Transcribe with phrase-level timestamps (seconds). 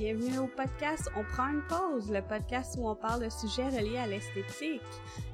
[0.00, 3.98] bienvenue au podcast On prend une pause, le podcast où on parle de sujets reliés
[3.98, 4.80] à l'esthétique.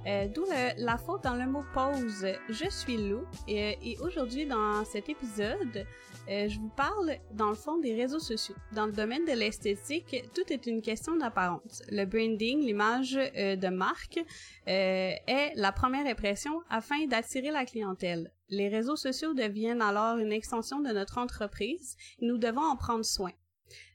[0.08, 0.44] Euh, D'où
[0.76, 2.26] la faute dans le mot pause.
[2.48, 5.86] Je suis Lou et, et aujourd'hui dans cet épisode,
[6.28, 8.56] euh, je vous parle dans le fond des réseaux sociaux.
[8.72, 11.84] Dans le domaine de l'esthétique, tout est une question d'apparence.
[11.92, 18.32] Le branding, l'image euh, de marque, euh, est la première impression afin d'attirer la clientèle.
[18.48, 23.04] Les réseaux sociaux deviennent alors une extension de notre entreprise et nous devons en prendre
[23.04, 23.30] soin.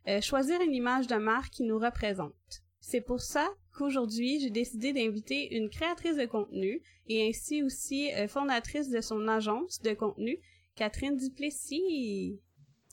[0.08, 2.64] Euh, choisir une image de marque qui nous représente.
[2.80, 3.48] C'est pour ça
[3.78, 9.28] qu'aujourd'hui, j'ai décidé d'inviter une créatrice de contenu et ainsi aussi euh, fondatrice de son
[9.28, 10.38] agence de contenu,
[10.76, 12.40] Catherine Duplessis.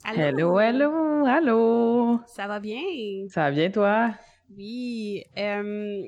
[0.05, 0.20] Allô?
[0.20, 2.20] Hello, hello, allô.
[2.27, 2.82] Ça va bien?
[3.28, 4.14] Ça va bien, toi?
[4.56, 5.25] Oui.
[5.36, 6.02] Euh,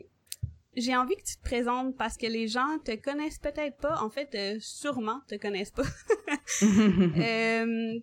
[0.76, 4.00] j'ai envie que tu te présentes parce que les gens te connaissent peut-être pas.
[4.02, 5.82] En fait, euh, sûrement te connaissent pas.
[6.62, 7.98] euh,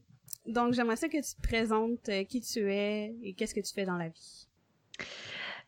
[0.48, 3.74] donc, j'aimerais ça que tu te présentes euh, qui tu es et qu'est-ce que tu
[3.74, 4.48] fais dans la vie.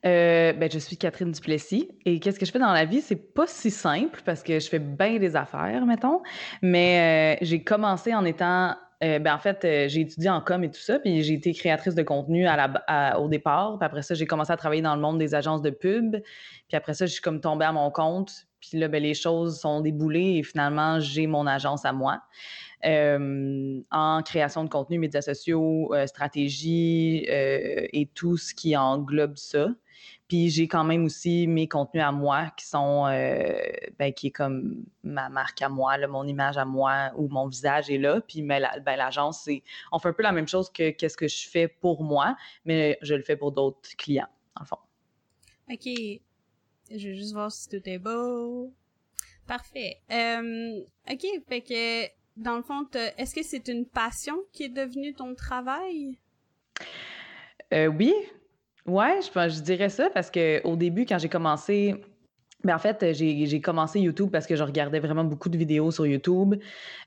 [0.06, 3.02] Euh, ben, je suis Catherine Duplessis et qu'est-ce que je fais dans la vie?
[3.02, 6.22] C'est pas si simple parce que je fais bien des affaires, mettons,
[6.62, 10.82] mais euh, j'ai commencé en étant ben en fait, j'ai étudié en com et tout
[10.82, 12.46] ça, puis j'ai été créatrice de contenu
[13.18, 13.78] au départ.
[13.80, 16.18] Puis après ça, j'ai commencé à travailler dans le monde des agences de pub.
[16.68, 18.50] Puis après ça, je suis comme tombée à mon compte.
[18.60, 22.22] Puis là, ben, les choses sont déboulées et finalement, j'ai mon agence à moi.
[22.86, 29.36] Euh, en création de contenu, médias sociaux, euh, stratégie euh, et tout ce qui englobe
[29.36, 29.68] ça.
[30.30, 33.06] Puis j'ai quand même aussi mes contenus à moi qui sont,
[33.98, 37.48] ben, qui est comme ma marque à moi, là, mon image à moi où mon
[37.48, 38.22] visage est là.
[38.22, 41.50] Puis ben, l'agence, c'est, on fait un peu la même chose que qu'est-ce que je
[41.50, 44.78] fais pour moi, mais je le fais pour d'autres clients, en fond.
[45.70, 45.86] OK.
[46.92, 48.72] Je vais juste voir si tout est beau.
[49.48, 49.98] Parfait.
[50.10, 55.36] OK, fait que dans le fond, est-ce que c'est une passion qui est devenue ton
[55.36, 56.18] travail?
[57.74, 58.14] Euh, oui,
[58.86, 61.96] ouais, je, je dirais ça parce que au début, quand j'ai commencé,
[62.66, 66.06] ben en fait, j'ai commencé YouTube parce que je regardais vraiment beaucoup de vidéos sur
[66.06, 66.56] YouTube.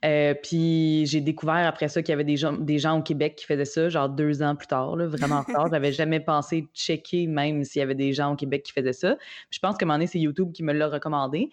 [0.02, 3.34] Euh, puis j'ai découvert après ça qu'il y avait des gens, des gens au Québec
[3.36, 5.68] qui faisaient ça, genre deux ans plus tard, là, vraiment en retard.
[5.70, 9.16] J'avais jamais pensé checker même s'il y avait des gens au Québec qui faisaient ça.
[9.16, 11.50] Puis je pense qu'à un moment donné, c'est YouTube qui me l'a recommandé.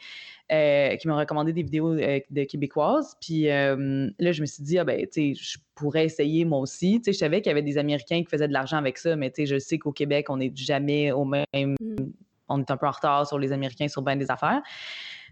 [0.52, 3.16] Euh, qui m'a recommandé des vidéos euh, de québécoises.
[3.22, 7.02] Puis là, je me suis dit, ah ben, tu sais, je pourrais essayer moi aussi.
[7.02, 9.18] Tu sais, je savais qu'il y avait des Américains qui faisaient de l'argent avec ça,
[9.18, 11.46] mais tu sais, je sais qu'au Québec, on n'est jamais au même.
[11.54, 12.08] Mm.
[12.50, 14.62] On est un peu en retard sur les Américains sur bien des affaires.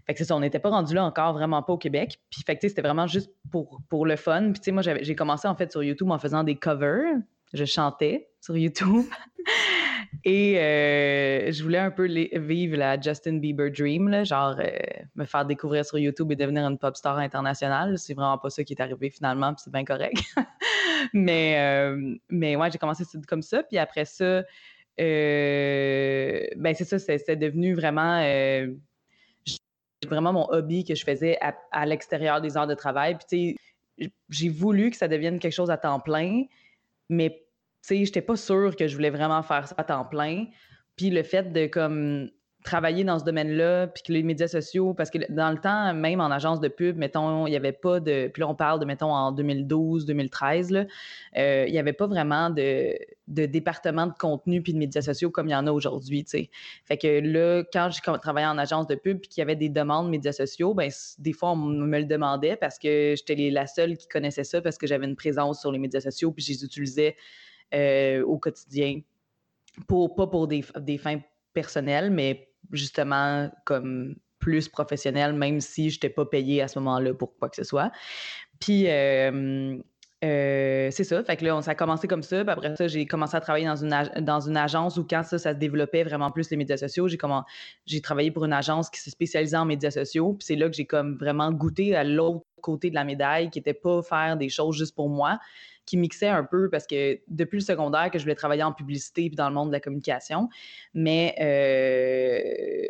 [0.06, 2.18] Fait que c'est ça, on n'était pas rendu là encore, vraiment pas au Québec.
[2.30, 4.52] Puis fait que c'était vraiment juste pour, pour le fun.
[4.52, 7.16] Puis tu sais, moi, j'ai commencé en fait sur YouTube en faisant des covers.
[7.52, 9.04] Je chantais sur YouTube.
[10.24, 14.70] Et euh, je voulais un peu vivre la Justin Bieber dream, genre euh,
[15.14, 17.98] me faire découvrir sur YouTube et devenir une pop star internationale.
[17.98, 20.22] C'est vraiment pas ça qui est arrivé finalement, puis c'est bien correct.
[21.12, 23.62] mais, euh, mais ouais, j'ai commencé comme ça.
[23.62, 24.42] Puis après ça,
[24.98, 28.20] ben c'est ça, c'est devenu vraiment
[30.06, 31.38] vraiment mon hobby que je faisais
[31.72, 33.16] à, l'extérieur des heures de travail.
[33.28, 33.56] Puis
[34.28, 36.44] j'ai voulu que ça devienne quelque chose à temps plein,
[37.08, 37.30] mais
[37.82, 40.46] tu sais, j'étais pas sûre que je voulais vraiment faire ça à temps plein.
[40.96, 42.30] Puis le fait de comme
[42.64, 46.20] travailler dans ce domaine-là, puis que les médias sociaux, parce que dans le temps, même
[46.20, 48.28] en agence de pub, mettons, il n'y avait pas de.
[48.28, 50.84] Puis là, on parle de, mettons, en 2012, 2013, là,
[51.36, 52.98] euh, il n'y avait pas vraiment de,
[53.28, 56.30] de, département de contenu puis de médias sociaux comme il y en a aujourd'hui, tu
[56.30, 56.50] sais.
[56.84, 59.68] Fait que là, quand j'ai travaillé en agence de pub puis qu'il y avait des
[59.68, 63.96] demandes médias sociaux, ben des fois, on me le demandait parce que j'étais la seule
[63.96, 66.64] qui connaissait ça parce que j'avais une présence sur les médias sociaux puis je les
[66.64, 67.16] utilisais
[67.74, 69.00] euh, au quotidien.
[69.86, 71.20] Pour, pas pour des, des, fins
[71.52, 77.14] personnelles, mais justement comme plus professionnelles, même si je n'étais pas payée à ce moment-là
[77.14, 77.90] pour quoi que ce soit.
[78.60, 79.78] Puis, euh,
[80.24, 81.22] euh, c'est ça.
[81.22, 82.42] Fait que là, ça a commencé comme ça.
[82.44, 85.58] Puis après ça, j'ai commencé à travailler dans une, agence où quand ça, ça se
[85.58, 87.18] développait vraiment plus les médias sociaux, j'ai
[87.86, 90.34] j'ai travaillé pour une agence qui se spécialisait en médias sociaux.
[90.34, 90.88] Puis c'est là que j'ai
[91.20, 94.96] vraiment goûté à l'autre côté de la médaille, qui n'était pas faire des choses juste
[94.96, 95.38] pour moi,
[95.88, 99.28] qui mixait un peu parce que depuis le secondaire que je voulais travailler en publicité
[99.28, 100.50] puis dans le monde de la communication.
[100.92, 102.86] Mais, euh,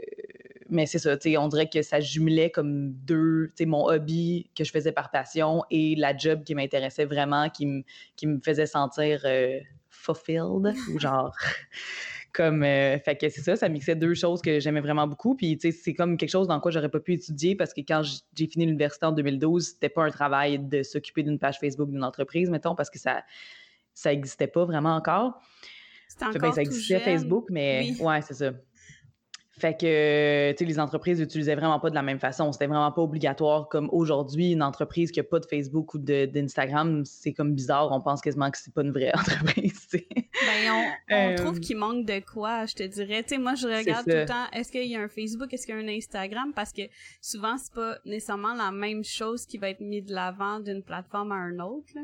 [0.69, 4.91] mais c'est ça, on dirait que ça jumelait comme deux, mon hobby que je faisais
[4.91, 10.99] par passion et la job qui m'intéressait vraiment, qui, me faisait sentir euh, fulfilled ou
[10.99, 11.37] genre.
[12.39, 15.35] Comme, euh, fait que c'est ça, ça mixait deux choses que j'aimais vraiment beaucoup.
[15.35, 17.81] Puis, tu sais, c'est comme quelque chose dans quoi j'aurais pas pu étudier parce que
[17.81, 21.91] quand j'ai fini l'université en 2012, c'était pas un travail de s'occuper d'une page Facebook
[21.91, 23.25] d'une entreprise, mettons, parce que ça,
[23.93, 25.43] ça existait pas vraiment encore.
[26.07, 28.07] C'était encore ben, Ça existait Facebook, mais oui.
[28.07, 28.53] ouais, c'est ça.
[29.59, 32.53] Fait que, tu sais, les entreprises n'utilisaient vraiment pas de la même façon.
[32.53, 37.05] C'était vraiment pas obligatoire comme aujourd'hui, une entreprise qui n'a pas de Facebook ou d'Instagram,
[37.05, 37.91] c'est comme bizarre.
[37.91, 42.07] On pense quasiment que c'est pas une vraie entreprise, Ben, on, trouve euh, qu'il manque
[42.07, 43.23] de quoi, je te dirais.
[43.23, 45.67] Tu sais, moi, je regarde tout le temps, est-ce qu'il y a un Facebook, est-ce
[45.67, 46.53] qu'il y a un Instagram?
[46.55, 46.83] Parce que
[47.21, 51.33] souvent, c'est pas nécessairement la même chose qui va être mise de l'avant d'une plateforme
[51.33, 52.03] à une autre, là.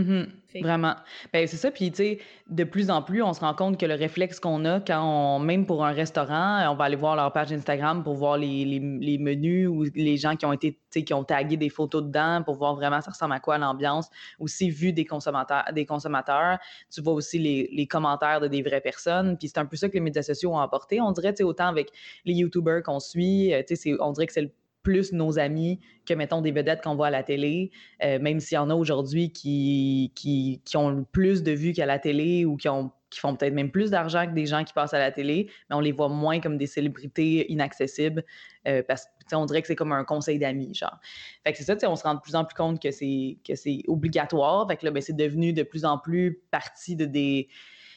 [0.00, 0.24] Mmh
[0.62, 0.94] vraiment.
[1.32, 1.70] Ben, c'est ça.
[1.70, 4.64] Puis, tu sais, de plus en plus, on se rend compte que le réflexe qu'on
[4.64, 8.14] a quand on, même pour un restaurant, on va aller voir leur page Instagram pour
[8.14, 11.56] voir les, les, menus ou les gens qui ont été, tu sais, qui ont tagué
[11.56, 14.08] des photos dedans pour voir vraiment ça ressemble à quoi l'ambiance.
[14.38, 16.58] Aussi, vu des consommateurs, des consommateurs,
[16.92, 19.36] tu vois aussi les, les commentaires de des vraies personnes.
[19.38, 21.00] Puis, c'est un peu ça que les médias sociaux ont apporté.
[21.00, 21.90] On dirait, tu sais, autant avec
[22.24, 24.50] les YouTubers qu'on suit, euh, tu sais, on dirait que c'est le
[24.86, 27.72] plus nos amis que, mettons, des vedettes qu'on voit à la télé,
[28.04, 31.86] euh, même s'il y en a aujourd'hui qui, qui, qui, ont plus de vues qu'à
[31.86, 34.72] la télé ou qui, ont, qui font peut-être même plus d'argent que des gens qui
[34.72, 38.22] passent à la télé, mais on les voit moins comme des célébrités inaccessibles
[38.68, 41.00] euh, parce qu'on dirait que c'est comme un conseil d'amis, genre.
[41.44, 43.82] Fait c'est ça, on se rend de plus en plus compte que c'est, que c'est
[43.88, 44.68] obligatoire.
[44.68, 47.48] Fait là, ben, c'est devenu de plus en plus partie de des,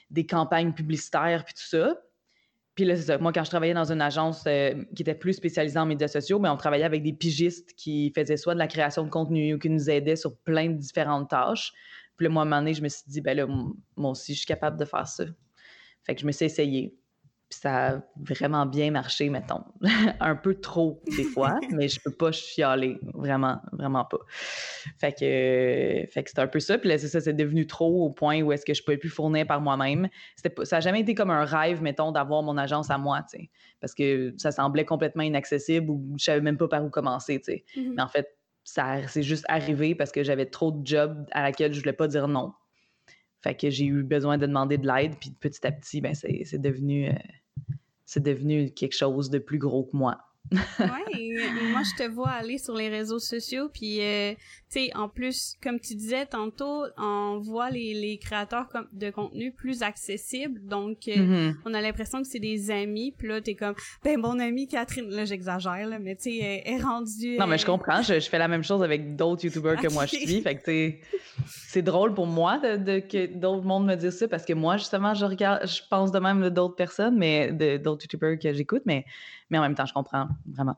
[0.09, 1.99] des campagnes publicitaires puis tout ça.
[2.79, 3.17] Puis là, c'est ça.
[3.17, 6.39] Moi, quand je travaillais dans une agence euh, qui était plus spécialisée en médias sociaux,
[6.39, 9.59] ben, on travaillait avec des pigistes qui faisaient soit de la création de contenu ou
[9.59, 11.73] qui nous aidaient sur plein de différentes tâches.
[12.15, 13.47] Puis là, moi, à un moment donné, je me suis dit, ben là,
[13.97, 15.25] moi aussi, je suis capable de faire ça.
[16.05, 16.95] Fait que je me suis essayée.
[17.49, 19.63] Puis ça a vraiment bien marché, mettons.
[20.19, 22.99] un peu trop, des fois, mais je peux pas chialer.
[23.15, 24.19] Vraiment, vraiment pas.
[24.99, 26.77] Fait que, fait que c'est un peu ça.
[26.77, 29.09] Puis là, c'est ça, c'est devenu trop au point où est-ce que je pouvais plus
[29.09, 30.09] fournir par moi-même.
[30.35, 33.39] C'était ça n'a jamais été comme un rêve, mettons, d'avoir mon agence à moi, tu
[33.39, 33.49] sais.
[33.81, 37.45] Parce que ça semblait complètement inaccessible ou je savais même pas par où commencer, tu
[37.45, 37.65] sais.
[37.75, 37.93] Mm-hmm.
[37.95, 38.27] Mais en fait,
[38.63, 42.07] ça c'est juste arrivé parce que j'avais trop de jobs à laquelle je voulais pas
[42.07, 42.53] dire non.
[43.41, 46.61] Fait que j'ai eu besoin de demander de l'aide, puis petit à petit, ben c'est
[46.61, 47.09] devenu...
[47.09, 47.13] Euh,
[48.09, 50.28] c'est devenu quelque chose de plus gros que moi.
[50.51, 55.07] Ouais, moi je te vois aller sur les réseaux sociaux puis euh, tu sais en
[55.07, 61.07] plus comme tu disais tantôt on voit les, les créateurs de contenu plus accessibles donc
[61.07, 61.55] euh, mm-hmm.
[61.65, 65.09] on a l'impression que c'est des amis puis là t'es comme ben mon amie Catherine
[65.09, 68.39] là j'exagère là mais tu sais est rendue non mais je euh, comprends je, fais
[68.39, 70.99] la même chose avec d'autres youtubeurs que moi je suis fait que tu
[71.45, 75.13] c'est drôle pour moi de, que d'autres mondes me disent ça parce que moi justement
[75.13, 79.05] je regarde je pense de même d'autres personnes mais d'autres youtubeurs que j'écoute mais
[79.49, 80.77] mais en même temps, je comprends vraiment.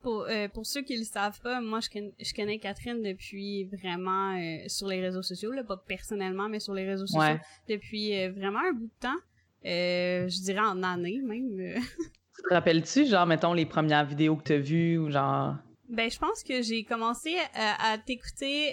[0.00, 3.64] Pour, euh, pour ceux qui le savent pas, moi, je, connais, je connais Catherine depuis
[3.64, 8.16] vraiment euh, sur les réseaux sociaux, là, pas personnellement, mais sur les réseaux sociaux, depuis
[8.16, 9.18] euh, vraiment un bout de temps.
[9.62, 11.74] je dirais en année même.
[12.36, 15.56] tu te rappelles-tu, genre, mettons, les premières vidéos que tu as vues ou genre?
[15.90, 18.72] Ben, je pense que j'ai commencé à, t'écouter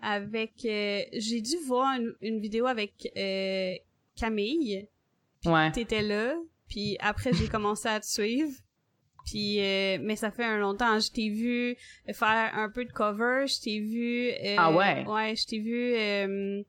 [0.00, 0.52] avec.
[0.62, 3.12] j'ai dû voir une, vidéo avec
[4.16, 4.88] Camille.
[5.44, 5.72] ouais.
[5.72, 6.36] T'étais là.
[6.68, 8.52] Puis après, j'ai commencé à te suivre.
[9.24, 10.98] Puis, euh, mais ça fait un longtemps.
[10.98, 11.76] Je t'ai vu
[12.12, 13.46] faire un peu de cover.
[13.46, 14.30] Je t'ai vu...
[14.30, 15.04] Euh, ah ouais?
[15.06, 16.62] Ouais, je t'ai vu euh,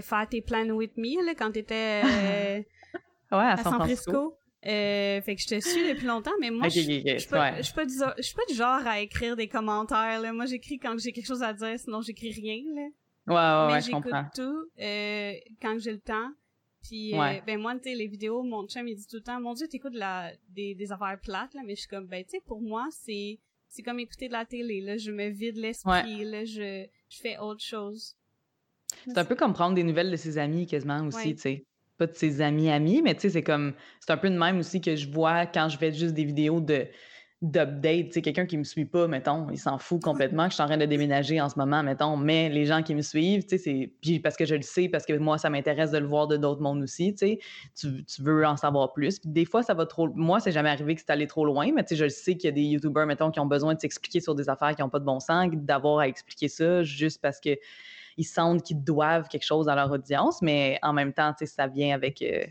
[0.00, 2.02] faire tes plans with me, là, quand t'étais
[3.32, 4.38] ouais, à, San, Francisco.
[4.62, 8.86] fait que je te suis depuis longtemps, mais moi, je suis pas, pas, du genre
[8.86, 10.20] à écrire des commentaires.
[10.20, 10.32] Là.
[10.32, 12.62] Moi, j'écris quand j'ai quelque chose à dire, sinon j'écris rien.
[12.74, 12.88] Là.
[13.26, 14.66] Ouais, ouais, mais j'écoute tout
[15.60, 16.30] quand j'ai le temps.
[16.82, 19.40] Puis, euh, ben moi, tu sais, les vidéos, mon chum, il dit tout le temps,
[19.40, 22.30] mon Dieu, t'écoutes la, des, des affaires plates, là, mais je suis comme, ben, tu
[22.30, 26.24] sais, pour moi, c'est, c'est comme écouter de la télé, là, je me vide l'esprit,
[26.24, 28.16] là, je, je fais autre chose.
[29.06, 31.64] C'est un peu comme prendre des nouvelles de ses amis, quasiment, aussi, tu sais.
[31.98, 34.58] Pas de ses amis amis, mais tu sais, c'est comme, c'est un peu de même
[34.58, 36.88] aussi que je vois quand je fais juste des vidéos de,
[37.42, 38.22] d'update.
[38.22, 40.76] Quelqu'un qui me suit pas, mettons, il s'en fout complètement que je suis en train
[40.78, 42.16] de déménager en ce moment, mettons.
[42.16, 43.92] Mais les gens qui me suivent, c'est.
[44.22, 46.62] Parce que je le sais, parce que moi, ça m'intéresse de le voir de d'autres
[46.62, 47.38] mondes aussi, tu.
[47.74, 49.18] Tu, veux en savoir plus.
[49.18, 50.08] Puis des fois, ça va trop.
[50.14, 52.48] Moi, c'est jamais arrivé que c'est allé trop loin, mais je le sais qu'il y
[52.48, 55.00] a des YouTubers, mettons, qui ont besoin de s'expliquer sur des affaires qui n'ont pas
[55.00, 57.58] de bon sens, d'avoir à expliquer ça juste parce que
[58.18, 61.94] ils sentent qu'ils doivent quelque chose à leur audience, mais en même temps, ça vient
[61.94, 62.22] avec.
[62.22, 62.44] Euh,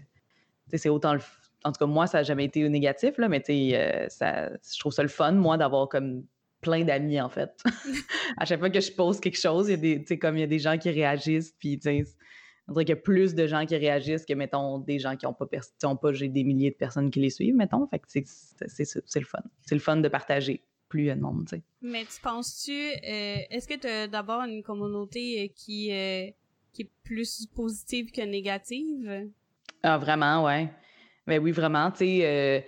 [0.73, 1.19] c'est autant le
[1.63, 5.03] en tout cas, moi, ça n'a jamais été négatif, là, mais euh, je trouve ça
[5.03, 6.23] le fun, moi, d'avoir comme
[6.61, 7.51] plein d'amis, en fait.
[8.37, 10.43] à chaque fois que je pose quelque chose, il y a des, comme il y
[10.43, 12.03] a des gens qui réagissent, puis tu sais,
[12.67, 15.25] on dirait qu'il y a plus de gens qui réagissent que, mettons, des gens qui
[15.25, 15.45] n'ont pas,
[15.83, 17.87] ont pas j'ai des milliers de personnes qui les suivent, mettons.
[17.87, 19.39] Fait que c'est le fun.
[19.65, 21.61] C'est le fun de partager plus il y a de monde, tu sais.
[21.81, 25.91] Mais tu penses-tu, euh, est-ce que tu as d'abord une communauté euh, qui,
[26.73, 29.29] qui est plus positive que négative?
[29.83, 30.69] Ah, vraiment, ouais.
[31.31, 32.59] Mais ben oui, vraiment, tu sais, euh,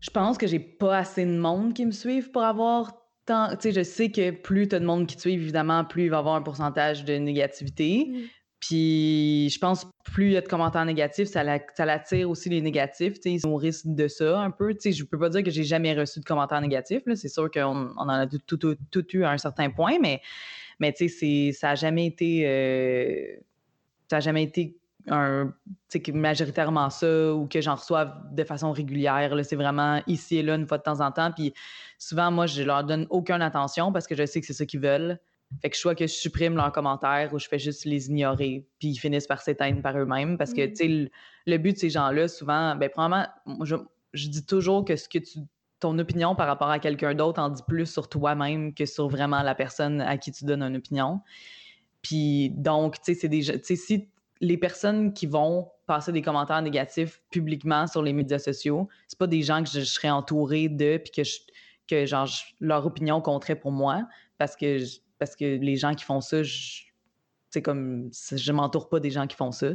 [0.00, 2.94] je pense que j'ai pas assez de monde qui me suivent pour avoir
[3.26, 3.50] tant.
[3.50, 6.04] Tu sais, je sais que plus tu as de monde qui te suivent, évidemment, plus
[6.04, 8.06] il va y avoir un pourcentage de négativité.
[8.08, 8.16] Mm.
[8.60, 13.18] Puis je pense plus il y a de commentaires négatifs, ça, l'attire aussi les négatifs.
[13.26, 14.74] Ils sont au risque de ça un peu.
[14.82, 17.02] Je ne peux pas dire que j'ai jamais reçu de commentaires négatifs.
[17.14, 18.58] C'est sûr qu'on en a tout,
[19.12, 20.22] eu à un certain point, mais,
[20.80, 22.46] mais ça n'a jamais été.
[22.46, 23.36] Euh,
[24.08, 24.76] ça jamais été
[25.08, 25.52] un,
[26.12, 29.34] majoritairement ça ou que j'en reçoive de façon régulière.
[29.44, 31.32] C'est vraiment ici et là, une fois de temps en temps.
[31.32, 31.54] Puis
[31.98, 34.80] souvent, moi, je leur donne aucune attention parce que je sais que c'est ça qu'ils
[34.80, 35.18] veulent.
[35.62, 38.66] Fait que je vois que je supprime leurs commentaires ou je fais juste les ignorer,
[38.80, 40.36] puis ils finissent par s'éteindre par eux-mêmes.
[40.38, 40.70] Parce que, mm.
[40.70, 41.10] tu sais,
[41.46, 43.26] le, but de ces gens-là, souvent, ben, probablement,
[43.62, 43.76] je,
[44.12, 45.38] je, dis toujours que ce que tu.
[45.78, 49.42] Ton opinion par rapport à quelqu'un d'autre en dit plus sur toi-même que sur vraiment
[49.42, 51.20] la personne à qui tu donnes une opinion.
[52.00, 53.42] Puis donc, tu sais, c'est des.
[53.62, 54.08] Si
[54.40, 59.26] les personnes qui vont passer des commentaires négatifs publiquement sur les médias sociaux, c'est pas
[59.26, 61.22] des gens que je, serais entourée de, puis que,
[61.88, 62.28] que genre,
[62.60, 64.06] leur opinion compterait pour moi,
[64.38, 64.78] parce que
[65.18, 66.82] parce que les gens qui font ça, je,
[67.60, 69.68] comme, je m'entoure pas des gens qui font ça.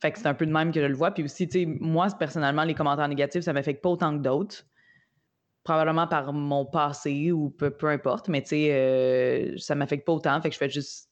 [0.00, 1.12] Fait que c'est un peu de même que je le vois.
[1.12, 4.64] Puis aussi, tu sais, moi, personnellement, les commentaires négatifs, ça m'affecte pas autant que d'autres.
[5.64, 10.12] Probablement par mon passé ou peu, peu importe, mais tu sais, euh, ça m'affecte pas
[10.12, 10.40] autant.
[10.40, 11.08] Fait que je fais juste.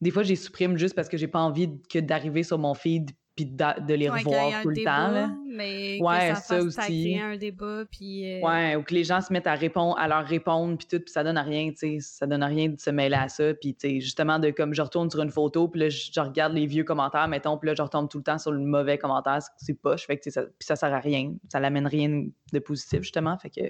[0.00, 3.10] Des fois, j'ai supprime juste parce que j'ai pas envie que d'arriver sur mon feed
[3.38, 5.32] puis de, les revoir tout le temps.
[5.46, 7.16] Mais ouais, que ça, aussi.
[7.20, 8.26] un débat, puis...
[8.26, 10.98] Euh, ouais, ou que les gens se mettent à répondre, à leur répondre, puis tout,
[10.98, 13.28] puis ça donne à rien, tu sais, ça donne à rien de se mêler à
[13.28, 16.20] ça, puis tu sais, justement, de comme je retourne sur une photo, puis là, je,
[16.20, 18.98] regarde les vieux commentaires, mettons, puis là, je retombe tout le temps sur le mauvais
[18.98, 22.58] commentaire, c'est poche, fait que ça, puis ça sert à rien, ça l'amène rien de
[22.58, 23.62] positif, justement, fait que...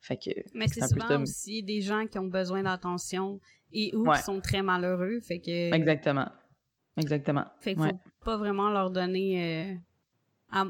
[0.00, 3.40] Fait que Mais c'est souvent aussi des gens qui ont besoin d'attention
[3.72, 5.74] et ou qui sont très malheureux, fait que...
[5.74, 6.28] Exactement.
[6.96, 7.44] Exactement.
[7.60, 9.78] Fait qu'il faut pas vraiment leur donner.
[10.54, 10.64] Euh,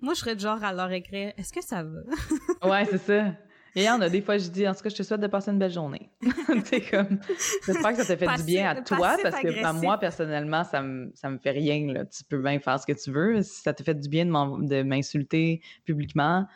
[0.00, 2.00] moi, je serais du genre à leur écrire Est-ce que ça va
[2.70, 3.32] Ouais, c'est ça.
[3.76, 5.52] Et en a des fois, je dis, en tout cas, je te souhaite de passer
[5.52, 6.10] une belle journée.
[6.64, 7.20] c'est comme,
[7.64, 11.12] j'espère que ça te fait du bien à toi, parce que moi, personnellement, ça me,
[11.14, 11.92] ça me fait rien.
[11.92, 12.04] Là.
[12.04, 13.42] Tu peux bien faire ce que tu veux.
[13.42, 16.46] Si ça te fait du bien de m'insulter publiquement,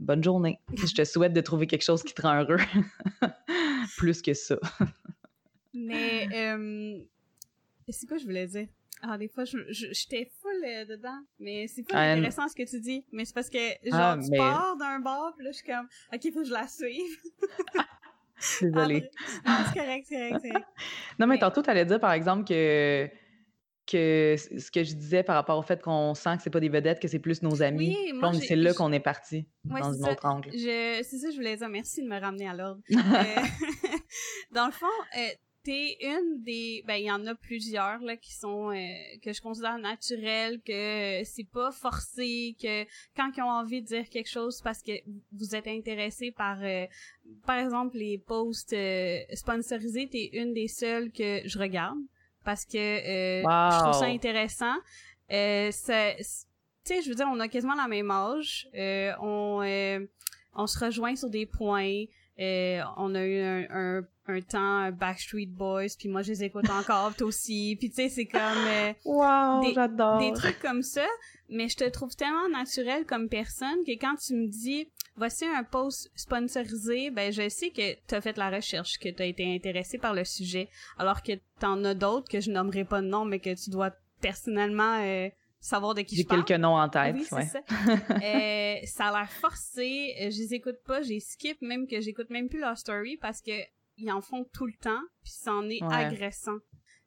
[0.00, 0.58] bonne journée.
[0.74, 2.58] Je te souhaite de trouver quelque chose qui te rend heureux.
[3.96, 4.56] Plus que ça.
[5.74, 6.98] Mais, euh,
[7.88, 8.68] c'est quoi je voulais dire?
[9.04, 13.04] Ah, des fois, j'étais full euh, dedans, mais c'est pas intéressant ce que tu dis.
[13.10, 15.88] Mais c'est parce que, genre, ah, tu pars d'un bord, pis là, je suis comme,
[16.12, 17.18] OK, faut que je la suive.
[18.60, 19.10] Désolée.
[19.44, 20.64] Ah, c'est correct, c'est correct,
[21.18, 23.08] non, mais, tantôt, tu allais dire, par exemple, que
[23.84, 26.68] que ce que je disais par rapport au fait qu'on sent que c'est pas des
[26.68, 27.96] vedettes, que c'est plus nos amis.
[28.12, 30.50] Oui, c'est là qu'on est parti dans un autre angle.
[30.52, 31.68] C'est ça, je voulais dire.
[31.68, 32.80] Merci de me ramener à l'ordre.
[32.92, 33.42] Euh,
[34.52, 34.86] dans le fond,
[35.18, 35.28] euh,
[35.64, 38.76] t'es une des ben il y en a plusieurs là qui sont euh,
[39.22, 42.84] que je considère naturelles que c'est pas forcé que
[43.16, 44.92] quand ils ont envie de dire quelque chose parce que
[45.32, 46.86] vous êtes intéressé par euh,
[47.46, 51.98] par exemple les posts euh, sponsorisés t'es une des seules que je regarde
[52.44, 54.74] parce que je trouve ça intéressant.
[55.30, 58.68] Euh, tu sais je veux dire on a quasiment la même âge
[59.20, 59.62] on
[60.54, 62.04] on se rejoint sur des points
[62.38, 67.26] on a eu un un temps Backstreet Boys puis moi je les écoute encore toi
[67.26, 67.76] aussi.
[67.78, 70.18] Puis tu sais c'est comme euh, wow, j'adore.
[70.18, 71.06] des trucs comme ça.
[71.48, 75.64] Mais je te trouve tellement naturel comme personne que quand tu me dis voici un
[75.64, 79.54] post sponsorisé ben je sais que tu as fait la recherche que tu as été
[79.54, 83.24] intéressé par le sujet alors que t'en as d'autres que je nommerai pas de nom
[83.26, 83.90] mais que tu dois
[84.22, 85.28] personnellement euh,
[85.62, 86.40] savoir de qui je parle.
[86.40, 87.46] J'ai quelques noms en tête, oui, ouais.
[87.46, 87.60] ça.
[87.70, 92.48] euh, ça a l'air forcé, je les écoute pas, j'ai skip même que j'écoute même
[92.48, 93.52] plus leur story parce que
[93.96, 96.58] ils en font tout le temps, puis c'en est agressant.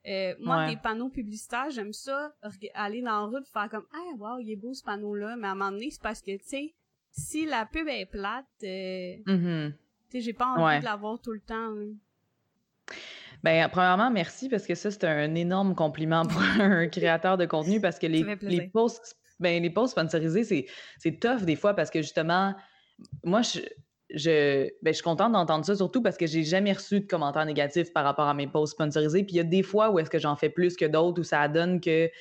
[0.07, 2.31] Euh, moi, les panneaux publicitaires, j'aime ça,
[2.75, 5.51] aller dans la route, faire comme «Ah, wow, il est beau ce panneau-là», mais à
[5.51, 6.75] un moment donné, c'est parce que, tu sais,
[7.12, 9.71] si la pub est plate, euh, mm-hmm.
[9.71, 9.77] tu
[10.12, 11.74] sais, j'ai pas envie de la voir tout le temps.
[13.45, 17.79] Ben, premièrement, merci, parce que ça, c'est un énorme compliment pour un créateur de contenu,
[17.79, 22.01] parce que les, les posts, ben, les posts sponsorisés, c'est tough des fois, parce que
[22.01, 22.55] justement,
[23.23, 23.59] moi, je
[24.09, 27.45] je, ben, je suis contente d'entendre ça, surtout parce que j'ai jamais reçu de commentaires
[27.45, 29.23] négatifs par rapport à mes posts sponsorisés.
[29.23, 31.23] Puis il y a des fois où est-ce que j'en fais plus que d'autres, où
[31.23, 32.13] ça donne que, tu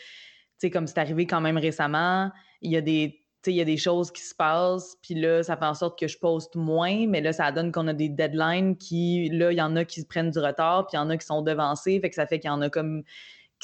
[0.58, 3.76] sais, comme c'est arrivé quand même récemment, il y a des il y a des
[3.76, 7.20] choses qui se passent, puis là, ça fait en sorte que je poste moins, mais
[7.20, 10.30] là, ça donne qu'on a des deadlines qui, là, il y en a qui prennent
[10.30, 12.48] du retard, puis il y en a qui sont devancés, fait que ça fait qu'il
[12.48, 13.04] y en a comme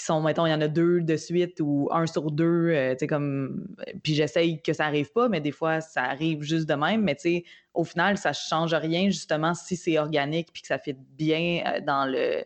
[0.01, 2.93] qui sont, mettons, il y en a deux de suite ou un sur deux, euh,
[2.93, 3.67] tu sais, comme.
[4.03, 7.03] Puis j'essaye que ça arrive pas, mais des fois, ça arrive juste de même.
[7.03, 7.45] Mais tu sais,
[7.75, 11.81] au final, ça change rien, justement, si c'est organique puis que ça fait bien euh,
[11.81, 12.45] dans le.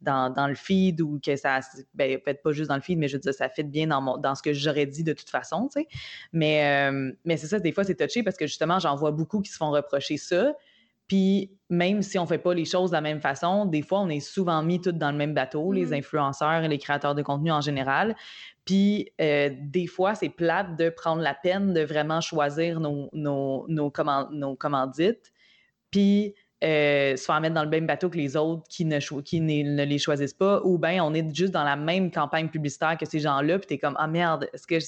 [0.00, 1.60] Dans, dans, le feed ou que ça,
[1.94, 4.00] ben, peut-être pas juste dans le feed, mais je veux dire, ça fait bien dans,
[4.00, 5.88] mon, dans ce que j'aurais dit de toute façon, tu sais.
[6.32, 9.40] Mais, euh, mais c'est ça, des fois, c'est touché parce que justement, j'en vois beaucoup
[9.40, 10.54] qui se font reprocher ça.
[11.06, 14.08] Puis même si on fait pas les choses de la même façon, des fois, on
[14.08, 15.94] est souvent mis tous dans le même bateau, les Mhm.
[15.94, 18.14] influenceurs et les créateurs de contenu en général.
[18.64, 23.66] Puis euh, des fois, c'est plate de prendre la peine de vraiment choisir nos, nos,
[23.68, 23.92] nos,
[24.30, 25.32] nos commandites,
[25.90, 29.40] puis euh, se faire mettre dans le même bateau que les autres qui ne, qui
[29.40, 33.18] les choisissent pas, ou bien on est juste dans la même campagne publicitaire que ces
[33.20, 34.78] gens-là, puis t'es comme ah merde, est-ce que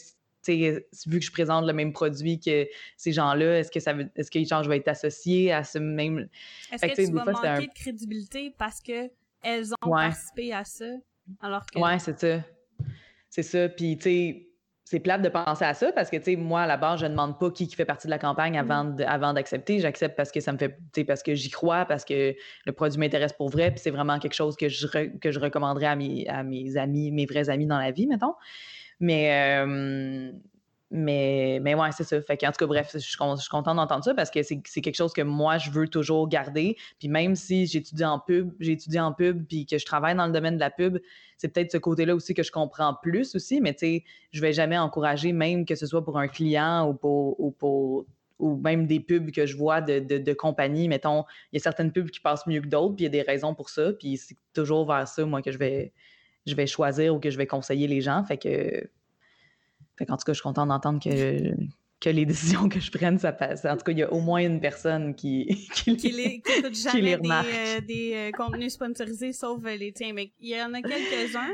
[0.42, 4.10] sais, vu que je présente le même produit que ces gens-là, est-ce que ça veut,
[4.16, 6.28] est-ce que genre, je vais être associé à ce même
[6.72, 9.08] Est-ce que que, tu vas fois, manquer un- de crédibilité parce que
[9.42, 10.02] elles ont Ouais.
[10.08, 10.84] participé à ça,
[11.40, 12.40] alors que Ouais, c'est ça.
[13.30, 13.68] C'est ça.
[13.68, 14.46] Puis, tu sais,
[14.92, 17.06] c'est plate de penser à ça parce que, tu sais, moi, à la base, je
[17.06, 19.80] ne demande pas qui, qui fait partie de la campagne avant, de- avant d'accepter.
[19.80, 22.34] J'accepte parce que ça me fait, tu sais, parce que j'y crois, parce que
[22.66, 23.70] le produit m'intéresse pour vrai.
[23.70, 26.76] Puis c'est vraiment quelque chose que je, re- que je recommanderais à mes, à mes
[26.76, 28.34] amis, mes vrais amis dans la vie, mettons.
[29.00, 30.30] Mais, euh,
[30.94, 32.20] mais, mais ouais, c'est ça.
[32.20, 34.82] Fait qu'en tout cas, bref, je suis, je contente d'entendre ça parce que c'est c'est
[34.82, 36.76] quelque chose que moi, je veux toujours garder.
[36.98, 40.26] Puis même si j'étudie en pub, j'ai étudié en pub, puis que je travaille dans
[40.26, 40.98] le domaine de la pub,
[41.38, 44.52] c'est peut-être ce côté-là aussi que je comprends plus aussi, mais tu sais, je vais
[44.52, 48.04] jamais encourager, même que ce soit pour un client ou pour, ou pour
[48.38, 51.62] ou même des pubs que je vois de, de, de compagnies, mettons, il y a
[51.62, 53.92] certaines pubs qui passent mieux que d'autres, puis il y a des raisons pour ça,
[53.92, 55.92] puis c'est toujours vers ça, moi, que je vais,
[56.44, 58.90] je vais choisir ou que je vais conseiller les gens, fait que,
[60.02, 61.52] fait qu'en tout cas, je suis contente d'entendre que,
[62.00, 63.64] que les décisions que je prenne, ça passe.
[63.64, 66.74] En tout cas, il y a au moins une personne qui, qui, qui les qui
[66.74, 67.48] jamais les des, remarque.
[67.48, 70.12] euh, des euh, contenus sponsorisés sauf euh, les tiens.
[70.12, 71.52] Mais il y en a quelques-uns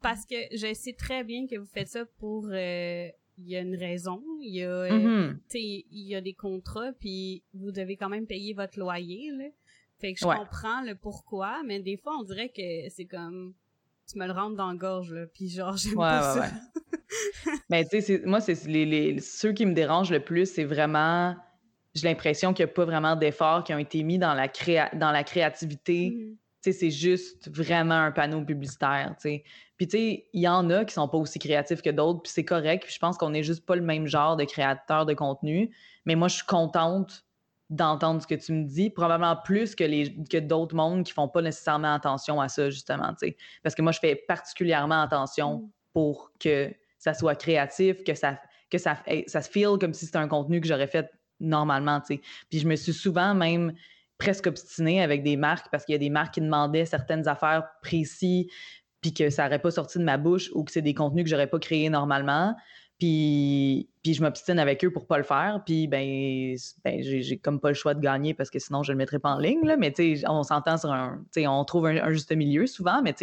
[0.00, 3.08] parce que je sais très bien que vous faites ça pour euh,
[3.38, 6.34] il y a une raison, il y a euh, tu sais, il y a des
[6.34, 9.44] contrats puis vous devez quand même payer votre loyer là.
[10.00, 10.36] Fait que je Ouais.
[10.36, 13.54] comprends le pourquoi, mais des fois on dirait que c'est comme
[14.10, 16.52] tu me le rentres dans la gorge là, puis genre j'aime Ouais, pas ouais, ça.
[17.70, 21.34] Mais tu sais, moi, c'est les, les- ceux qui me dérangent le plus, c'est vraiment.
[21.94, 24.90] J'ai l'impression qu'il n'y a pas vraiment d'efforts qui ont été mis dans la, créa
[24.94, 26.10] dans la créativité.
[26.10, 26.36] Mhm.
[26.62, 29.44] Tu sais, c'est juste vraiment un panneau publicitaire, tu sais.
[29.76, 32.32] Puis, tu sais, il y en a qui sont pas aussi créatifs que d'autres, puis
[32.32, 32.84] c'est correct.
[32.84, 35.70] Puis je pense qu'on n'est juste pas le même genre de créateur de contenu.
[36.06, 37.24] Mais moi, je suis contente
[37.70, 41.28] d'entendre ce que tu me dis, probablement plus que, les, que d'autres mondes qui font
[41.28, 43.36] pas nécessairement attention à ça, justement, tu sais.
[43.62, 45.70] Parce que moi, je fais particulièrement attention Mhm.
[45.92, 46.72] pour que
[47.04, 48.40] ça soit créatif, que ça,
[48.70, 52.00] que ça, ça se feel comme si c'était un contenu que j'aurais fait normalement.
[52.08, 53.74] Puis je me suis souvent même
[54.16, 57.64] presque obstinée avec des marques parce qu'il y a des marques qui demandaient certaines affaires
[57.82, 58.46] précises
[59.02, 61.30] puis que ça n'aurait pas sorti de ma bouche ou que c'est des contenus que
[61.30, 62.56] j'aurais pas créés normalement.
[62.98, 65.60] Puis, puis je m'obstine avec eux pour pas le faire.
[65.66, 68.96] Puis ben, ben j'ai comme pas le choix de gagner parce que sinon je le
[68.96, 69.66] mettrais pas en ligne.
[69.66, 69.76] Là.
[69.76, 69.92] Mais
[70.26, 71.22] on s'entend sur un.
[71.36, 73.14] on trouve un, un juste milieu souvent, mais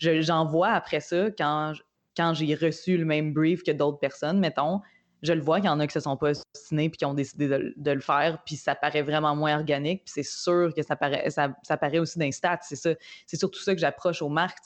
[0.00, 1.74] j'en vois après ça quand,
[2.18, 4.80] quand j'ai reçu le même brief que d'autres personnes, mettons.
[5.22, 7.14] Je le vois qu'il y en a qui se sont pas obstinés puis qui ont
[7.14, 10.94] décidé de, le faire, puis ça paraît vraiment moins organique, puis c'est sûr que ça
[10.94, 12.90] paraît, aussi d'un stat, c'est ça.
[13.26, 14.58] C'est surtout ça que j'approche aux marques.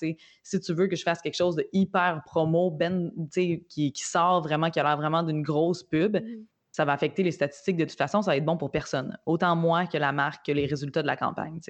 [0.43, 4.43] Si tu veux que je fasse quelque chose de hyper promo, ben, qui, qui sort
[4.43, 6.47] vraiment, qui a l'air vraiment d'une grosse pub, Mhm.
[6.73, 9.19] Ça va affecter les statistiques de toute façon, ça va être bon pour personne.
[9.27, 11.61] Autant moi que la marque, que les résultats de la campagne.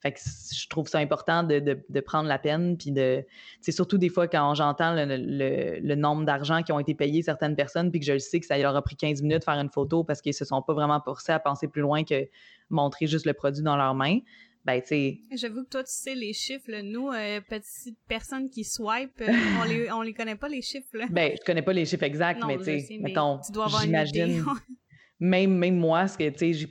[0.00, 3.24] Fait que je trouve ça important de, de- prendre la peine, puis de...
[3.60, 7.22] C'est surtout des fois quand j'entends le, le- le nombre d'argent qui ont été payés
[7.22, 9.44] certaines personnes, puis que je le sais que ça leur a pris 15 minutes de
[9.44, 12.28] faire une photo parce qu'ils se sont pas vraiment forcés à penser plus loin que
[12.68, 14.18] montrer juste le produit dans leurs mains.
[14.64, 16.82] Ben, tu sais, J'avoue que toi, tu sais les chiffres, là.
[16.82, 19.26] Nous, euh, petites personnes qui swipe, euh,
[19.58, 21.06] on les, on les connaît pas, les chiffres, là.
[21.10, 23.82] ben, je connais pas les chiffres exacts, Non, mais tu sais, mettons, tu dois avoir
[23.82, 24.04] une idée.
[24.04, 24.44] j'imagine...
[25.20, 26.28] même, même moi, ce que,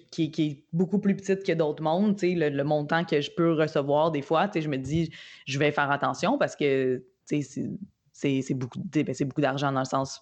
[0.10, 3.22] qui, qui est beaucoup plus petite que d'autres mondes, tu sais, le, le montant que
[3.22, 5.10] je peux recevoir des fois, tu sais, je me dis,
[5.46, 7.70] je vais faire attention parce que, tu sais,
[8.14, 10.22] c'est- beaucoup, ben, c'est beaucoup d'argent dans le sens...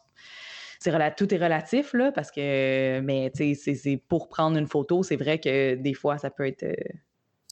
[1.17, 5.01] tout est relatif, là, parce que, mais, tu sais, c'est- c'est pour prendre une photo,
[5.03, 6.65] c'est vrai que des fois, ça peut être...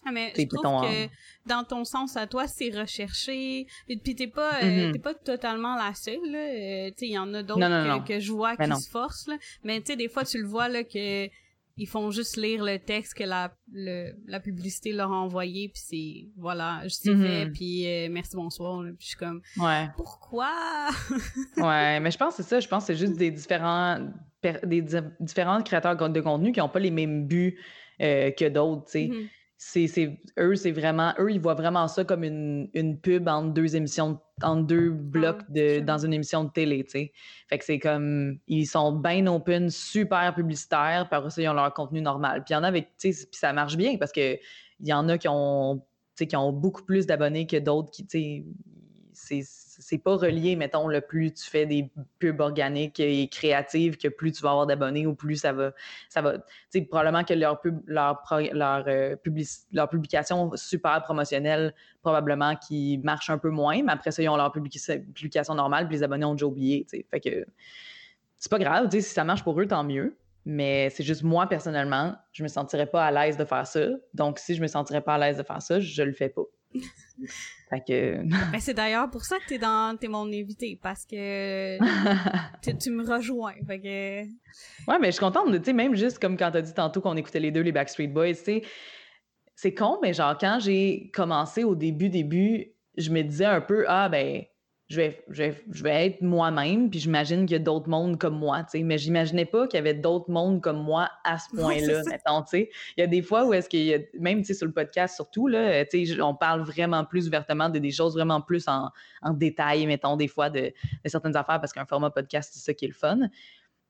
[0.07, 1.07] euh, Ah, mais je trouve ton- que
[1.45, 3.67] dans ton sens à toi, c'est recherché.
[3.87, 4.91] Et puis t'es pas, euh, Mhm.
[4.93, 6.31] t'es pas totalement la seule.
[6.31, 6.39] Là.
[6.39, 7.59] Euh, il y en a d'autres
[8.05, 8.75] que, que je vois Ben qui non.
[8.79, 9.27] se forcent.
[9.27, 9.37] Là.
[9.63, 11.27] Mais tu sais, des fois, tu le vois là que
[11.79, 15.79] ils font juste lire le texte que la, le, la publicité leur a envoyé, puis
[15.85, 17.21] c'est voilà, je sais Mhm.
[17.27, 18.81] fait, puis euh, merci bonsoir.
[18.81, 19.87] Puis je suis comme Ouais.
[19.95, 20.49] pourquoi?
[21.57, 22.59] Ouais, mais je pense que c'est ça.
[22.59, 23.99] Je pense que c'est juste des différents,
[24.63, 27.59] des di- différents créateurs de contenu qui n'ont pas les mêmes buts
[28.01, 29.09] euh, que d'autres, tu sais.
[29.11, 29.27] C'est,
[29.87, 33.75] c'est- eux, c'est vraiment, eux, ils voient vraiment ça comme une, une pub entre deux
[33.75, 37.13] émissions, entre deux blocs Ah, de, c'est dans une émission de télé, tu sais.
[37.49, 41.53] Fait que c'est comme, ils sont bien open, super publicitaires, puis après ça, ils ont
[41.53, 42.43] leur contenu normal.
[42.43, 44.35] Puis il y en a avec, tu sais, puis ça marche bien parce que
[44.79, 45.83] il y en a qui ont,
[46.17, 48.45] qui ont beaucoup plus d'abonnés que d'autres qui, tu sais,
[49.13, 49.41] c'est
[50.03, 54.41] pas relié, mettons, le plus tu fais des pubs organiques et créatives, que plus tu
[54.41, 55.71] vas avoir d'abonnés ou plus ça va.
[56.09, 56.33] Ça va
[56.89, 59.15] probablement que euh,
[59.71, 64.37] leur publication super promotionnelle, probablement qui marche un peu moins, mais après ça, ils ont
[64.37, 66.85] leur publication normale, puis les abonnés ont déjà oublié.
[67.09, 67.45] Fait que
[68.37, 70.17] c'est pas grave, si ça marche pour eux, tant mieux.
[70.49, 73.85] Mais c'est juste moi, personnellement, je me sentirais pas à l'aise de faire ça.
[74.13, 76.43] Donc, si je me sentirais pas à l'aise de faire ça, je le fais pas.
[77.69, 78.23] Fait que...
[78.51, 81.77] ben, c'est d'ailleurs pour ça que t'es dans t'es mon invité parce que
[82.79, 84.21] tu me rejoins fait que
[84.91, 87.15] ouais mais je suis contente tu sais même juste comme quand t'as dit tantôt qu'on
[87.15, 88.61] écoutait les deux les Backstreet Boys tu
[89.55, 93.85] c'est con mais genre quand j'ai commencé au début début je me disais un peu
[93.87, 94.43] ah ben
[94.89, 98.63] je vais, je vais, être moi-même, puis j'imagine qu'il y a d'autres mondes comme moi,
[98.63, 98.83] tu sais.
[98.83, 102.49] Mais j'imaginais pas qu'il y avait d'autres mondes comme moi à ce point-là, mettons, tu
[102.49, 102.69] sais.
[102.95, 104.71] Il y a des fois où est-ce qu'il y a, même, tu sais, sur le
[104.71, 108.65] podcast surtout, là, tu sais, on parle vraiment plus ouvertement de des choses vraiment plus
[108.69, 108.89] en,
[109.21, 112.73] en détail, mettons, des fois, de, de certaines affaires, parce qu'un format podcast, c'est ça
[112.73, 113.19] qui est le fun.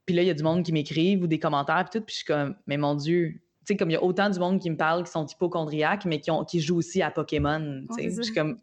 [0.07, 2.13] Puis là, il y a du monde qui m'écrive ou des commentaires, puis tout, puis
[2.13, 4.60] je suis comme, mais mon Dieu, tu sais, comme il y a autant du monde
[4.60, 8.03] qui me parle qui sont hypochondriaques, mais qui, ont, qui jouent aussi à Pokémon, tu
[8.03, 8.15] sais.
[8.15, 8.57] je suis comme...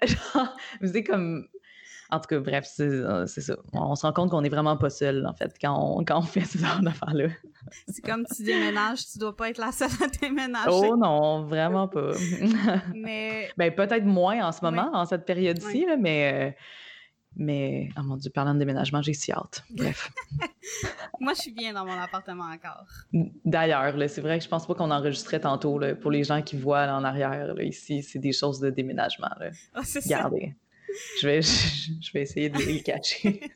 [0.06, 1.48] Genre, vous comme
[2.10, 3.56] en tout cas, bref, euh, c'est ça.
[3.74, 6.22] On se rend compte qu'on est vraiment pas seul, en fait, quand on, quand on
[6.22, 7.28] fait ce genre d'affaires-là.
[7.86, 10.70] C'est comme tu déménages, tu dois pas être la seule à déménager.
[10.70, 12.12] Oh non, vraiment pas.
[12.94, 13.50] mais...
[13.58, 16.32] Ben, peut-être moins en ce moment, en cette période-ci, mais...
[16.32, 16.50] Euh,
[17.36, 19.62] mais, oh mon Dieu, parlant de déménagement, j'ai si hâte.
[19.70, 20.10] Bref.
[21.20, 22.86] Moi, je suis bien dans mon appartement encore.
[23.44, 25.78] D'ailleurs, c'est vrai que je pense pas qu'on enregistrait tantôt.
[25.78, 29.30] Là, pour les gens qui voient en arrière, là, ici, c'est des choses de déménagement.
[29.38, 29.50] Là.
[29.76, 30.28] Oh, c'est ça
[31.20, 33.40] je, vais, je, vais essayer de les catcher.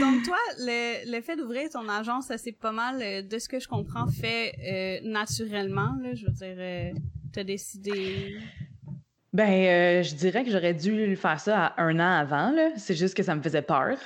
[0.00, 3.48] donc toi, le, le fait d'ouvrir ton agence, ça c'est pas mal, euh, de ce
[3.48, 5.96] que je comprends, fait euh, naturellement.
[6.02, 6.92] Là, je veux dire, euh,
[7.32, 8.36] tu as décidé...
[9.32, 12.54] Ben, je dirais que j'aurais dû faire ça à un an avant.
[12.76, 13.98] C'est juste que ça me faisait peur.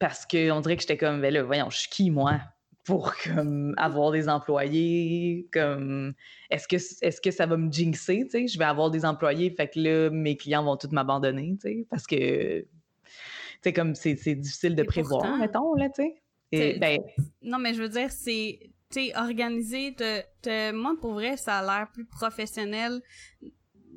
[0.00, 2.40] parce qu'on dirait que j'étais comme, ben là, voyons, je suis qui, moi?
[2.84, 6.14] Pour comme avoir des employés comme
[6.50, 8.46] est-ce que est-ce que ça va me jinxer tu sais?
[8.46, 11.86] Je vais avoir des employés fait que là mes clients vont tous m'abandonner tu sais
[11.90, 12.66] parce que tu
[13.62, 16.04] sais comme c'est difficile de prévoir mettons là tu
[16.52, 16.78] sais.
[16.78, 17.00] ben
[17.42, 21.62] non mais je veux dire c'est tu sais organisé de, moi pour vrai ça a
[21.62, 23.00] l'air plus professionnel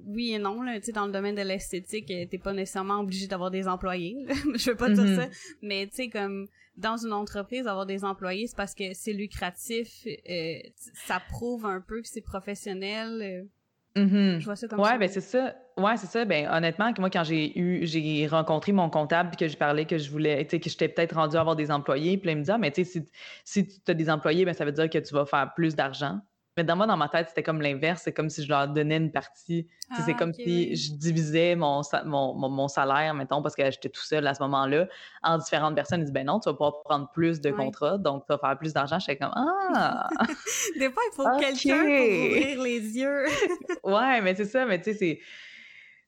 [0.07, 3.27] oui et non là tu sais dans le domaine de l'esthétique t'es pas nécessairement obligé
[3.27, 5.15] d'avoir des employés je veux pas dire mm-hmm.
[5.15, 5.27] ça
[5.61, 10.05] mais tu sais comme dans une entreprise, avoir des employés, c'est parce que c'est lucratif,
[10.07, 10.59] euh,
[10.93, 13.21] ça prouve un peu que c'est professionnel.
[13.21, 14.01] Euh.
[14.01, 14.39] Mm-hmm.
[14.39, 15.55] Je vois ça comme ouais, Ben c'est ça.
[15.75, 16.23] Ouais, c'est ça.
[16.23, 19.97] Ben honnêtement, moi quand j'ai eu, j'ai rencontré mon comptable puis que je parlais que
[19.97, 22.43] je voulais, tu sais, que j'étais peut-être rendu à avoir des employés, puis il me
[22.43, 22.99] dit ah, mais tu sais
[23.43, 25.75] si, si tu as des employés, ben ça veut dire que tu vas faire plus
[25.75, 26.19] d'argent.
[26.57, 28.01] Mais dans moi, dans ma tête, c'était comme l'inverse.
[28.03, 29.67] C'est comme si je leur donnais une partie.
[30.05, 34.03] c'est ah, comme si je divisais mon, mon, mon, salaire, mettons, parce que j'étais tout
[34.03, 34.87] seul à ce moment-là,
[35.21, 36.01] en différentes personnes.
[36.01, 38.57] Ils disent, ben non, tu vas pouvoir prendre plus de contrats, donc tu vas faire
[38.57, 38.97] plus d'argent.
[38.97, 40.09] J'étais comme, ah!
[40.79, 43.25] Des fois, il faut quelqu'un pour ouvrir les yeux.
[43.83, 45.19] ouais, mais c'est ça, mais tu sais, c'est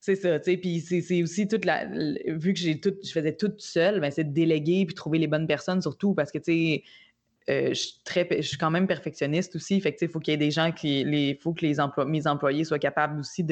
[0.02, 1.86] c'est ça, tu sais, puis c'est aussi toute la...
[1.86, 5.28] Vu que j'ai tout, je faisais tout seul, ben c'est de déléguer puis trouver les
[5.28, 6.84] bonnes personnes surtout parce que, tu sais,
[7.50, 9.82] euh, je, suis quand même perfectionniste aussi.
[9.82, 11.02] Fait faut qu'il y ait des gens qui.
[11.02, 13.44] Il faut que les mes employés soient capables aussi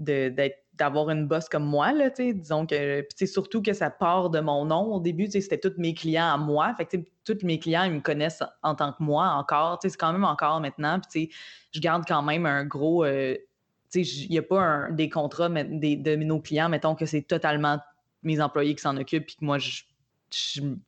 [0.00, 4.94] d'avoir une bosse comme moi, là, disons que, surtout que ça part de mon nom.
[4.94, 6.74] Au début, c'était tous mes clients à moi.
[6.74, 6.88] Fait
[7.24, 9.78] tous mes clients, me connaissent en tant que moi encore.
[9.82, 11.00] C'est quand même encore maintenant.
[11.14, 13.04] Je garde quand même un gros...
[13.04, 13.36] Euh,
[13.94, 17.78] il n'y a pas un, des contrats de nos clients, mettons que c'est totalement
[18.22, 19.84] mes employés qui s'en occupent, puis que moi, je,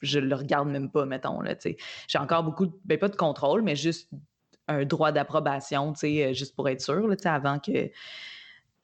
[0.00, 1.40] je, le regarde même pas, mettons.
[2.08, 4.10] J'ai encore beaucoup, de, ben, pas de contrôle, mais juste
[4.68, 7.90] un droit d'approbation, euh, juste pour être sûr, là, avant que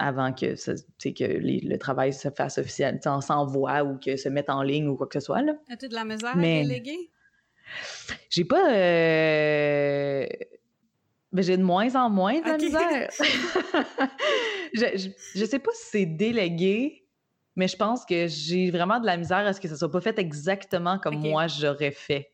[0.01, 4.51] avant que, ça, que le travail se fasse officiel, on s'envoie ou que se mette
[4.51, 5.39] en ligne ou quoi que ce soit.
[5.71, 6.61] As-tu de la misère mais...
[6.61, 7.11] à déléguer?
[8.29, 8.73] J'ai pas...
[8.73, 10.27] Euh...
[11.33, 13.11] Ben, j'ai de moins en moins de la misère.
[14.75, 17.04] je, je, sais pas si c'est délégué,
[17.57, 20.01] mais je pense que j'ai vraiment de la misère à ce que ça soit pas
[20.01, 22.33] fait exactement comme moi j'aurais fait.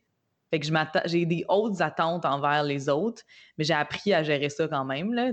[0.51, 0.73] Fait que je
[1.07, 3.23] j'ai des hautes attentes envers les autres,
[3.57, 5.33] mais j'ai appris à gérer ça quand même, là,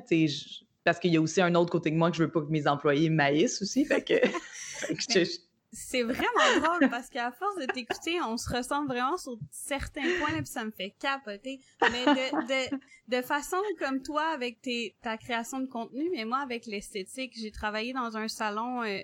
[0.84, 2.52] parce qu'il y a aussi un autre côté de moi que je veux pas que
[2.52, 4.14] mes employés maïssent aussi, fait que...
[5.74, 10.38] c'est vraiment drôle parce qu'à force de t'écouter, on se ressent vraiment sur certains points
[10.38, 11.60] puis ça me fait capoter.
[11.82, 12.78] Mais de, de,
[13.18, 17.52] de façon comme toi avec tes, ta création de contenu, mais moi avec l'esthétique, j'ai
[17.52, 19.02] travaillé dans un salon euh,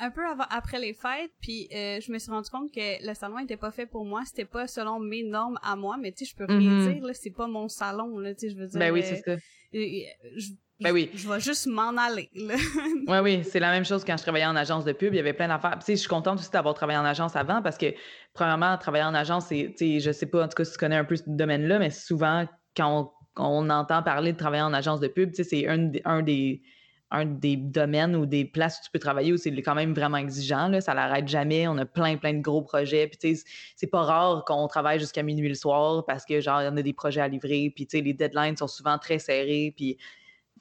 [0.00, 3.14] un peu avant, après les fêtes, puis euh, je me suis rendu compte que le
[3.14, 6.24] salon était pas fait pour moi, c'était pas selon mes normes à moi, mais tu
[6.24, 6.92] sais, je peux rien Mhm.
[6.94, 8.78] dire, là, c'est pas mon salon, là, tu sais, je veux dire...
[8.80, 9.32] Ben oui, euh, c'est ça.
[9.32, 9.78] euh,
[10.36, 11.10] je, Ben oui.
[11.14, 12.54] je vais juste m'en aller, là.
[13.06, 15.12] Oui, oui, c'est la même chose quand je travaillais en agence de pub.
[15.12, 15.72] Il y avait plein d'affaires.
[15.72, 17.92] Puis, Tu sais, je suis contente aussi d'avoir travaillé en agence avant parce que,
[18.32, 20.78] premièrement, travailler en agence, c'est, tu sais, je sais pas, en tout cas, si tu
[20.78, 24.72] connais un peu ce domaine-là, mais souvent, quand on, on entend parler de travailler en
[24.72, 26.62] agence de pub, tu sais, c'est un des
[27.10, 30.18] un des domaines ou des places où tu peux travailler où c'est quand même vraiment
[30.18, 33.36] exigeant, là, ça l'arrête jamais, on a plein, plein de gros projets, puis
[33.76, 36.92] c'est pas rare qu'on travaille jusqu'à minuit le soir parce que, genre, en a des
[36.92, 39.98] projets à livrer, puis les deadlines sont souvent très serrés, puis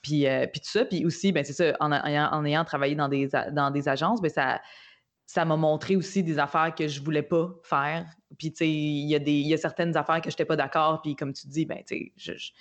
[0.02, 0.86] puis, euh, puis tout ça.
[0.86, 4.30] Puis aussi, ben c'est ça, en, en ayant travaillé dans des, dans des agences, ben
[4.32, 4.62] ça
[5.30, 8.04] ça m'a montré aussi des affaires que je voulais pas faire.
[8.40, 10.56] Puis, tu sais, il y, a des- y a certaines affaires que je n'étais pas
[10.56, 11.04] d'accord.
[11.04, 12.52] Puis, comme tu dis, ben, tu sais, je,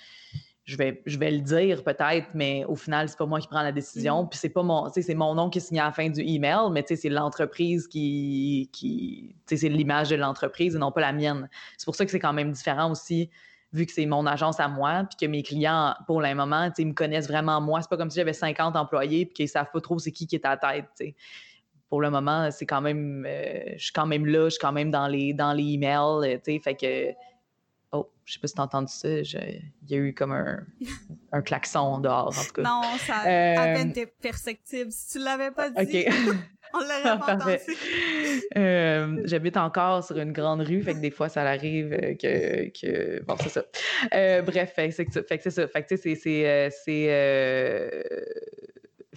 [0.69, 3.63] je vais, je vais le dire peut-être, mais au final, c'est pas moi qui prends
[3.63, 4.27] la décision.
[4.27, 6.11] Puis, c'est pas mon, tu sais, c'est mon nom qui est signé à la fin
[6.11, 10.77] du email, mais tu sais, c'est l'entreprise qui, qui tu sais, c'est l'image de l'entreprise
[10.77, 11.49] et non pas la mienne.
[11.79, 13.31] C'est pour ça que c'est quand même différent aussi
[13.73, 16.75] vu que c'est mon agence à moi, puis que mes clients, pour le moment, tu
[16.77, 17.81] sais, ils me connaissent vraiment moi.
[17.81, 20.37] C'est pas comme si j'avais 50 employés puis qu'ils savent pas trop c'est qui qui
[20.37, 21.17] est à la tête, tu sais.
[21.89, 23.25] Pour le moment, c'est quand même...
[23.27, 26.39] euh, je suis quand même là, je suis quand même dans les, dans les emails,
[26.45, 27.15] tu sais, fait que...
[28.29, 30.61] Je sais pas si t'as entendu ça, je- il y a eu comme un,
[31.33, 32.63] un klaxon dehors, en tout cas.
[32.63, 34.93] Non, ça Euh, à peine t'es perceptible.
[34.93, 36.15] Si tu l'avais pas dit, OK.
[36.75, 37.63] on l'aurait pas Parfait.
[37.63, 38.43] entendu.
[38.59, 42.69] Euh, J'habite encore sur une grande rue, fait que des fois, ça arrive euh, que,
[42.79, 43.23] que...
[43.23, 43.65] Bon, c'est ça.
[44.13, 45.23] Euh, bref, fait que c'est ça.
[45.23, 45.67] Fait que c'est ça.
[45.67, 46.71] Fait que, tu sais, c'est...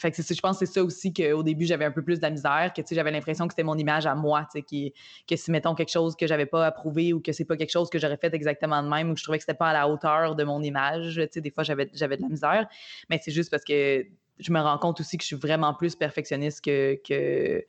[0.01, 2.23] Fait que je pense que c'est ça aussi qu'au début, j'avais un peu plus de
[2.23, 4.95] la misère, que j'avais l'impression que c'était mon image à moi, qui,
[5.27, 7.87] que si, mettons, quelque chose que j'avais pas approuvé ou que c'est pas quelque chose
[7.91, 9.87] que j'aurais fait exactement de même ou que je trouvais que c'était pas à la
[9.87, 12.67] hauteur de mon image, des fois, j'avais de la misère.
[13.11, 14.03] Mais c'est juste parce que
[14.39, 16.99] je me rends compte aussi que je suis vraiment plus perfectionniste que...
[17.07, 17.63] que...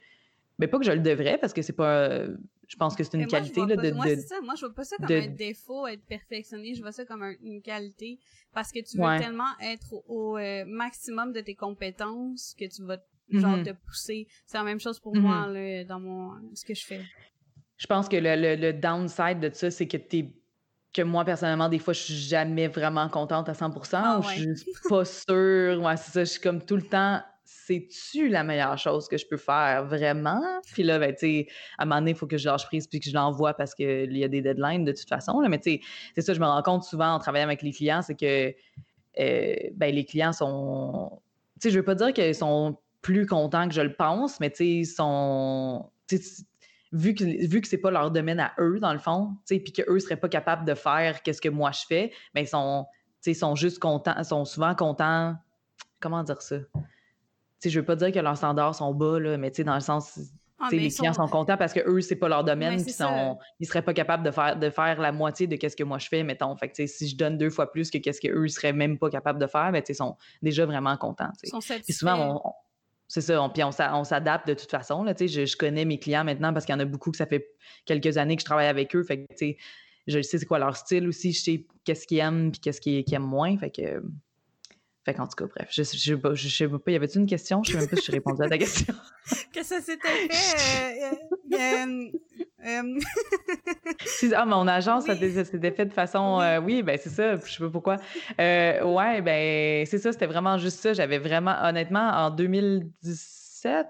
[0.58, 2.20] Mais pas que je le devrais, parce que c'est pas...
[2.72, 3.90] Je pense que c'est une moi, qualité là, pas- de...
[3.92, 4.40] Moi, de- c'est ça.
[4.40, 6.78] Moi, je vois pas ça comme de- un défaut, être perfectionniste.
[6.78, 8.18] Je vois ça comme un- une qualité.
[8.54, 9.18] Parce que tu veux Ouais.
[9.18, 12.96] tellement être au, au, euh, maximum de tes compétences que tu vas,
[13.28, 13.62] genre, Mhm.
[13.64, 14.26] te pousser.
[14.46, 15.20] C'est la même chose pour Mhm.
[15.22, 17.02] moi, là, dans mon, ce que je fais.
[17.76, 20.32] Je pense que le, le- le downside de ça, c'est que t'es
[20.94, 24.28] que moi, personnellement, des fois, je suis jamais vraiment contente à 100 Ah ou je
[24.28, 24.54] suis ouais.
[24.88, 25.82] pas sûre.
[25.82, 26.20] Ouais, c'est ça.
[26.24, 30.42] Je suis comme tout le temps, c'est-tu la meilleure chose que je peux faire, vraiment?
[30.72, 31.46] Puis là, ben, tu
[31.78, 33.74] à un moment donné, il faut que je lâche prise puis que je l'envoie parce
[33.74, 35.40] qu'il y a des deadlines de toute façon.
[35.48, 35.80] Mais tu sais,
[36.14, 38.54] c'est ça, je me rends compte souvent en travaillant avec les clients, c'est que
[39.18, 41.20] euh, ben, les clients sont.
[41.60, 44.50] Tu sais, je veux pas dire qu'ils sont plus contents que je le pense, mais
[44.50, 45.90] tu sais, ils sont.
[46.92, 49.60] vu que, vu que c'est pas leur domaine à eux, dans le fond, tu sais,
[49.60, 52.86] puis qu'eux seraient pas capables de faire qu'est-ce que moi je fais, mais ils sont,
[53.34, 55.36] sont juste contents, ils sont souvent contents.
[56.00, 56.56] Comment dire ça?
[57.62, 59.74] Sais, je veux pas dire que leurs standards sont bas, là, mais tu sais, dans
[59.74, 60.18] le sens,
[60.58, 62.92] Ah, mais les clients sont contents parce que eux, c'est pas leur domaine, Mais puis
[62.92, 65.98] sont, ils seraient pas capables de faire, de faire la moitié de qu'est-ce que moi
[65.98, 66.54] je fais, mettons.
[66.56, 69.40] Fait que, si je donne deux fois plus que qu'est-ce qu'eux seraient même pas capables
[69.40, 71.30] de faire, ben, tu sais, ils sont déjà vraiment contents,
[71.84, 72.52] Puis souvent, on, on-
[73.08, 75.04] c'est ça, on, puis on, s'a- on s'adapte de toute façon.
[75.04, 77.26] Là, je, je connais mes clients maintenant parce qu'il y en a beaucoup que ça
[77.26, 77.46] fait
[77.84, 79.02] quelques années que je travaille avec eux.
[79.04, 79.44] Fait que,
[80.06, 83.04] je sais c'est quoi leur style aussi, je sais qu'est-ce qu'ils aiment puis qu'est-ce qu'ils
[83.04, 83.56] qu'ils aiment moins.
[83.58, 84.02] Fait que,
[85.04, 87.18] fait qu'en tout cas, bref, je, je, je, sais pas- je sais pas, y avait-tu
[87.18, 87.62] une question?
[87.64, 88.94] Je sais même pas si j'ai répondu à ta question.
[89.52, 91.04] Que ça s'était fait.
[91.04, 91.12] euh,
[91.52, 92.10] euh,
[92.66, 92.98] euh,
[94.34, 95.18] ah, mon agence, ça Oui.
[95.18, 96.40] s'était- ça s'était fait de façon.
[96.64, 96.82] Oui.
[96.82, 97.96] ben c'est ça, je sais pas pourquoi.
[98.38, 100.92] Ouais, ben c'est ça, c'était vraiment juste ça.
[100.92, 103.86] J'avais vraiment, honnêtement, en 2017,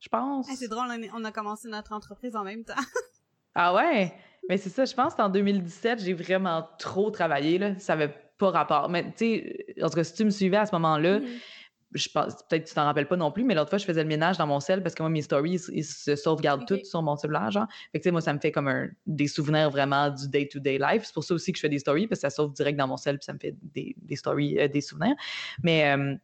[0.00, 0.46] je pense.
[0.50, 2.74] ah, c'est drôle, on a commencé notre entreprise en même temps.
[3.60, 4.12] Ah ouais?
[4.48, 7.76] Mais c'est ça, je pense qu'en 2017, j'ai vraiment trop travaillé, là.
[7.80, 8.88] Ça avait pas rapport.
[8.88, 11.26] Mais tu sais, en tout cas, si tu me suivais à ce moment-là, Mhm.
[11.92, 14.02] je pense, peut-être que tu t'en rappelles pas non plus, mais l'autre fois, je faisais
[14.02, 16.84] le ménage dans mon sel parce que moi, mes stories, ils, ils se sauvegardent toutes
[16.84, 17.66] sur mon cellulaire, genre.
[17.92, 20.78] Fait que, tu sais, moi, ça me fait comme un, des souvenirs vraiment du day-to-day
[20.78, 21.04] life.
[21.04, 22.86] C'est pour ça aussi que je fais des stories parce que ça sauve direct dans
[22.88, 25.14] mon sel puis ça me fait des, des stories, euh, des souvenirs.
[25.62, 26.14] Mais, euh,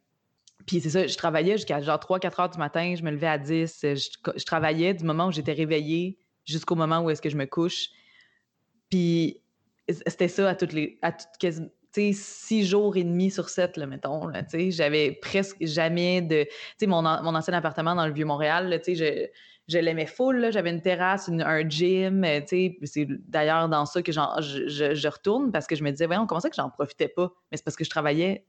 [0.67, 3.37] puis c'est ça, je travaillais jusqu'à genre 3-4 heures du matin, je me levais à
[3.37, 7.29] 10, euh, je, je travaillais du moment où j'étais réveillée jusqu'au moment où est-ce que
[7.29, 7.89] je me couche.
[8.89, 9.41] Puis
[9.89, 10.97] c'était ça à toutes les.
[11.01, 11.61] À toutes,
[12.13, 14.31] six jours et demi sur sept, mettons.
[14.69, 16.45] J'avais presque jamais de.
[16.79, 19.29] Tu mon, mon ancien appartement dans le Vieux-Montréal, tu sais,
[19.67, 20.51] je, je l'aimais full.
[20.51, 22.23] J'avais une terrasse, une- un gym.
[22.23, 24.19] euh, tu c'est d'ailleurs dans ça que je,
[24.67, 27.31] je- je retourne parce que je me disais, voyons, comment ça que j'en profitais pas?
[27.51, 28.45] Mais c'est parce que je travaillais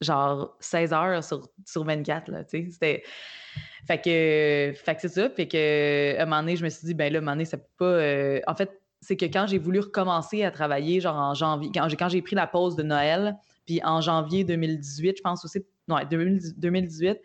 [0.00, 2.70] genre 16 heures sur, sur 24, là, tu sais.
[2.70, 3.02] C'était...
[3.86, 5.28] Fait que, fait que c'est ça.
[5.30, 7.44] Fait que, un moment donné, je me suis dit, ben là, à un moment donné,
[7.44, 7.84] ça peut pas...
[7.84, 11.88] euh, En fait, c'est que quand j'ai voulu recommencer à travailler, genre en janvier, quand
[11.88, 13.36] j'ai, quand j'ai pris la pause de Noël,
[13.66, 17.20] puis en janvier 2018, je pense aussi, non, 2018,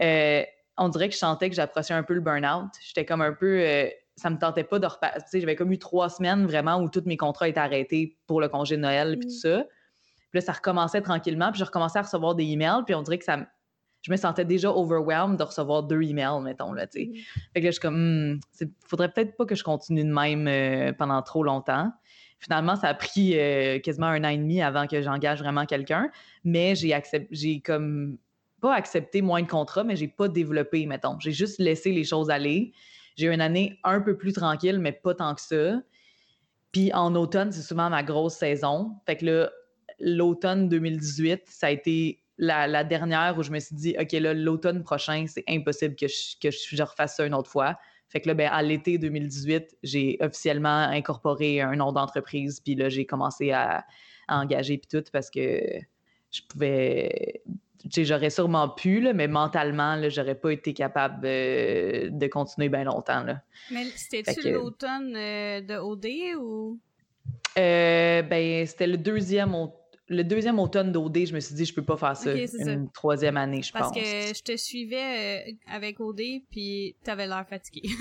[0.00, 0.42] euh,
[0.76, 2.70] on dirait que je sentais que j'approchais un peu le burn-out.
[2.84, 3.60] J'étais comme un peu.
[3.60, 5.20] Euh, ça me tentait pas de repasser.
[5.20, 8.40] Tu sais, j'avais comme eu trois semaines vraiment où tous mes contrats étaient arrêtés pour
[8.40, 9.58] le congé de Noël puis tout Mm.
[9.58, 9.64] ça.
[10.30, 11.52] Puis là, ça recommençait tranquillement.
[11.52, 12.82] Puis je recommençais à recevoir des emails.
[12.84, 13.38] Puis on dirait que ça
[14.02, 17.06] Je me sentais déjà overwhelmed de recevoir deux emails, mettons, là, tu sais.
[17.06, 17.14] Mm.
[17.52, 18.38] Fait que là, je suis comme, Hmm,
[18.86, 21.92] faudrait peut-être pas que je continue de même euh, pendant trop longtemps.
[22.38, 26.10] Finalement, ça a pris euh, quasiment un an et demi avant que j'engage vraiment quelqu'un,
[26.44, 28.18] mais j'ai accepté, j'ai comme
[28.60, 31.18] pas accepté moins de contrats, mais j'ai pas développé, mettons.
[31.18, 32.72] J'ai juste laissé les choses aller.
[33.16, 35.80] J'ai eu une année un peu plus tranquille, mais pas tant que ça.
[36.72, 38.92] Puis en automne, c'est souvent ma grosse saison.
[39.06, 39.50] Fait que là,
[39.98, 44.32] l'automne 2018, ça a été la, la dernière où je me suis dit, OK, là,
[44.32, 47.78] l'automne prochain, c'est impossible que je, que je, refasse ça une autre fois.
[48.08, 52.88] Fait que là, ben, à l'été 2018, j'ai officiellement incorporé un nom d'entreprise, puis là,
[52.88, 53.84] j'ai commencé à,
[54.26, 55.60] à engager, puis tout, parce que
[56.30, 57.42] je pouvais.
[57.78, 62.26] Tu sais, j'aurais sûrement pu, là, mais mentalement, là, j'aurais pas été capable euh, de
[62.26, 63.22] continuer bien longtemps.
[63.22, 63.42] Là.
[63.70, 66.06] Mais c'était-tu que- l'automne euh, de OD
[66.38, 66.78] ou?
[67.58, 69.74] Euh, ben, c'était le deuxième, au-
[70.10, 71.26] le deuxième automne d'OD.
[71.26, 73.72] Je me suis dit, je peux pas faire ça Ok, c'est une troisième année, je
[73.72, 73.96] Parce pense.
[73.96, 76.20] que je te suivais euh, avec OD,
[76.50, 77.88] puis t'avais l'air fatigué.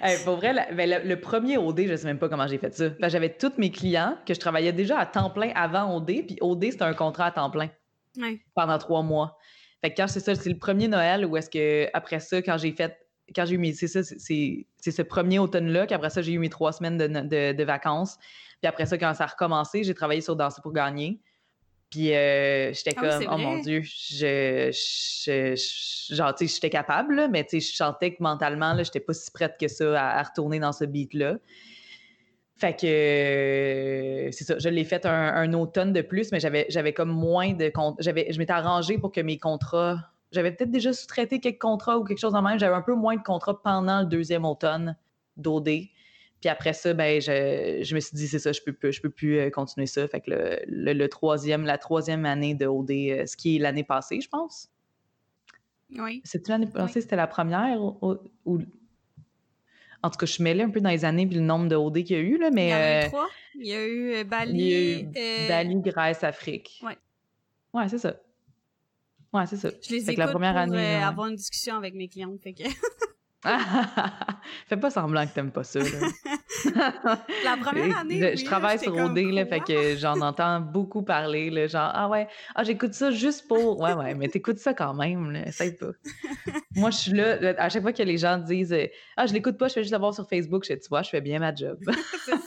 [0.00, 2.56] Hey, pour vrai, la- ben, le, le premier OD, je sais même pas comment j'ai
[2.58, 2.88] fait ça.
[2.90, 6.38] Que J'avais tous mes clients que je travaillais déjà à temps plein avant OD, puis
[6.40, 7.68] OD, c'était un contrat à temps plein
[8.18, 8.40] ouais.
[8.54, 9.36] pendant trois mois.
[9.82, 12.56] Fait que quand c'est ça, c'est le premier Noël où est-ce que après ça, quand
[12.56, 12.96] j'ai fait,
[13.34, 16.50] quand j'ai eu mes, c'est ça, c'est- ce premier automne-là qu'après ça, j'ai eu mes
[16.50, 18.18] trois semaines de, de- de vacances.
[18.60, 21.20] Puis après ça, quand ça a recommencé, j'ai travaillé sur Danser pour gagner.
[21.90, 26.54] Puis euh, j'étais Ah oui, comme, oh mon Dieu, je, je, je- genre, tu sais,
[26.54, 29.54] j'étais capable, là, mais tu sais, je sentais que mentalement, là, j'étais pas si prête
[29.60, 31.36] que ça à, à retourner dans ce beat-là.
[32.56, 36.92] Fait que euh, c'est ça, je l'ai fait un, un automne de plus, mais j'avais
[36.92, 37.70] comme moins de.
[37.98, 39.98] J'avais, je m'étais arrangée pour que mes contrats.
[40.34, 42.58] J'avais peut-être déjà sous-traité quelques contrats ou quelque chose en même.
[42.58, 44.96] J'avais un peu moins de contrats pendant le deuxième automne
[45.36, 45.64] d'OD.
[46.40, 49.00] Puis après ça, ben, je, je me suis dit, c'est ça, je peux, plus- je
[49.00, 50.06] peux plus euh, continuer ça.
[50.08, 53.58] Fait que le, le- le troisième, la troisième année de OD, euh, ce qui est
[53.58, 54.68] l'année passée, je pense.
[55.96, 56.20] Oui.
[56.24, 57.94] C'est-tu l'année passée, c'était la première ou,
[60.02, 61.76] En tout cas, je suis mêlée un peu dans les années puis le nombre de
[61.76, 62.66] OD qu'il y a eu, là, mais.
[62.66, 63.28] Il y en a euh, eu trois.
[63.54, 65.02] Il y a eu euh, il y a Bali.
[65.02, 66.82] eu euh, Bali, Grèce, Afrique.
[66.84, 66.98] Ouais.
[67.72, 68.16] Ouais, c'est ça.
[69.34, 69.68] Ouais, c'est ça.
[69.82, 71.02] Je les Fait écoute que la première pour année, euh, ouais.
[71.02, 72.40] avoir une discussion avec mes clientes.
[72.40, 72.62] Fait que...
[74.68, 75.80] Fais pas semblant que t'aimes pas ça.
[75.80, 75.88] Là.
[77.44, 79.66] La première année, je, oui, je là, travaille sur OD, là, fait quoi?
[79.66, 81.50] que j'en entends beaucoup parler.
[81.50, 83.80] Là, genre, ah ouais, ah, j'écoute ça juste pour.
[83.80, 85.90] Ouais, ouais, mais t'écoutes ça quand même, là, essaye pas.
[86.74, 89.58] Moi, je suis là, à chaque fois que les gens disent euh, Ah, je l'écoute
[89.58, 91.38] pas, je fais juste le voir sur Facebook, je fais, tu vois, je fais bien
[91.38, 91.78] ma job.
[92.24, 92.38] C'est ça.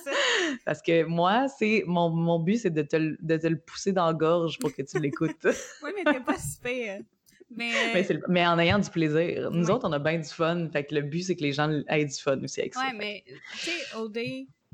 [0.65, 3.91] Parce que moi, c'est mon, mon but, c'est de te, le- de te le pousser
[3.93, 5.35] dans la gorge pour que tu l'écoutes.
[5.83, 6.99] Oui, mais t'es pas si pire.
[7.49, 9.49] Mais, mais, c'est le- mais en ayant du plaisir.
[9.51, 9.71] Nous Ouais.
[9.71, 10.67] autres, on a bien du fun.
[10.71, 12.81] Fait que le but, c'est que les gens aient du fun aussi avec ça.
[12.81, 14.17] ouais, mais tu sais, OD,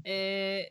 [0.08, 0.62] euh,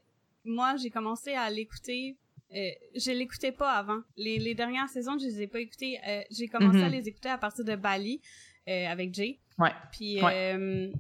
[0.45, 2.17] moi, j'ai commencé à l'écouter.
[2.55, 4.01] euh, je l'écoutais pas avant.
[4.17, 5.99] Les, les dernières saisons, je les ai pas écoutées.
[6.07, 6.93] Euh, j'ai commencé à Mhm.
[6.93, 8.21] les écouter à partir de Bali
[8.69, 9.39] euh, avec Jay.
[9.59, 9.71] Ouais.
[9.93, 10.91] Puis Ouais.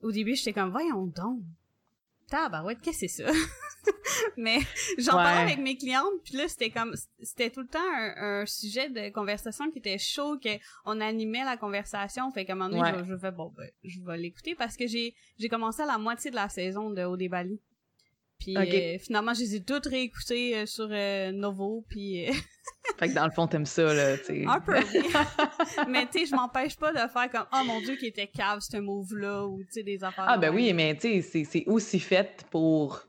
[0.00, 1.40] au début, j'étais comme voyons donc.
[2.32, 3.30] Tabarouette, qu'est-ce que c'est ça?
[4.36, 4.58] Mais
[4.98, 5.22] j'en Ouais.
[5.22, 8.88] parlais avec mes clientes, puis là, c'était comme, c'était tout le temps un, un sujet
[8.88, 10.48] de conversation qui était chaud, que
[10.84, 13.04] on animait la conversation, fait qu'à un moment donné, Ouais.
[13.04, 15.98] je, je fais, bon, ben, je vais l'écouter parce que j'ai, j'ai commencé à la
[15.98, 17.60] moitié de la saison de Au Bali.
[18.42, 22.32] Puis euh, finalement, je les ai toutes réécoutées euh, sur euh, Novo, puis euh,
[22.98, 25.02] Fait que dans le fond, t'aimes ça, là, tu un peu, oui.
[25.88, 28.58] Mais tu sais, je m'empêche pas de faire comme, oh mon dieu, qui était cave,
[28.60, 30.24] ce move-là, ou tu sais, des affaires.
[30.26, 33.00] Ah, ben oui, mais tu sais, c'est- aussi fait pour.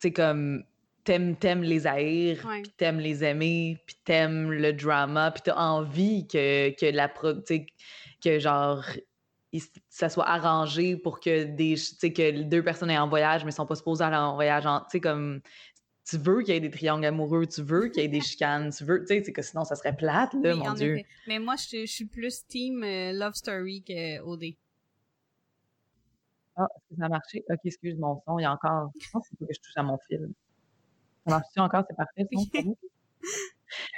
[0.00, 0.62] Tu sais, comme.
[1.04, 2.62] T'aimes, t'aimes les haïr, Ouais.
[2.62, 7.08] puis t'aimes les aimer, puis t'aimes le drama, puis t'as envie que, que la.
[7.08, 7.66] Tu sais,
[8.22, 8.84] que genre.
[9.56, 13.66] Il- ça soit arrangé pour que des que deux personnes aient en voyage mais sont
[13.66, 15.40] pas supposées aller en voyage en- tu sais comme
[16.08, 18.70] tu veux qu'il y ait des triangles amoureux tu veux qu'il y ait des chicanes
[18.70, 21.06] tu veux tu sais c'est que sinon ça serait plate là Oui, mon dieu effet.
[21.26, 24.44] Mais moi, je, je suis plus team euh, Love Story que OD.
[26.58, 27.44] Ah, est-ce que ça a marché?
[27.50, 28.90] Ok, excuse mon son, il y a encore.
[28.98, 30.28] Je pense que je touche à mon fil.
[31.26, 31.84] Ça marche-tu encore?
[31.88, 32.24] C'est parfait,
[32.64, 32.76] bon?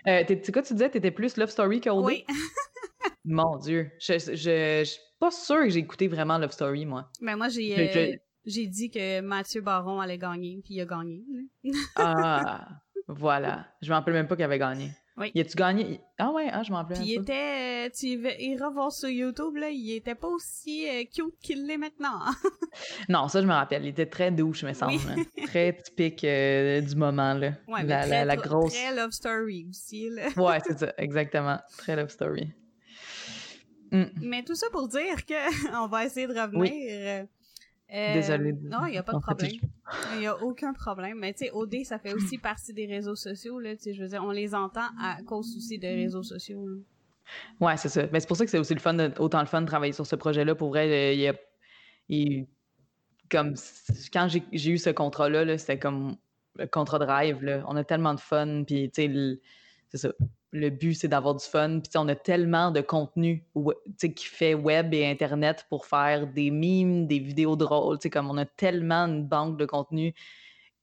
[0.06, 2.04] Euh, t'es- quoi, tu disais, t'étais plus Love Story que OD?
[2.06, 2.24] Oui.
[3.24, 3.90] Mon Dieu.
[4.00, 4.84] Je,
[5.18, 7.10] pas sûre que j'ai écouté vraiment Love Story, moi.
[7.20, 8.16] Mais moi, j'ai euh,
[8.46, 11.22] j'ai dit que Mathieu Baron allait gagner, puis il a gagné.
[11.96, 12.68] Ah,
[13.06, 13.66] voilà.
[13.82, 14.90] Je me rappelle même pas qu'il avait gagné.
[15.18, 15.32] Oui.
[15.34, 16.00] Y a-tu gagné?
[16.18, 19.56] Ah ouais, ah, je m'en rappelle Puis il était, euh, tu iras voir sur YouTube,
[19.56, 22.20] là, il était pas aussi euh, cute qu'il l'est maintenant.
[23.08, 23.84] Non, ça, je me rappelle.
[23.84, 24.92] Il était très douche, me semble.
[24.92, 25.00] Oui.
[25.16, 25.46] là.
[25.46, 27.52] très typique euh, du moment, là.
[27.66, 28.72] Ouais, mais la, très, la, grosse...
[28.72, 30.28] très love story aussi, là.
[30.36, 31.58] Ouais, c'est ça, exactement.
[31.78, 32.52] Très love story.
[33.90, 34.04] Mm.
[34.22, 37.26] Mais tout ça pour dire qu'on va essayer de revenir.
[37.90, 38.52] Euh, Désolée.
[38.52, 39.50] Non, il n'y a pas de problème.
[40.12, 41.18] Il n'y a aucun problème.
[41.18, 43.58] Mais tu sais, OD, ça fait aussi partie des réseaux sociaux.
[43.58, 46.66] Là, je veux dire, on les entend à cause aussi des réseaux sociaux.
[47.60, 48.06] Ouais, c'est ça.
[48.12, 49.94] Mais c'est pour ça que c'est aussi le fun de, autant le fun de travailler
[49.94, 50.54] sur ce projet-là.
[50.54, 51.34] Pour vrai, il y a,
[52.10, 52.46] il,
[53.30, 53.54] comme
[54.12, 56.16] quand j'ai eu ce contrat-là, -là, c'était comme
[56.56, 57.42] le contrat de rêve.
[57.42, 57.64] Là.
[57.68, 58.64] On a tellement de fun.
[58.66, 59.40] Puis, tu sais,
[59.88, 60.10] c'est ça
[60.50, 61.80] le but, c'est d'avoir du fun.
[61.80, 63.44] Puis on a tellement de contenu
[63.98, 67.98] qui fait web et Internet pour faire des mimes, des vidéos drôles.
[68.10, 70.14] Comme on a tellement une banque de contenu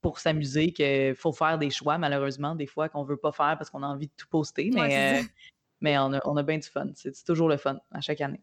[0.01, 3.71] pour s'amuser qu'il faut faire des choix, malheureusement, des fois qu'on veut pas faire parce
[3.71, 4.69] qu'on a envie de tout poster.
[4.71, 5.23] Mais, euh,
[5.81, 6.89] mais on, a, on a bien du fun.
[6.93, 8.41] C'est toujours le fun à chaque année.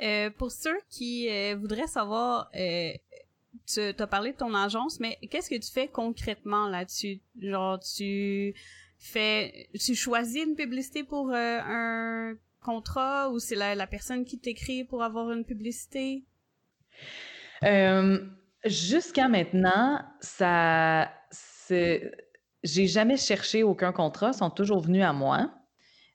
[0.00, 5.50] Euh, pour ceux qui euh, voudraient savoir, tu as parlé de ton agence, mais qu'est-ce
[5.50, 7.20] que tu fais concrètement là-dessus?
[7.40, 8.54] Genre, tu
[8.98, 14.84] fait, tu choisis une publicité pour euh, un contrat ou c'est la, personne qui t'écrit
[14.84, 16.24] pour avoir une publicité?
[17.62, 18.18] Euh,
[18.64, 21.10] jusqu'à maintenant, ça,
[21.70, 25.50] j'ai jamais cherché aucun contrat, ils sont toujours venus à moi.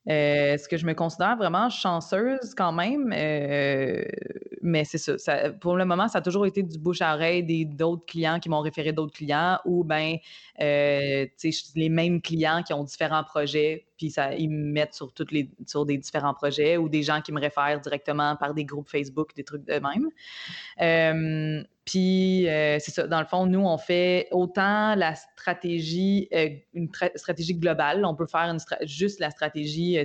[0.09, 3.13] Euh, est-ce que je me considère vraiment chanceuse quand même?
[3.15, 4.03] Euh,
[4.61, 8.05] mais c'est ça, Pour le moment, ça a toujours été du bouche à oreille d'autres
[8.05, 10.17] clients qui m'ont référé d'autres clients ou bien
[10.61, 11.25] euh,
[11.75, 15.49] les mêmes clients qui ont différents projets, puis ça, ils me mettent sur, toutes les,
[15.67, 19.35] sur des différents projets ou des gens qui me réfèrent directement par des groupes Facebook,
[19.35, 20.09] des trucs de même.
[21.85, 23.07] Puis, euh, c'est ça.
[23.07, 28.05] Dans le fond, nous, on fait autant la stratégie, euh, une stratégie globale.
[28.05, 29.97] On peut faire une juste la stratégie.
[29.97, 30.03] Euh,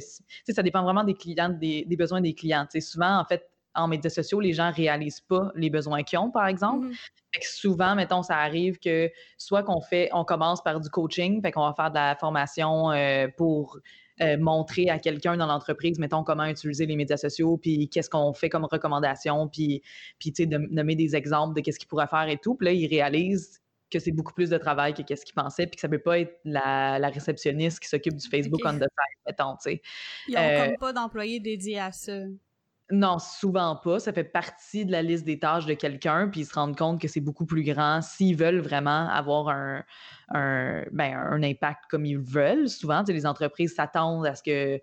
[0.48, 2.66] ça dépend vraiment des clients, des, besoins des clients.
[2.80, 6.46] souvent, en fait, en médias sociaux, les gens réalisent pas les besoins qu'ils ont, par
[6.46, 6.86] exemple.
[6.86, 7.42] Mm-hmm.
[7.42, 11.66] souvent, mettons, ça arrive que soit qu'on fait, on commence par du coaching, fait qu'on
[11.66, 12.90] va faire de la formation
[13.36, 13.80] pour
[14.22, 18.32] euh, montrer à quelqu'un dans l'entreprise, mettons, comment utiliser les médias sociaux, puis qu'est-ce qu'on
[18.32, 19.82] fait comme recommandation, puis,
[20.18, 22.54] puis tu sais, de nommer des exemples de qu'est-ce qu'il pourrait faire et tout.
[22.54, 23.60] Puis là, il réalise
[23.90, 26.18] que c'est beaucoup plus de travail que qu'est-ce qu'il pensait, puis que ça peut pas
[26.20, 29.82] être la, réceptionniste qui s'occupe du Facebook on the side, mettons, tu sais.
[30.28, 32.14] Ils n'ont euh, comme pas d'employés dédiés à ça.
[32.90, 33.98] Non, souvent pas.
[33.98, 37.00] Ça fait partie de la liste des tâches de quelqu'un, puis ils se rendent compte
[37.00, 39.82] que c'est beaucoup plus grand s'ils veulent vraiment avoir un,
[40.92, 42.68] ben, impact comme ils veulent.
[42.68, 44.80] Souvent, les entreprises s'attendent à ce que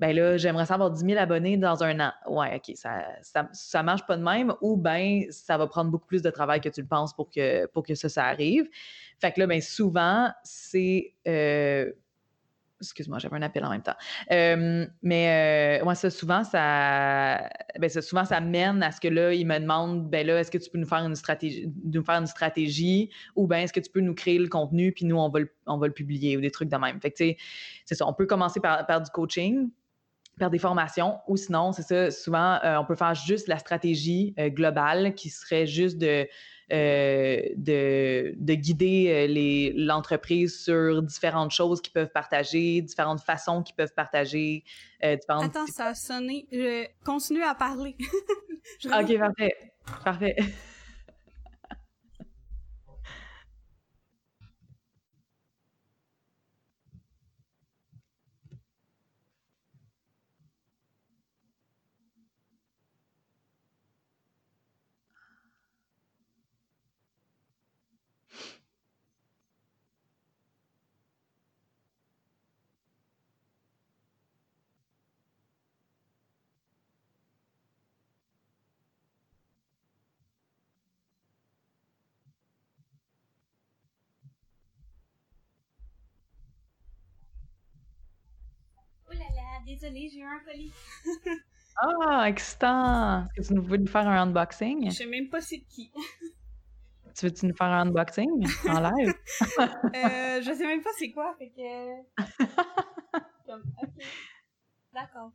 [0.00, 2.12] ben là, j'aimerais savoir 10 000 abonnés dans un an.
[2.26, 3.04] Ouais, OK, ça,
[3.52, 6.68] ça, marche pas de même, ou ben ça va prendre beaucoup plus de travail que
[6.68, 8.68] tu le penses pour que, pour ça, ça arrive.
[9.20, 11.92] Fait que là, ben souvent, c'est euh,
[12.80, 13.96] Excuse-moi, j'avais un appel en même temps.
[14.30, 17.48] mais moi, ça, souvent, ça,
[17.78, 20.50] ben, ça, souvent, ça mène à ce que là, ils me demandent, ben là, est-ce
[20.50, 23.80] que tu peux nous faire une stratégie, nous faire une stratégie, ou bien est-ce que
[23.80, 26.68] tu peux nous créer le contenu, puis nous, on va le, publier, ou des trucs
[26.68, 27.00] de même.
[27.00, 27.36] Fait que, tu sais,
[27.84, 28.06] c'est ça.
[28.06, 29.70] On peut commencer par, du coaching,
[30.38, 34.34] par des formations, ou sinon, c'est ça, souvent, euh, on peut faire juste la stratégie
[34.38, 36.26] euh, globale qui serait juste de
[36.72, 43.74] euh, de, de, guider euh, l'entreprise sur différentes choses qu'ils peuvent partager, différentes façons qu'ils
[43.74, 44.64] peuvent partager.
[45.02, 46.46] Euh, Attends, ça a sonné.
[46.50, 47.96] Je continue à parler.
[48.84, 49.56] ok, parfait.
[50.04, 50.36] Parfait.
[89.64, 90.72] désolée, j'ai eu un colis.
[91.76, 93.24] ah, excitant!
[93.36, 94.90] Est-ce que tu veux nous faire un unboxing?
[94.90, 95.90] Je sais même pas c'est qui.
[97.16, 98.46] tu veux-tu nous faire un unboxing?
[98.68, 99.14] En live?
[99.58, 102.02] euh, je sais même pas c'est quoi, fait que...
[104.92, 105.32] D'accord.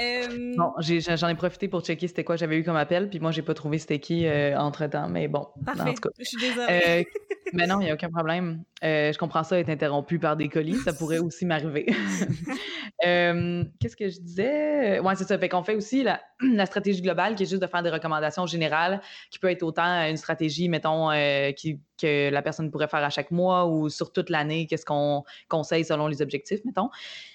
[0.00, 0.54] Euh...
[0.56, 3.42] Bon, j'en ai, profité pour checker c'était quoi j'avais eu comme appel, puis moi, j'ai
[3.42, 5.46] pas trouvé c'était qui euh, entre-temps, mais bon.
[5.64, 6.10] Parfait, en tout cas.
[6.18, 6.82] je suis désolée.
[6.86, 7.04] Euh,
[7.52, 8.64] mais non, il n'y a aucun problème.
[8.82, 11.86] Euh, je comprends ça, être interrompu par des colis, ça pourrait aussi m'arriver.
[13.00, 14.98] Qu'est-ce que je disais?
[15.00, 15.38] Ouais, c'est ça.
[15.38, 18.46] Fait qu'on fait aussi la, la, stratégie globale, qui est juste de faire des recommandations
[18.46, 19.00] générales,
[19.30, 21.10] qui peut être autant une stratégie, mettons,
[21.56, 25.24] qui, que la personne pourrait faire à chaque mois ou sur toute l'année, qu'est-ce qu'on
[25.48, 26.90] conseille selon les objectifs, mettons.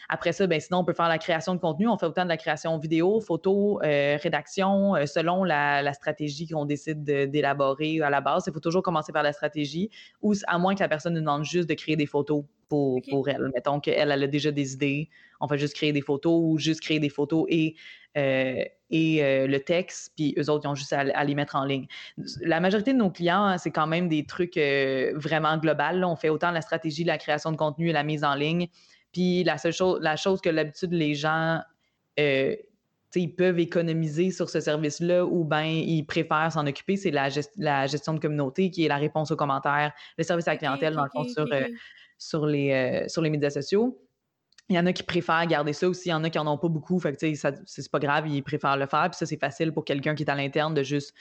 [0.10, 1.88] Après ça, ben, sinon, on peut faire la création de contenu.
[1.88, 6.66] On fait autant de la création vidéo, photo, euh, rédaction, euh, selon la, stratégie qu'on
[6.66, 8.46] décide d'élaborer à la base.
[8.48, 9.92] Il faut toujours commencer par la stratégie,
[10.22, 13.28] ou à moins que la personne nous demande juste de créer des photos pour, pour
[13.28, 13.52] elle.
[13.54, 15.10] Mettons qu'elle, elle a déjà des idées,
[15.42, 17.76] on fait juste créer des photos ou juste créer des photos et,
[18.18, 21.66] euh, et euh, le texte, puis eux autres, ils ont juste à, les mettre en
[21.66, 21.88] ligne.
[22.42, 26.04] La majorité de nos clients, hein, c'est quand même des trucs euh, vraiment global.
[26.04, 28.68] On fait autant la stratégie, la création de contenu et la mise en ligne.
[29.12, 31.62] Puis la seule chose, la chose que l'habitude les gens
[33.16, 37.88] ils peuvent économiser sur ce service-là ou bien ils préfèrent s'en occuper, c'est la, la,
[37.88, 41.06] gestion de communauté qui est la réponse aux commentaires, le service à la clientèle, dans
[41.06, 41.48] le fond, sur,
[42.20, 44.00] sur, les, sur les médias sociaux.
[44.70, 46.10] Il y en a qui préfèrent garder ça aussi.
[46.10, 47.00] Il y en a qui n'en ont pas beaucoup.
[47.00, 47.34] Fait que,
[47.66, 49.10] c'est pas grave, ils préfèrent le faire.
[49.10, 51.16] Puis ça, c'est facile pour quelqu'un qui est à l'interne de juste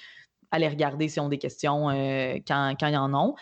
[0.51, 3.35] aller regarder s'ils ont des questions euh, quand, quand, ils en ont.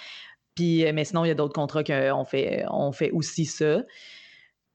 [0.54, 3.82] Puis, euh, mais sinon, il y a d'autres contrats qu'on fait, on fait aussi ça.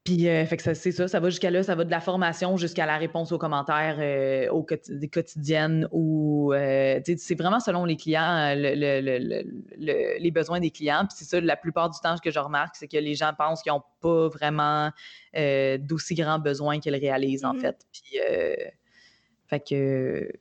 [0.03, 1.99] Puis, euh, fait que ça, c'est ça, ça va jusqu'à là, ça va de la
[1.99, 7.85] formation jusqu'à la réponse aux commentaires euh, aux des quotidiennes ou euh, c'est vraiment selon
[7.85, 11.05] les clients, les besoins des clients.
[11.07, 13.31] Puis c'est ça, la plupart du temps, ce que je remarque, c'est que les gens
[13.37, 14.89] pensent qu'ils n'ont pas vraiment
[15.35, 17.61] d'aussi grands besoins qu'ils réalisent, en mm-hmm.
[17.61, 17.85] fait.
[17.91, 18.17] Puis,
[19.45, 20.31] fait que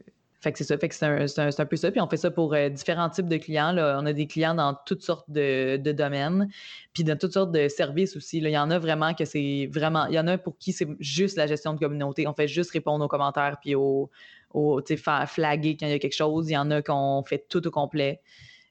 [0.40, 0.78] fait que c'est ça.
[0.78, 1.90] Fait que c'est un, peu ça.
[1.90, 3.76] Puis on fait ça pour euh, différents types de clients.
[3.76, 6.48] On a des clients dans toutes sortes de, domaines,
[6.94, 8.38] puis dans toutes sortes de services aussi.
[8.38, 10.06] Il y en a vraiment que c'est vraiment.
[10.06, 12.26] Il y en a pour qui c'est juste la gestion de communauté.
[12.26, 14.10] On fait juste répondre aux commentaires puis au,
[14.54, 14.80] au
[15.26, 16.48] flaguer quand il y a quelque chose.
[16.48, 18.22] Il y en a qu'on fait tout au complet.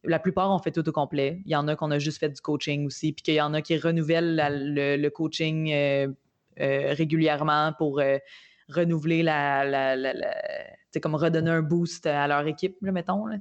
[0.03, 1.41] La plupart, on fait tout au complet.
[1.45, 3.13] Il y en a qu'on a juste fait du coaching aussi.
[3.13, 6.07] Puis qu'il y en a qui renouvellent le, coaching euh,
[6.61, 8.01] euh, régulièrement pour
[8.70, 10.13] renouveler la, la, la,
[10.99, 13.38] comme redonner un boost à leur équipe, là, mettons, là,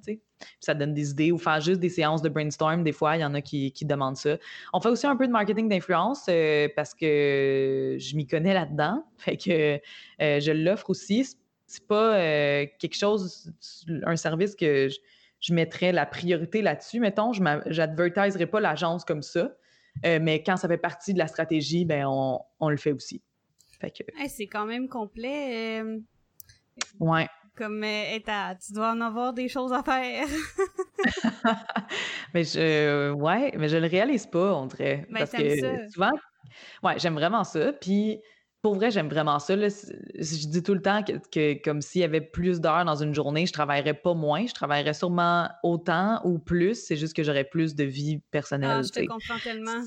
[0.60, 2.84] ça donne des idées ou faire juste des séances de brainstorm.
[2.84, 4.36] Des fois, il y en a qui, qui demandent ça.
[4.72, 9.04] On fait aussi un peu de marketing d'influence euh, parce que je m'y connais là-dedans.
[9.16, 9.80] Fait que
[10.20, 11.26] euh, je l'offre aussi.
[11.66, 13.50] C'est pas euh, quelque chose,
[14.04, 14.88] un service que
[15.40, 17.00] je, mettrais la priorité là-dessus.
[17.00, 19.52] Mettons, je n'advertiserai pas l'agence comme ça.
[20.02, 23.22] mais quand ça fait partie de la stratégie, ben on, on le fait aussi
[24.28, 25.80] c'est quand même complet.
[25.80, 25.98] Euh,
[27.00, 27.28] ouais.
[27.56, 28.18] Comme euh,
[28.64, 30.26] tu dois en avoir des choses à faire.
[32.34, 35.06] mais je ouais, mais je le réalise pas, on dirait.
[35.10, 36.12] Ben, parce que souvent,
[36.84, 37.72] ouais, j'aime vraiment ça.
[37.72, 38.20] Puis
[38.60, 39.54] pour vrai, j'aime vraiment ça.
[39.56, 43.46] Je dis tout le temps que, comme s'il y avait plus d'heures dans une journée,
[43.46, 46.74] je travaillerais pas moins, je travaillerais sûrement autant ou plus.
[46.74, 48.80] C'est juste que j'aurais plus de vie personnelle.
[48.80, 49.80] Ah, je te comprends tellement.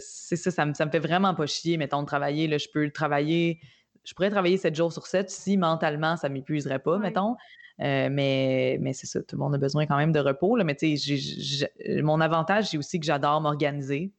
[0.00, 2.48] C'est ça, ça me, fait vraiment pas chier, mettons, de travailler.
[2.48, 3.60] Là, je peux travailler,
[4.04, 7.36] je pourrais travailler 7 jours sur 7 si mentalement ça m'épuiserait pas, mettons.
[7.80, 10.56] Euh, mais mais c'est ça, tout le monde a besoin quand même de repos.
[10.56, 14.10] Là, mais tu sais, mon avantage, c'est aussi que j'adore m'organiser.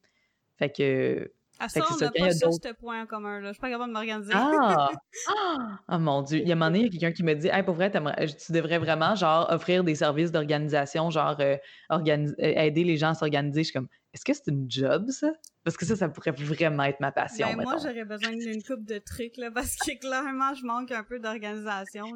[0.56, 3.40] Fait que à ça, on n'a pas ça, ce point en commun.
[3.40, 3.48] Là.
[3.48, 4.32] Je suis pas capable de m'organiser.
[5.30, 5.80] Ah!
[5.88, 5.98] ah!
[5.98, 6.38] mon Dieu!
[6.38, 7.74] Il y a un moment donné, il y a quelqu'un qui me dit Hey, pour
[7.74, 11.56] vrai, tu devrais vraiment genre offrir des services d'organisation, genre euh,
[11.90, 13.62] euh, aider les gens à s'organiser.
[13.62, 15.32] Je suis comme Est-ce que c'est une job, ça?
[15.64, 17.46] Parce que ça, ça pourrait vraiment être ma passion.
[17.48, 21.02] Ben, moi, j'aurais besoin d'une coupe de trucs, là, parce que clairement, je manque un
[21.02, 22.06] peu d'organisation.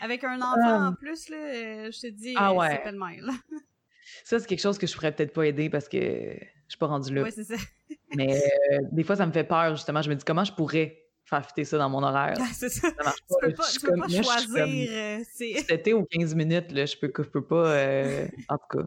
[0.00, 0.88] Avec un enfant ah.
[0.88, 2.80] en plus, là, euh, je te dis, ah, ouais.
[2.84, 3.30] c'est mal.
[4.24, 6.86] Ça, c'est quelque chose que je pourrais peut-être pas aider parce que je suis pas
[6.86, 7.22] rendue là.
[7.22, 7.56] Oui, c'est ça.
[8.16, 10.02] Mais euh, des fois, ça me fait peur, justement.
[10.02, 12.36] Je me dis, comment je pourrais faire fitter ça dans mon horaire?
[12.38, 12.88] Ah, c'est ça.
[12.90, 13.36] ça marche pas.
[13.40, 14.88] Tu peux pas, tu peux pas choisir.
[14.90, 15.18] Euh,
[15.68, 17.72] C'était aux 15 minutes, là, je peux, je peux pas.
[17.74, 18.86] Euh, en tout cas.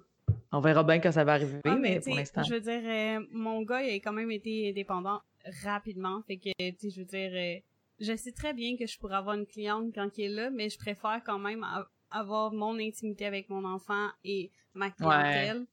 [0.51, 2.41] On verra bien quand ça va arriver, ah, mais, pour l'instant.
[2.43, 5.21] Je veux dire, mon gars, il a quand même été dépendant
[5.63, 6.21] rapidement.
[6.27, 7.61] Fait que, tu sais, je veux dire,
[7.99, 10.69] je sais très bien que je pourrais avoir une cliente quand il est là, mais
[10.69, 11.65] je préfère quand même
[12.11, 15.65] avoir mon intimité avec mon enfant et ma clientèle.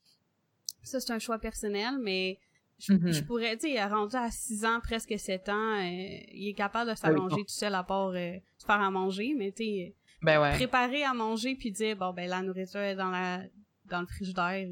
[0.83, 2.39] Ça, c'est un choix personnel, mais
[2.83, 3.27] je, mm-hmm.
[3.27, 5.83] pourrais, tu sais, rendu à 6 ans, presque 7 ans, euh,
[6.33, 9.53] il est capable de s'allonger tout seul à part euh, se faire à manger, mais
[9.53, 13.43] tu sais, ben préparer à manger puis dire, bon, ben la nourriture est dans la
[13.85, 14.67] dans le frigidaire,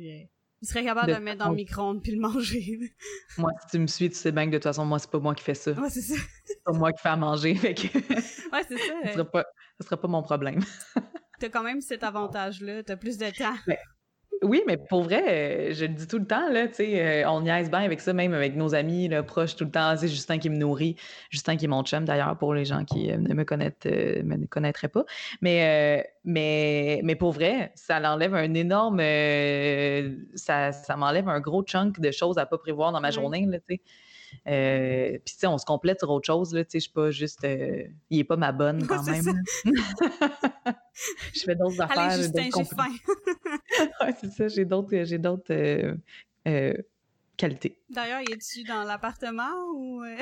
[0.62, 2.78] il serait capable de, le mettre dans le micro-ondes puis le manger.
[3.38, 5.18] moi, si tu me suis, tu sais bien que de toute façon, moi, c'est pas
[5.18, 5.72] moi qui fais ça.
[5.72, 6.14] Ouais, c'est ça.
[6.44, 7.82] c'est pas moi qui fais à manger, fait que...
[8.52, 8.94] ouais, c'est ça.
[9.06, 9.44] ce sera pas,
[9.80, 10.60] ce sera pas mon problème.
[11.38, 13.54] t'as quand même cet avantage-là, t'as plus de temps.
[13.66, 13.76] Ben,
[14.42, 17.30] oui, mais pour vrai, euh, je le dis tout le temps, là, tu sais, euh,
[17.30, 19.96] on niaise bien avec ça, même avec nos amis là, proches tout le temps.
[19.96, 20.96] C'est Justin qui me nourrit.
[21.30, 24.46] Justin qui est mon chum, d'ailleurs, pour les gens qui euh, ne me, connaissent, me
[24.46, 25.04] connaîtraient pas.
[25.42, 29.00] Mais, mais, mais pour vrai, ça l'enlève un énorme...
[30.34, 33.58] ça ça m'enlève un gros chunk de choses à pas prévoir dans ma journée, là,
[33.58, 33.80] tu sais.
[34.46, 36.64] Euh, puis, tu sais, on se complète sur autre chose, là.
[36.64, 37.44] Tu sais, je suis pas juste.
[37.44, 39.42] Euh, il est pas ma bonne quand même.
[41.34, 41.98] je fais d'autres affaires.
[41.98, 42.88] Allez, Justin, j'ai faim.
[44.00, 44.48] ouais, c'est ça.
[44.48, 45.04] J'ai d'autres.
[45.04, 45.52] J'ai d'autres.
[46.48, 46.74] Euh,
[47.40, 47.78] qualité.
[47.88, 50.02] D'ailleurs, il est-tu dans l'appartement ou...
[50.02, 50.16] Euh?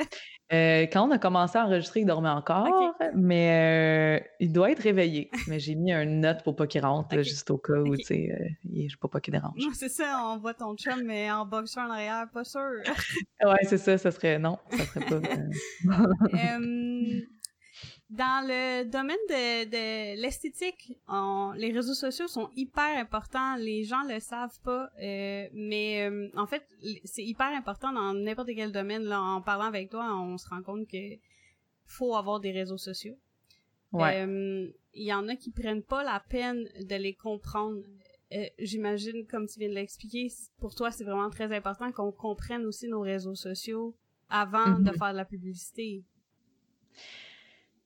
[0.53, 4.81] Euh, quand on a commencé à enregistrer, il dormait encore, mais euh, il doit être
[4.81, 5.29] réveillé.
[5.47, 8.57] mais j'ai mis une note pour pas qu'il rentre, juste au cas où, tu sais,
[8.63, 9.59] je ne pas qu'il dérange.
[9.59, 12.61] Non, c'est ça, on voit ton chum, mais en boxeur en arrière, pas sûr.
[13.43, 14.39] ouais, c'est ça, ça serait...
[14.39, 15.19] Non, ça serait pas...
[18.09, 20.97] Dans le domaine de, de l'esthétique,
[21.55, 23.55] les réseaux sociaux sont hyper importants.
[23.57, 26.67] Les gens le savent pas, euh, mais euh, en fait,
[27.03, 29.03] c'est hyper important dans n'importe quel domaine.
[29.03, 30.97] Là, en parlant avec toi, on se rend compte que
[31.85, 33.15] faut avoir des réseaux sociaux.
[33.91, 34.25] Ouais.
[34.25, 37.83] Euh, il y en a qui prennent pas la peine de les comprendre.
[38.57, 42.87] J'imagine, comme tu viens de l'expliquer, pour toi, c'est vraiment très important qu'on comprenne aussi
[42.87, 43.95] nos réseaux sociaux
[44.29, 44.97] avant de mm-hmm.
[44.97, 46.03] faire de la publicité.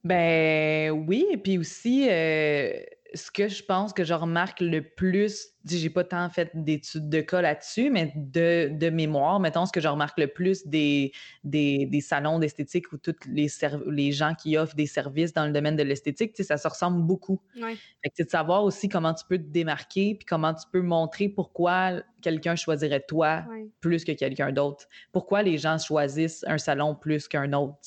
[0.04, 2.74] Ben oui, et puis aussi, euh,
[3.14, 7.22] ce que je pense que je remarque le plus, j'ai pas tant fait d'études de
[7.22, 11.11] cas là-dessus, mais de, de, mémoire, mettons, ce que je remarque le plus des,
[11.43, 13.47] des, des salons d'esthétique ou tous les,
[13.88, 17.39] les gens qui offrent des services dans le domaine de l'esthétique, ça se ressemble beaucoup.
[17.55, 17.76] Ouais.
[18.03, 22.01] Fait de savoir aussi comment tu peux te démarquer, puis comment tu peux montrer pourquoi
[22.24, 23.43] quelqu'un choisirait toi
[23.82, 24.88] plus que quelqu'un d'autre.
[25.11, 27.78] Pourquoi les gens choisissent un salon plus qu'un autre.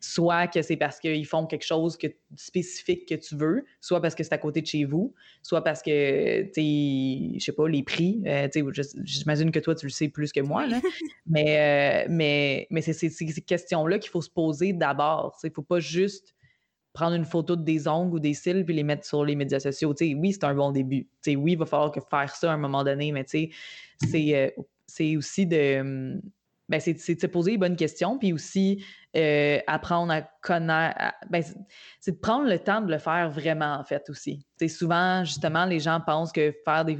[0.00, 2.06] Soit que c'est parce qu'ils font quelque chose que,
[2.36, 5.12] spécifique que tu veux, soit parce que c'est à côté de chez vous,
[5.42, 6.60] soit parce que, tu
[7.38, 8.48] je sais pas, les prix, euh,
[9.04, 10.80] j'imagine que toi, tu le sais plus que moi, là.
[11.26, 15.36] mais, euh, mais, mais c'est ces questions-là qu'il faut se poser d'abord.
[15.42, 16.34] Il faut pas juste
[16.92, 19.60] prendre une photo de des ongles ou des cils puis les mettre sur les médias
[19.60, 19.94] sociaux.
[20.00, 21.08] oui, c'est un bon début.
[21.26, 23.50] oui, il va falloir que faire ça à un moment donné, mais c'est,
[24.14, 24.50] euh,
[24.86, 26.20] c'est aussi de.
[26.72, 28.82] Ben, c'est, de se poser les bonnes questions, puis aussi
[29.14, 30.98] euh, apprendre à connaître.
[31.28, 31.44] Ben,
[32.00, 34.46] c'est de prendre le temps de le faire vraiment, en fait, aussi.
[34.68, 36.96] souvent, justement, les gens pensent que faire des,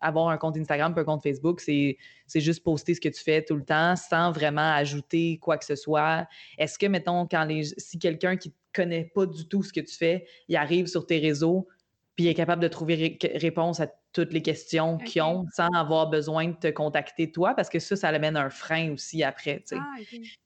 [0.00, 1.96] avoir un compte Instagram un compte Facebook, c'est,
[2.34, 5.76] juste poster ce que tu fais tout le temps sans vraiment ajouter quoi que ce
[5.76, 6.26] soit.
[6.58, 9.80] Est-ce que, mettons, quand les, si quelqu'un qui ne connaît pas du tout ce que
[9.80, 11.68] tu fais, il arrive sur tes réseaux,
[12.16, 16.10] puis il est capable de trouver réponse à toutes les questions qu'ils ont sans avoir
[16.10, 19.64] besoin de te contacter toi, parce que ça, ça amène un frein aussi après.
[19.72, 19.76] Ah,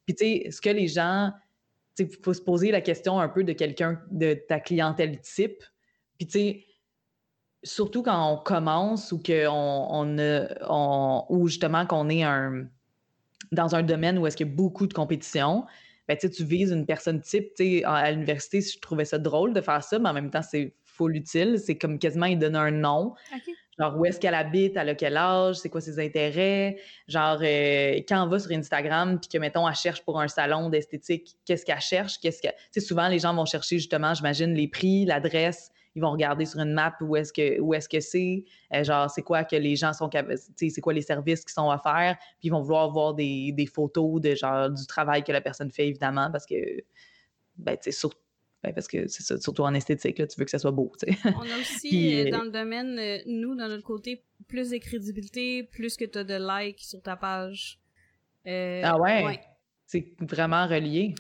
[0.05, 1.33] puis tu sais, ce que les gens,
[1.99, 5.63] il faut se poser la question un peu de quelqu'un, de ta clientèle type.
[6.19, 6.65] Puis tu sais,
[7.63, 12.67] surtout quand on commence ou qu'on on, on, ou justement qu'on est un,
[13.53, 15.67] dans un domaine où est-ce qu'il y a beaucoup de compétition,
[16.09, 17.53] ben, tu vises une personne type.
[17.85, 21.17] À l'université, je trouvais ça drôle de faire ça, mais en même temps, c'est full
[21.17, 21.59] utile.
[21.59, 23.15] C'est comme quasiment, il donne un nom.
[23.79, 26.79] Genre, où est-ce qu'elle habite, elle a quel âge, c'est quoi ses intérêts?
[27.09, 30.71] Genre, euh, quand on va sur Instagram, puis que, mettons, elle cherche pour un salon
[30.71, 32.19] d'esthétique, qu'est-ce qu'elle cherche?
[32.19, 32.49] Qu'est-ce que...
[32.73, 36.61] Tu souvent, les gens vont chercher, justement, j'imagine, les prix, l'adresse, ils vont regarder sur
[36.61, 38.45] une map où est-ce que où est-ce que c'est,
[38.75, 40.11] euh, genre c'est quoi que les gens sont
[40.55, 44.21] c'est quoi les services qui sont offerts, puis ils vont vouloir voir des, des, photos
[44.21, 46.55] de genre du travail que la personne fait évidemment parce que
[47.57, 47.93] ben tu sais
[48.67, 50.91] ben, parce que c'est ça, surtout en esthétique, là, tu veux que ça soit beau.
[51.25, 55.63] On a aussi, euh, dans le domaine, euh, nous, dans notre côté, plus de crédibilité,
[55.63, 57.79] plus que tu as de likes sur ta page.
[58.45, 59.41] ah ouais?
[59.87, 61.15] C'est vraiment relié.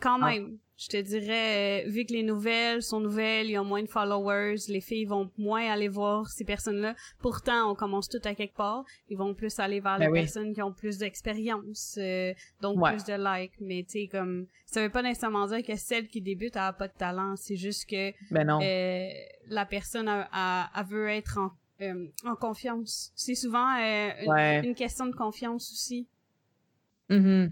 [0.00, 0.34] quand ah.
[0.78, 4.54] Je te dirais, euh, vu que les nouvelles sont nouvelles, ils ont moins de followers,
[4.68, 6.94] les filles vont moins aller voir ces personnes-là.
[7.18, 8.84] Pourtant, on commence tout à quelque part.
[9.08, 13.02] Ils vont plus aller vers ben les personnes qui ont plus d'expérience, euh, donc plus
[13.04, 13.60] de likes.
[13.60, 16.86] Mais tu sais, comme, ça veut pas nécessairement dire que celle qui débute a pas
[16.86, 17.34] de talent.
[17.34, 19.08] C'est juste que ben euh,
[19.48, 21.50] la personne a, veut être en,
[22.24, 23.10] en confiance.
[23.16, 26.06] C'est souvent une, question de confiance aussi.
[27.08, 27.48] Mm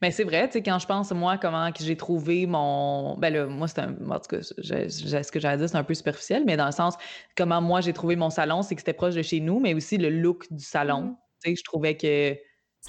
[0.00, 3.16] mais c'est vrai, tu sais, quand je pense, moi, comment j'ai trouvé mon.
[3.18, 3.94] Ben là, moi, c'est un.
[4.10, 6.94] En tout cas, ce que j'allais dire, c'est un peu superficiel, mais dans le sens,
[7.36, 9.98] comment moi, j'ai trouvé mon salon, c'est que c'était proche de chez nous, mais aussi
[9.98, 11.02] le look du salon.
[11.02, 11.16] Mm-hmm.
[11.44, 12.36] Tu sais, je trouvais que.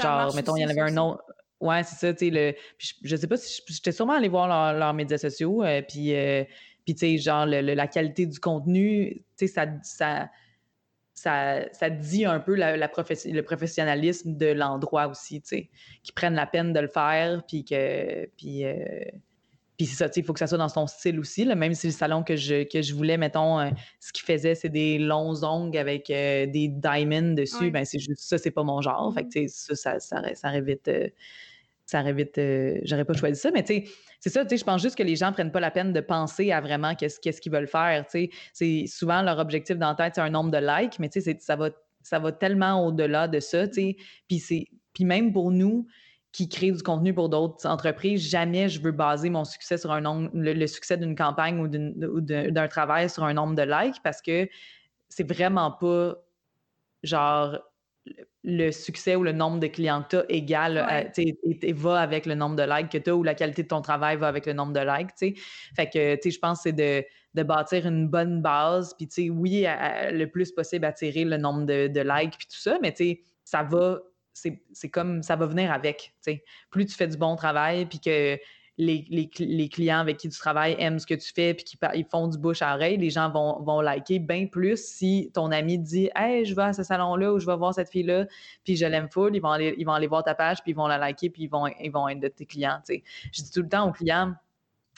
[0.02, 1.24] genre, mettons, il y en avait un autre.
[1.62, 2.32] Ouais, c'est ça, tu sais.
[2.32, 2.54] Le...
[2.78, 3.62] je, sais pas si.
[3.68, 6.44] J'étais sûrement allé voir leurs médias sociaux, euh, puis, euh,
[6.86, 9.66] puis tu sais, genre, la qualité du contenu, tu sais, ça.
[9.84, 10.30] ça
[11.16, 15.70] ça, ça dit un peu la, le professionnalisme de l'endroit aussi, tu sais,
[16.04, 18.76] qu'ils prennent la peine de le faire, puis que, puis, euh,
[19.78, 21.88] puis c'est ça, il faut que ça soit dans son style aussi, là, même si
[21.88, 23.70] le salon que je, que je voulais, mettons, euh,
[24.02, 28.20] ce qu'il faisait, c'est des longs ongles avec euh, des diamonds dessus, ben c'est juste
[28.20, 30.90] ça, c'est pas mon genre, fait que, tu sais, ça, ça, ça, ça, vite
[31.86, 32.38] ça aurait vite.
[32.38, 33.84] Euh, j'aurais pas choisi ça, mais tu sais,
[34.20, 36.02] c'est ça, tu sais, je pense juste que les gens prennent pas la peine de
[36.02, 38.30] penser à vraiment qu'est-ce qu'ils veulent faire, tu sais.
[38.54, 41.56] C'est souvent leur objectif dans tête, c'est un nombre de likes, mais tu sais, ça
[41.56, 41.70] va,
[42.02, 43.98] ça va tellement au-delà de ça, tu sais.
[44.28, 44.66] Puis c'est.
[44.94, 45.88] Puis même pour nous
[46.32, 50.02] qui créent du contenu pour d'autres entreprises, jamais je veux baser mon succès sur un
[50.02, 54.48] nombre, le, succès d'une campagne ou d'un travail sur un nombre de likes parce que
[55.08, 56.16] c'est vraiment pas
[57.04, 57.60] genre
[58.44, 62.36] le succès ou le nombre de clients que tu as égal, et, va avec le
[62.36, 64.54] nombre de likes que tu as ou la qualité de ton travail va avec le
[64.54, 65.34] nombre de likes, tu sais.
[65.76, 67.04] Fait que, je pense que c'est de,
[67.34, 72.02] de, bâtir une bonne base, puis, oui, le plus possible attirer le nombre de, de
[72.02, 72.94] likes, puis tout ça, mais,
[73.44, 74.00] ça va,
[74.34, 76.44] c'est comme, ça va venir avec, tu sais.
[76.70, 78.38] Plus tu fais du bon travail, puis que
[78.78, 82.38] les, clients avec qui tu travailles aiment ce que tu fais puis qu'ils font du
[82.38, 86.46] bouche à oreille, les gens vont, vont liker bien plus si ton ami dit Hey,
[86.46, 88.26] je vais à ce salon-là ou je vais voir cette fille-là,
[88.64, 90.76] puis je l'aime full, ils vont, aller, ils vont aller voir ta page, puis ils
[90.76, 92.80] vont la liker, puis ils vont, ils vont être de tes clients.
[92.88, 94.34] Je dis tout le temps aux clients,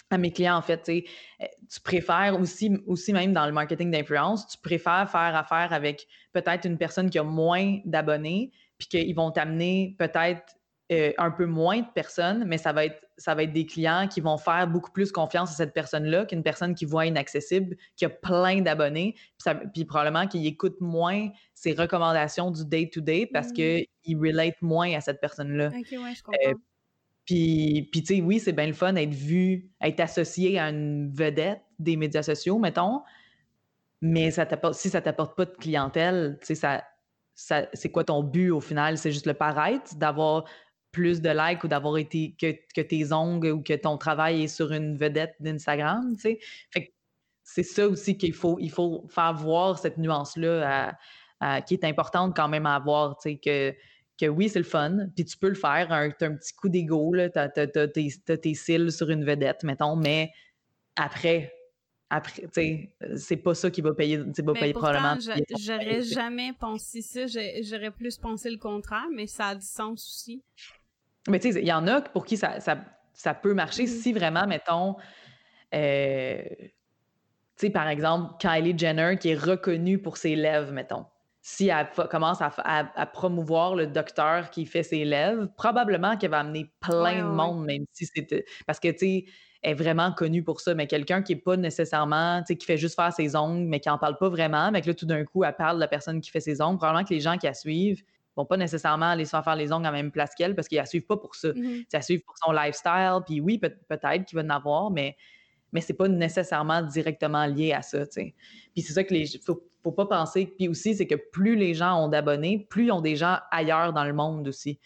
[0.09, 4.57] à mes clients, en fait, tu préfères aussi, aussi même dans le marketing d'influence, tu
[4.57, 9.95] préfères faire affaire avec peut-être une personne qui a moins d'abonnés, puis qu'ils vont t'amener
[9.97, 10.56] peut-être
[10.91, 14.07] euh, un peu moins de personnes, mais ça va être ça va être des clients
[14.07, 18.05] qui vont faire beaucoup plus confiance à cette personne-là qu'une personne qui voit inaccessible, qui
[18.05, 23.53] a plein d'abonnés, puis, puis, probablement qui écoute moins ses recommandations du day-to-day parce mmh.
[23.53, 25.69] qu'il relate moins à cette personne-là.
[25.69, 26.49] OK, ouais, je comprends.
[26.49, 26.53] Euh,
[27.25, 31.11] puis, puis tu sais, oui, c'est bien le fun d'être vu, être associé à une
[31.11, 33.01] vedette des médias sociaux, mettons,
[34.01, 36.83] mais ça si ça t'apporte pas de clientèle, tu sais, ça,
[37.35, 38.97] ça, c'est quoi ton but au final?
[38.97, 40.45] C'est juste le paraître, d'avoir
[40.97, 44.71] plus de likes ou d'avoir été que, tes ongles ou que ton travail est sur
[44.71, 46.39] une vedette d'Instagram, tu sais.
[46.71, 46.91] Fait
[47.43, 50.97] c'est ça aussi qu'il faut, il faut faire voir cette nuance-là
[51.65, 53.75] qui est importante quand même à avoir, tu sais, que,
[54.19, 56.67] que oui, c'est le fun, puis tu peux le faire, un, as un petit coup
[56.67, 60.31] d'ego, tu as, tes, cils sur une vedette, mettons, mais
[60.95, 61.53] après,
[62.09, 65.17] après, tu sais, c'est pas ça qui va payer, tu va payer probablement.
[65.59, 70.41] J'aurais jamais pensé ça, j'aurais plus pensé le contraire, mais ça a du sens aussi.
[71.27, 74.13] Mais tu sais, il y en a pour qui ça, ça, peut marcher mmh si
[74.13, 74.95] vraiment, mettons,
[75.73, 76.71] euh, tu
[77.55, 81.05] sais, par exemple, Kylie Jenner qui est reconnue pour ses lèvres, mettons.
[81.41, 86.69] Si elle commence à, promouvoir le docteur qui fait ses lèvres, probablement qu'elle va amener
[86.81, 88.45] plein de monde, même si c'était.
[88.65, 89.25] Parce que, tu sais,
[89.63, 92.77] est vraiment connue pour ça, mais quelqu'un qui n'est pas nécessairement, tu sais, qui fait
[92.77, 95.23] juste faire ses ongles, mais qui n'en parle pas vraiment, mais que là, tout d'un
[95.23, 97.47] coup, elle parle de la personne qui fait ses ongles, probablement que les gens qui
[97.47, 98.03] la suivent
[98.37, 100.67] vont pas nécessairement aller se faire faire les ongles à la même place qu'elle parce
[100.67, 101.49] qu'ils la suivent pas pour ça.
[101.49, 105.17] Mmh ils la suivent pour son lifestyle, puis oui, peut-être qu'il va en avoir, mais,
[105.73, 108.33] mais c'est pas nécessairement directement lié à ça, tu
[108.73, 109.25] Puis c'est ça que les...
[109.45, 110.53] Faut, faut pas penser...
[110.57, 113.93] Puis aussi, c'est que plus les gens ont d'abonnés, plus ils ont des gens ailleurs
[113.93, 114.79] dans le monde aussi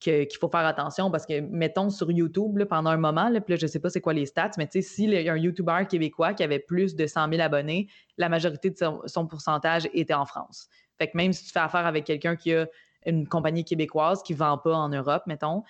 [0.00, 3.58] qu'il faut faire attention parce que, mettons, sur YouTube, pendant un moment, là, puis là,
[3.60, 5.84] je sais pas c'est quoi les stats, mais tu sais, s'il y a un YouTuber
[5.88, 10.14] québécois qui avait plus de 100 000 abonnés, la majorité de son, son pourcentage était
[10.14, 10.68] en France.
[10.98, 12.66] Fait que même si tu fais affaire avec quelqu'un qui a
[13.06, 15.62] une compagnie québécoise qui ne vend pas en Europe, mettons,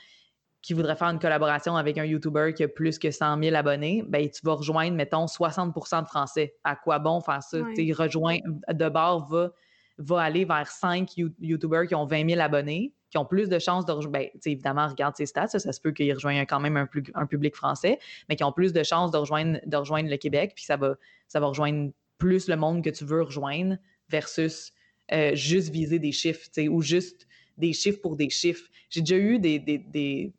[0.62, 4.04] qui voudrait faire une collaboration avec un YouTuber qui a plus que 100 000 abonnés,
[4.06, 6.54] ben, tu vas rejoindre, mettons, 60% de Français.
[6.64, 7.58] À quoi bon faire ça?
[7.74, 8.38] Tu rejoins,
[8.70, 9.52] de bord, va,
[9.98, 11.10] va aller vers 5
[11.40, 14.18] YouTubers qui ont 20 000 abonnés, qui ont plus de chances de rejoindre.
[14.18, 17.56] Ben, évidemment, regarde ces stats, ça, se peut qu'ils rejoignent quand même un, un, public
[17.56, 20.76] français, mais qui ont plus de chances de rejoindre, de rejoindre le Québec, puis ça
[20.76, 20.94] va,
[21.26, 23.76] ça va rejoindre plus le monde que tu veux rejoindre
[24.10, 24.74] versus
[25.12, 28.64] euh, juste viser des chiffres, ou juste des chiffres pour des chiffres.
[28.88, 30.32] J'ai déjà eu des,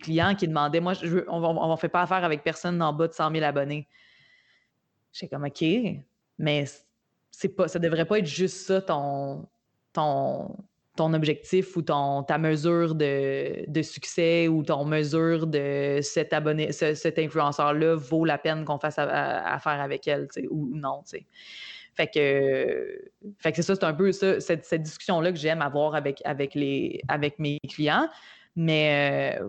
[0.00, 3.08] clients qui demandaient, moi, je veux, on ne fait pas affaire avec personne en bas
[3.08, 3.86] de 100 000 abonnés.
[5.12, 5.64] J'étais comme, OK,
[6.38, 6.64] mais
[7.30, 9.46] c'est pas, devrait pas être juste ça ton,
[10.98, 17.94] objectif ou ton, ta mesure de, succès ou ton mesure de cet abonné, cet influenceur-là
[17.94, 21.24] vaut la peine qu'on fasse affaire avec elle, ou non, tu.
[21.96, 25.94] Fait que, fait que c'est ça, c'est un peu ça, cette, discussion-là que j'aime avoir
[25.94, 28.10] avec, avec, les, avec mes clients.
[28.54, 29.48] Mais euh,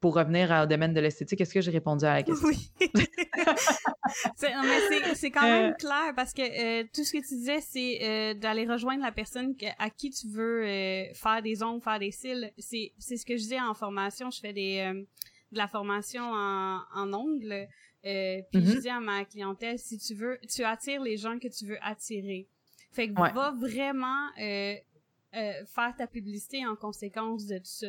[0.00, 2.48] pour revenir au domaine de l'esthétique, est-ce que j'ai répondu à la question?
[2.48, 2.72] Oui.
[5.14, 5.74] c'est quand même euh.
[5.74, 9.88] clair parce que euh, tout ce que tu disais, c'est d'aller rejoindre la personne à
[9.88, 10.64] qui tu veux
[11.14, 12.52] faire des ongles, faire des cils.
[12.58, 14.32] C'est ce que je dis en formation.
[14.32, 15.04] Je fais des,
[15.52, 17.68] de la formation en, en ongles.
[18.06, 18.80] Euh, puis je mm-hmm.
[18.80, 22.48] dis à ma clientèle, si tu veux, tu attires les gens que tu veux attirer.
[22.92, 24.74] Fait que va vraiment euh,
[25.34, 27.88] euh, faire ta publicité en conséquence de tout ça.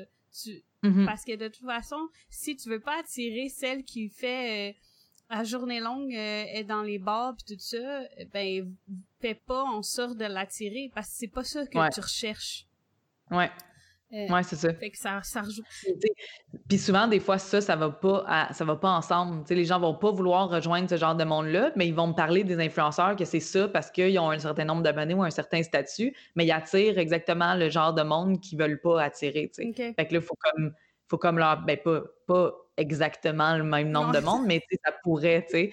[0.83, 1.05] Mm-hmm.
[1.05, 4.75] Parce que de toute façon, si tu veux pas attirer celle qui fait
[5.29, 8.03] la journée longue est dans les bars puis tout ça,
[8.33, 8.75] ben
[9.19, 12.65] fais pas en sorte de l'attirer parce que c'est pas ça que tu recherches.
[13.31, 13.51] Ouais.
[14.13, 14.73] Euh, oui, c'est ça.
[14.73, 15.63] Fait que ça, ça rejoue.
[16.69, 19.43] Puis souvent, des fois, ça, ça va pas, ça va pas ensemble.
[19.49, 22.43] les gens vont pas vouloir rejoindre ce genre de monde-là, mais ils vont me parler
[22.43, 25.61] des influenceurs que c'est ça parce qu'ils ont un certain nombre d'abonnés ou un certain
[25.61, 29.51] statut, mais ils attirent exactement le genre de monde qu'ils veulent pas attirer.
[29.53, 30.73] Fait que là, il faut comme,
[31.07, 35.45] faut comme leur, ben pas, pas exactement le même nombre de monde, mais ça pourrait,
[35.49, 35.71] tu sais.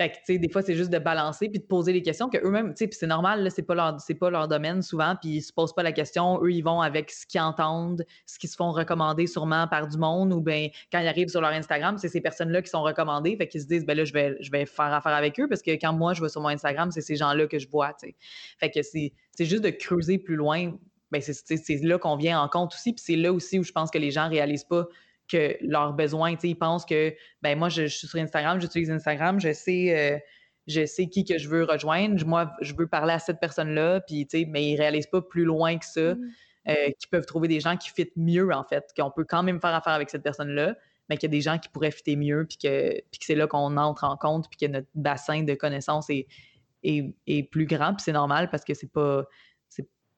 [0.00, 2.30] Fait que, tu sais, des fois, c'est juste de balancer puis de poser les questions
[2.30, 5.14] que eux-mêmes, tu sais, puis c'est normal, là, c'est pas leur, pas leur domaine souvent,
[5.20, 6.42] puis ils se posent pas la question.
[6.42, 9.98] Eux, ils vont avec ce qu'ils entendent, ce qu'ils se font recommander sûrement par du
[9.98, 13.36] monde, ou bien quand ils arrivent sur leur Instagram, c'est ces personnes-là qui sont recommandées,
[13.36, 15.60] fait qu'ils se disent, ben là, je vais, je vais faire affaire avec eux parce
[15.60, 18.08] que quand moi, je vais sur mon Instagram, c'est ces gens-là que je vois, tu
[18.08, 18.16] sais.
[18.56, 20.72] Fait que c'est, c'est juste de creuser plus loin.
[21.10, 23.72] Ben, c'est, c'est là qu'on vient en compte aussi, puis c'est là aussi où je
[23.72, 24.86] pense que les gens réalisent pas
[25.30, 26.34] que leurs besoins.
[26.42, 30.18] Ils pensent que ben moi, je, suis sur Instagram, j'utilise Instagram, je sais, euh,
[30.66, 32.24] je sais qui que je veux rejoindre.
[32.26, 35.86] Moi, je veux parler à cette personne-là, puis mais ils réalisent pas plus loin que
[35.86, 36.14] ça.
[36.14, 36.30] Mm.
[36.68, 39.60] Euh, qu'ils peuvent trouver des gens qui fitent mieux, en fait, qu'on peut quand même
[39.60, 40.76] faire affaire avec cette personne-là,
[41.08, 43.34] mais qu'il y a des gens qui pourraient fitter mieux, puis que, puis que c'est
[43.34, 46.26] là qu'on entre en compte, puis que notre bassin de connaissances est,
[46.82, 49.24] est, est plus grand, puis c'est normal parce que c'est pas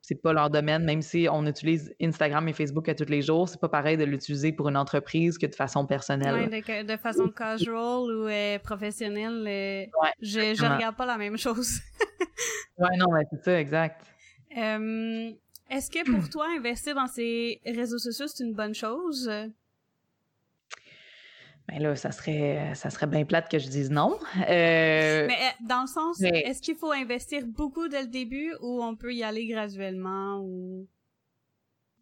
[0.02, 3.48] c'est pas leur domaine, même si on utilise Instagram et Facebook à tous les jours,
[3.48, 6.50] c'est pas pareil de l'utiliser pour une entreprise que de façon personnelle.
[6.50, 9.86] Oui, de, façon casual ou euh, professionnelle, euh,
[10.20, 11.78] je, je regarde pas la même chose.
[12.78, 14.04] ouais, non, mais c'est ça, exact.
[14.50, 19.30] Est-ce que pour toi, investir dans ces réseaux sociaux, c'est une bonne chose?
[21.68, 24.18] Ben là, ça serait, ça serait bien plate que je dise non.
[24.36, 28.82] Euh, mais euh, dans le sens, est-ce qu'il faut investir beaucoup dès le début ou
[28.82, 30.88] on peut y aller graduellement ou...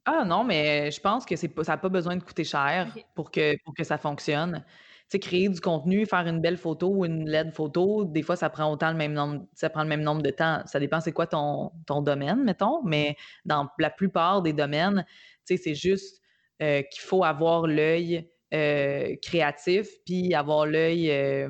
[0.06, 3.30] Ah non, mais je pense que c'est ça n'a pas besoin de coûter cher pour,
[3.30, 4.64] que, pour que ça fonctionne.
[4.66, 8.36] Tu sais, créer du contenu, faire une belle photo ou une LED photo, des fois,
[8.36, 10.62] ça prend autant le même nombre, ça prend le même nombre de temps.
[10.64, 15.04] Ça dépend c'est quoi ton, ton domaine, mettons, mais dans la plupart des domaines,
[15.46, 16.22] tu sais, c'est juste
[16.62, 21.48] euh, qu'il faut avoir l'œil euh, créatif, puis avoir l'œil euh,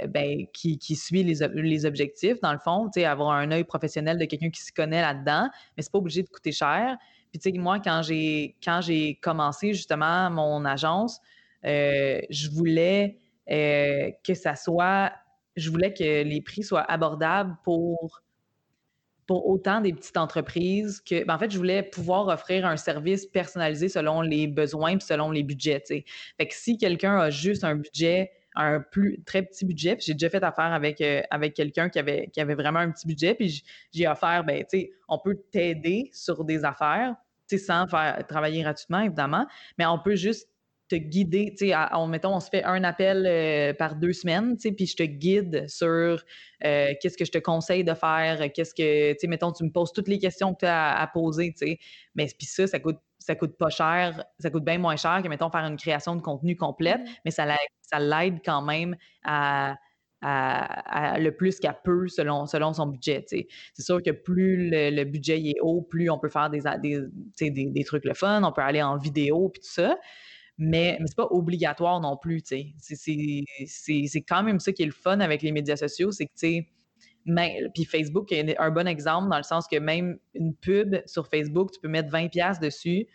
[0.00, 4.50] euh, ben, qui, suit les, objectifs, dans le fond, avoir un œil professionnel de quelqu'un
[4.50, 6.96] qui se connaît là-dedans, mais c'est pas obligé de coûter cher.
[7.32, 11.18] Puis, tu sais, moi, quand j'ai, quand j'ai commencé justement mon agence,
[11.64, 13.18] je voulais
[13.48, 15.12] que ça soit,
[15.56, 18.22] je voulais que les prix soient abordables pour
[19.30, 23.26] pour autant des petites entreprises que, ben, en fait, je voulais pouvoir offrir un service
[23.26, 25.84] personnalisé selon les besoins et selon les budgets.
[25.86, 30.30] Fait que si quelqu'un a juste un budget, un plus très petit budget, j'ai déjà
[30.30, 33.62] fait affaire avec, euh, avec quelqu'un qui avait, qui avait vraiment un petit budget, puis
[33.92, 37.14] j'ai offert, ben, tu sais, on peut t'aider sur des affaires,
[37.56, 39.46] sans faire travailler gratuitement, évidemment,
[39.78, 40.48] mais on peut juste
[40.90, 44.56] te guider, tu sais, on, mettons, on se fait un appel euh, par deux semaines,
[44.56, 45.88] tu sais, puis je te guide sur
[46.64, 49.70] euh, qu'est-ce que je te conseille de faire, qu'est-ce que, tu sais, mettons, tu me
[49.70, 51.78] poses toutes les questions que tu as à, poser, tu sais,
[52.16, 55.28] mais puis ça, ça coûte, ça coûte pas cher, ça coûte bien moins cher que,
[55.28, 57.10] mettons, faire une création de contenu complète, mmh.
[57.24, 57.46] mais ça
[57.98, 59.76] l'aide quand même à,
[60.22, 63.24] le plus qu'elle peut selon, selon son budget.
[63.28, 63.46] C'est
[63.78, 67.00] sûr que plus le, budget est haut, plus on peut faire des, des,
[67.50, 69.96] des, des, trucs le fun, on peut aller en vidéo puis tout ça
[70.60, 73.44] mais, mais c'est pas obligatoire non plus, tu sais.
[73.66, 76.66] C'est quand même ça qui est le fun avec les médias sociaux, c'est que, tu
[77.26, 81.26] sais, puis Facebook est un bon exemple dans le sens que même une pub sur
[81.26, 83.06] Facebook, tu peux mettre 20$ dessus,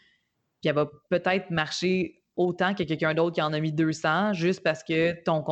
[0.61, 4.61] puis elle va peut-être marcher autant que quelqu'un d'autre qui en a mis 200 juste
[4.63, 5.43] parce que ton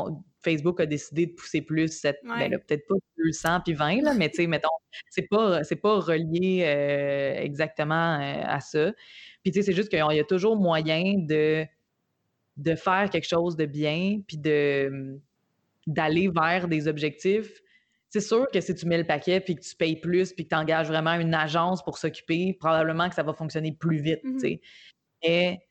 [0.44, 4.30] Facebook a décidé de pousser plus cette ben peut-être pas 200 puis 20 là, mais
[4.30, 4.68] tu sais mettons
[5.10, 8.92] c'est pas c'est pas relié euh, exactement euh, à ça.
[9.44, 11.66] Puis tu sais c'est juste qu'il y a toujours moyen de
[12.58, 15.20] de faire quelque chose de bien, puis de mmh,
[15.88, 17.62] d'aller vers des objectifs.
[18.10, 20.50] C'est sûr que si tu mets le paquet, puis que tu payes plus, puis que
[20.50, 24.24] tu engages vraiment une agence pour s'occuper, probablement que ça va fonctionner plus vite.
[24.24, 24.58] Mmh
[25.24, 25.68] Mais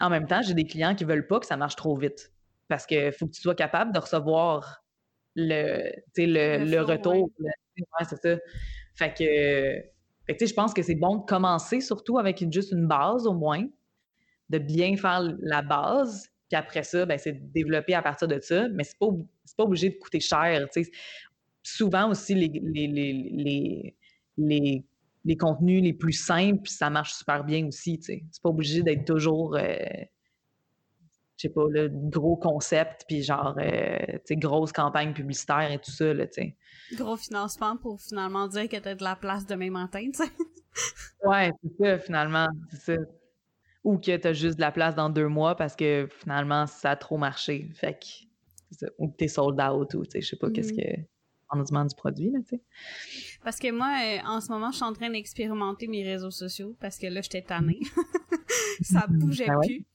[0.00, 2.32] en même temps, j'ai des clients qui veulent pas que ça marche trop vite.
[2.68, 4.84] Parce qu'il faut que tu sois capable de recevoir
[5.34, 7.30] le, le, le, retour.
[8.08, 8.38] c'est ça.
[8.94, 13.26] Fait que, fait je pense que c'est bon de commencer surtout avec juste une base
[13.26, 13.64] au moins,
[14.48, 18.38] de bien faire la base, puis après ça, ben, c'est de développer à partir de
[18.40, 19.08] ça, mais c'est pas,
[19.56, 20.66] pas obligé de coûter cher.
[21.62, 23.94] Souvent aussi, les, les,
[24.36, 24.84] les,
[25.24, 27.98] les, contenus les plus simples, ça marche super bien aussi.
[28.00, 29.74] C'est pas obligé d'être toujours, euh,
[31.36, 33.96] je sais pas, le gros concept, puis genre, euh,
[34.30, 36.14] grosse campagne publicitaire et tout ça.
[36.14, 36.26] Là,
[36.94, 40.30] Gros financement pour finalement dire que t'as de la place demain matin, tu sais.
[41.24, 42.46] ouais, c'est ça, finalement.
[42.70, 43.02] C'est ça
[43.86, 46.90] ou que tu as juste de la place dans deux mois parce que finalement, ça
[46.90, 47.70] a trop marché.
[47.74, 50.72] Fait que, ou que tu es sold out ou, tu sais, je sais pas qu'est-ce
[50.72, 50.96] mm-hmm.
[50.96, 51.02] que
[51.50, 52.62] en demande du produit, là, tu sais.
[53.44, 56.76] Parce que moi, euh, en ce moment, je suis en train d'expérimenter mes réseaux sociaux
[56.80, 57.78] parce que là, j'étais tannée.
[58.82, 59.18] ça mm-hmm.
[59.18, 59.86] bougeait ben plus.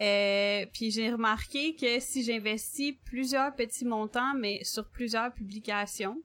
[0.00, 6.22] Euh, puis j'ai remarqué que si j'investis plusieurs petits montants, mais sur plusieurs publications,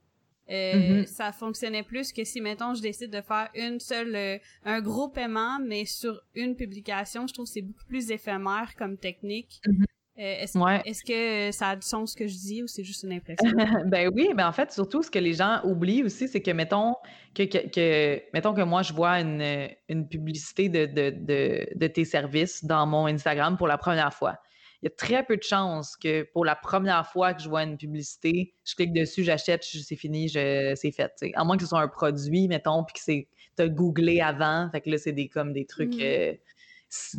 [0.50, 1.06] euh, mm-hmm.
[1.06, 5.08] ça fonctionnait plus que si mettons je décide de faire une seule euh, un gros
[5.08, 10.82] paiement mais sur une publication je trouve que c'est beaucoup plus éphémère comme technique mm-hmm.
[10.86, 13.50] est-ce que ça a du sens ce que je dis ou c'est juste une impression?
[13.86, 16.96] ben oui, mais en fait, surtout, ce que les gens oublient aussi, c'est que, mettons
[17.34, 22.04] que, que, mettons que moi, je vois une, une publicité de, de, de, de, tes
[22.04, 24.40] services dans mon Instagram pour la première fois.
[24.82, 27.64] Il y a très peu de chances que pour la première fois que je vois
[27.64, 31.12] une publicité, je clique dessus, j'achète, c'est fini, c'est fait.
[31.34, 33.28] À moins que ce soit un produit, mettons, puis que
[33.58, 34.70] tu as googlé avant.
[34.72, 35.96] Fait que là, c'est des, comme des trucs.
[35.96, 36.02] Mmh.
[36.02, 36.34] Euh,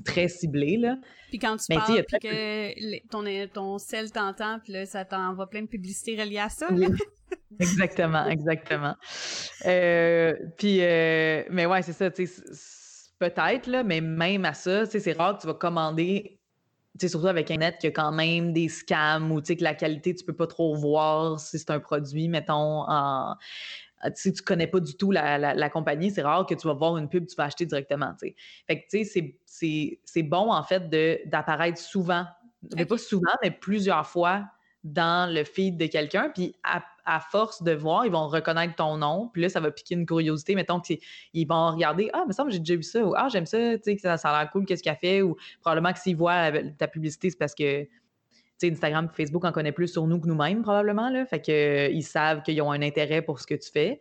[0.05, 0.97] très ciblé, là.
[1.29, 5.63] Puis quand tu parles, puis que ton, ton sel t'entend, puis là, ça t'envoie plein
[5.63, 6.69] de publicités reliées à ça,
[7.61, 8.97] exactement, exactement.
[9.67, 12.43] Euh, puis, euh, mais ouais, c'est ça, tu sais,
[13.19, 16.40] peut-être, là, mais même à ça, tu sais, c'est rare que tu vas commander,
[16.99, 20.15] surtout avec un net, qu'il y a quand même des scams ou, que la qualité,
[20.15, 23.37] tu peux pas trop voir si c'est un produit, mettons, en
[24.03, 26.97] ah, si tu connais pas du tout la, compagnie, c'est rare que tu vas voir
[26.97, 28.15] une pub, tu vas acheter directement.
[28.19, 28.35] Fait
[28.81, 30.89] que tu sais, c'est bon en fait
[31.29, 32.25] d'apparaître souvent,
[32.77, 34.47] mais pas souvent, mais plusieurs fois
[34.85, 36.31] dans le feed de quelqu'un.
[36.35, 36.83] Puis à,
[37.31, 39.29] force de voir, ils vont reconnaître ton nom.
[39.33, 40.55] Puis là, ça va piquer une curiosité.
[40.55, 40.99] Mettons qu'ils
[41.49, 43.05] vont regarder Ah, mais ça, j'ai déjà vu ça.
[43.05, 45.23] Ou Ah, j'aime ça, tu sais, ça, ça a l'air cool, qu'est-ce qu'il a fait.
[45.23, 47.87] Ou probablement que s'ils voient ta publicité, c'est parce que
[48.63, 51.09] Instagram et Facebook en connaît plus sur nous que nous-mêmes, probablement.
[51.09, 51.25] Là.
[51.27, 54.01] Fait que, euh, savent qu'ils ont un intérêt pour ce que tu fais.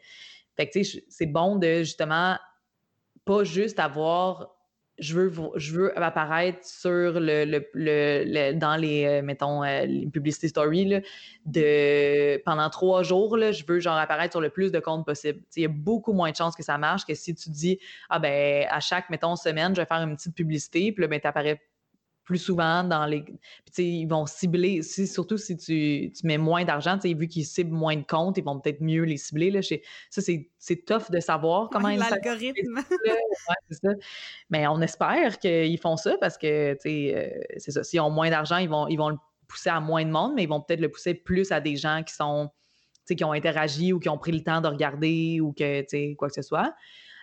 [0.55, 2.37] Fait que, c'est bon de justement
[3.25, 4.58] pas juste avoir
[4.99, 10.49] je veux, je veux apparaître sur le, le, dans les, euh, mettons, euh, les publicity
[10.49, 11.01] stories
[12.45, 15.41] pendant trois jours, là, je veux genre apparaître sur le plus de comptes possible.
[15.55, 17.79] Il y a beaucoup moins de chances que ça marche que si tu dis
[18.09, 21.19] Ah ben à chaque, mettons, semaine, je vais faire une petite publicité, puis là, ben,
[21.19, 21.61] tu apparais
[22.29, 23.23] plus souvent dans les.
[23.73, 27.73] Puis, ils vont cibler, si, surtout si tu, tu mets moins d'argent, vu qu'ils ciblent
[27.73, 29.49] moins de comptes, ils vont peut-être mieux les cibler.
[29.49, 32.81] Là, ça, c'est tough de savoir comment ils L'algorithme.
[33.71, 33.89] ça.
[34.51, 37.83] Mais on espère qu'ils font ça parce que, euh, c'est ça.
[37.83, 39.17] S'ils ont moins d'argent, ils vont, ils vont le
[39.47, 42.03] pousser à moins de monde, mais ils vont peut-être le pousser plus à des gens
[42.05, 42.51] qui sont
[43.15, 46.35] qui ont interagi ou qui ont pris le temps de regarder ou que, quoi que
[46.35, 46.75] ce soit.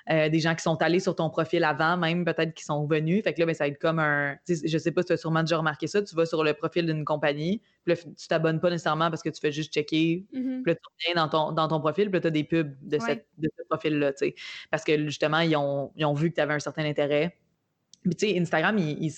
[0.09, 3.25] Euh, des gens qui sont allés sur ton profil avant, même peut-être qui sont venus.
[3.25, 4.37] Fait que là, ben, ça va être comme un.
[4.49, 6.01] Je sais pas si tu as sûrement déjà remarqué ça.
[6.01, 9.31] Tu vas sur le profil d'une compagnie, puis là, tu t'abonnes pas nécessairement parce que
[9.31, 10.25] tu fais juste checker.
[10.33, 10.63] Mm-hmm.
[10.63, 12.73] Puis là, tu reviens dans ton, dans ton profil, puis là, tu as des pubs
[12.83, 14.13] de, cette, de ce profil-là.
[14.71, 17.37] Parce que justement, ils ont, ils ont vu que tu avais un certain intérêt.
[18.03, 19.13] Puis, tu sais, Instagram, ils,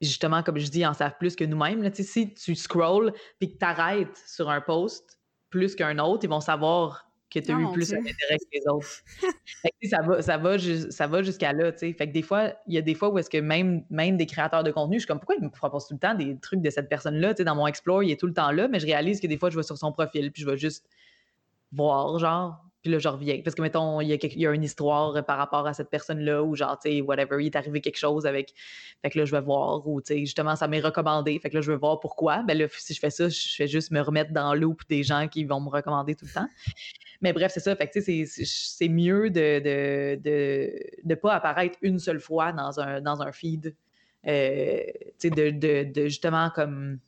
[0.00, 1.90] justement, comme je dis, ils en savent plus que nous-mêmes.
[1.94, 5.18] Si tu scrolls puis que tu arrêtes sur un post
[5.50, 8.86] plus qu'un autre, ils vont savoir que tu as eu plus d'intérêt que les autres.
[9.90, 11.92] ça va, ça va, ça va jusqu'à là, tu sais.
[11.92, 14.26] Fait que des fois, il y a des fois où est-ce que même, même des
[14.26, 16.60] créateurs de contenu, je suis comme, pourquoi ils me proposent tout le temps des trucs
[16.60, 18.80] de cette personne-là, tu sais, dans mon Explore, il est tout le temps là, mais
[18.80, 20.86] je réalise que des fois, je vais sur son profil, puis je vais juste
[21.72, 23.40] voir, genre, puis là, je reviens.
[23.44, 26.42] Parce que, mettons, il y, a y a une histoire par rapport à cette personne-là,
[26.42, 28.52] ou genre, tu sais, whatever, il est arrivé quelque chose avec.
[29.02, 31.38] Fait que là, je vais voir, ou, tu sais, justement, ça m'est recommandé.
[31.38, 32.42] Fait que là, je vais voir pourquoi.
[32.42, 35.28] Ben là, si je fais ça, je fais juste me remettre dans l'eau des gens
[35.28, 36.48] qui vont me recommander tout le temps.
[37.22, 37.74] Mais bref, c'est ça.
[37.76, 40.72] Fait c'est mieux de ne de,
[41.04, 43.74] de, pas apparaître une seule fois dans un, dans un feed.
[44.26, 44.82] Euh,
[45.24, 46.98] de, de, justement, comme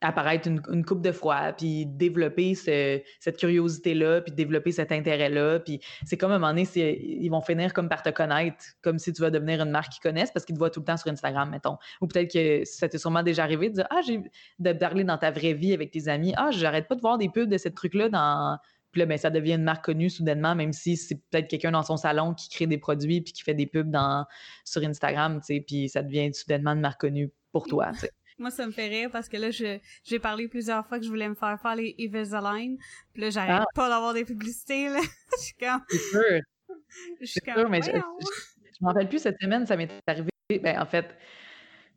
[0.00, 5.60] apparaître une, une coupe de fois, puis développer cette curiosité-là, puis développer cet intérêt-là.
[5.60, 8.98] Puis c'est comme à un moment donné, ils vont finir comme par te connaître, comme
[8.98, 10.96] si tu vas devenir une marque qu'ils connaissent parce qu'ils te voient tout le temps
[10.96, 11.78] sur Instagram, mettons.
[12.00, 14.20] Ou peut-être que ça t'est sûrement déjà arrivé de dire Ah, j'ai
[14.58, 16.34] de parler dans ta vraie vie avec tes amis.
[16.36, 18.58] Ah, j'arrête pas de voir des pubs de ce truc-là dans.
[18.96, 21.82] Puis là, ben, ça devient une marque connue soudainement, même si c'est peut-être quelqu'un dans
[21.82, 24.24] son salon qui crée des produits puis qui fait des pubs dans,
[24.64, 28.10] sur Instagram, tu sais, puis ça devient soudainement une marque connue pour toi, tu sais.
[28.38, 31.28] Moi, ça me fait rire parce que là, j'ai parlé plusieurs fois que je voulais
[31.28, 32.78] me faire faire les Invisalign.
[33.12, 33.66] Puis là, j'arrête ah.
[33.74, 35.00] pas d'avoir des publicités, là.
[35.38, 35.82] je suis comme...
[35.90, 36.40] C'est sûr.
[37.20, 37.54] Je suis comme...
[37.54, 40.30] Sûr, mais je, je, m'en rappelle plus cette semaine, ça m'est arrivé.
[40.48, 41.14] Ben, en fait,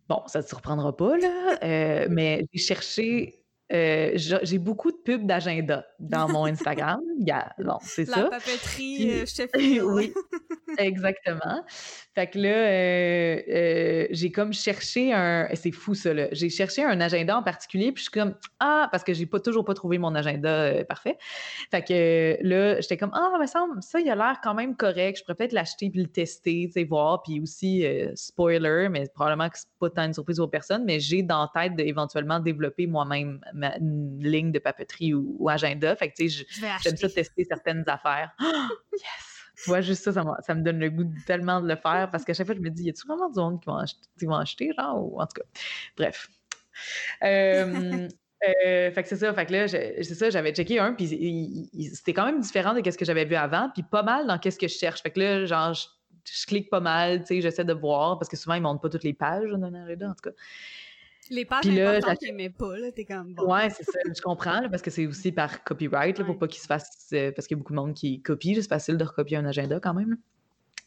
[0.10, 3.39] bon, ça te surprendra pas, là, euh, mais j'ai cherché
[3.72, 7.02] euh, j'ai beaucoup de pubs d'agenda dans mon Instagram.
[7.60, 8.24] bon, c'est ça.
[8.24, 9.82] La papeterie, euh, fais.
[9.82, 10.12] oui,
[10.80, 11.64] exactement.
[12.16, 15.48] Fait que là, euh, j'ai comme cherché un.
[15.54, 16.30] C'est fou ça, là.
[16.32, 19.40] J'ai cherché un agenda en particulier, puis je suis comme Ah, parce que j'ai pas
[19.40, 21.18] toujours pas trouvé mon agenda parfait.
[21.70, 25.20] Fait que là, j'étais comme Ah, mais ça, ça, il a l'air quand même correct.
[25.20, 27.22] Je pourrais peut-être l'acheter puis le tester, tu sais, voir.
[27.22, 31.22] Puis aussi, spoiler, mais probablement que c'est pas tant une surprise aux personnes, mais j'ai
[31.22, 35.96] dans la tête d'éventuellement développer moi-même une ligne de papeterie ou, agenda.
[35.96, 36.46] Fait que, tu sais,
[36.84, 38.32] j'aime ça tester certaines affaires.
[38.40, 39.40] yes!
[39.64, 42.34] Tu vois, juste ça, ça, me donne le goût tellement de le faire parce qu'à
[42.34, 44.36] chaque fois, je me dis, y a-tu vraiment du monde qui vont acheter, qui vont
[44.36, 45.48] acheter genre, ou en tout cas.
[45.98, 46.30] Bref.
[47.24, 48.08] Euh,
[48.48, 52.14] euh, fait que c'est ça, fait que là, c'est ça, j'avais checké un, puis c'était
[52.14, 54.70] quand même différent de ce que j'avais vu avant, puis pas mal dans qu'est-ce que
[54.70, 55.02] je cherche.
[55.02, 58.38] Fait que là, genre, je, clique pas mal, tu sais, j'essaie de voir, parce que
[58.38, 60.36] souvent, ils montrent pas toutes les pages d'un agenda, en tout cas.
[61.30, 63.54] Les pages Puis là, importantes qu'ils pas, là, t'es comme bon.
[63.54, 66.62] Ouais, c'est ça, je comprends, parce que c'est aussi par copyright, là, pour pas qu'ils
[66.62, 69.04] se fassent, euh, parce qu'il y a beaucoup de monde qui copie, c'est facile de
[69.04, 70.18] recopier un agenda quand même.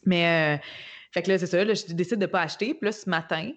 [0.05, 0.63] Mais, euh,
[1.11, 3.51] fait que là, c'est ça, là, je décide de pas acheter, puis là, ce matin,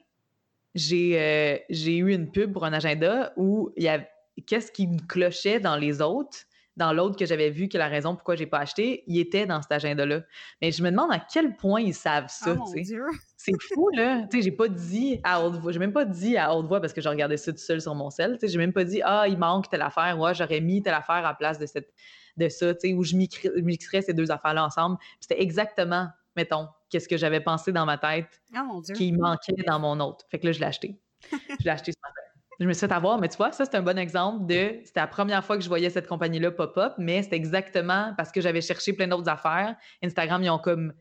[0.76, 4.08] j'ai euh, j'ai eu une pub pour un agenda où il y avait
[4.46, 6.38] qu'est-ce qui me clochait dans les autres,
[6.76, 9.62] dans l'autre que j'avais vu que la raison pourquoi j'ai pas acheté, il était dans
[9.62, 10.22] cet agenda-là.
[10.60, 12.74] Mais je me demande à quel point ils savent ça, oh,
[13.36, 14.26] C'est fou, là.
[14.30, 16.80] Tu sais, j'ai pas dit à haute voix, j'ai même pas dit à haute voix
[16.80, 18.34] parce que je regardais ça tout seul sur mon sel.
[18.34, 20.94] Tu sais, j'ai même pas dit, ah, il manque telle affaire, ouais, j'aurais mis telle
[20.94, 21.92] affaire à place de cette
[22.36, 24.98] de ça, tu sais, où je mixerais ces deux affaires-là ensemble.
[25.20, 29.98] C'était exactement, mettons, qu'est-ce que j'avais pensé dans ma tête oh, qui manquait dans mon
[30.00, 30.26] autre.
[30.30, 31.00] Fait que là, je l'ai acheté.
[31.32, 32.25] je l'ai acheté ce matin.
[32.60, 34.80] Je me suis fait avoir, mais tu vois, ça, c'est un bon exemple de.
[34.84, 38.40] C'était la première fois que je voyais cette compagnie-là pop-up, mais c'est exactement parce que
[38.40, 39.76] j'avais cherché plein d'autres affaires.
[40.02, 40.92] Instagram, ils ont comme.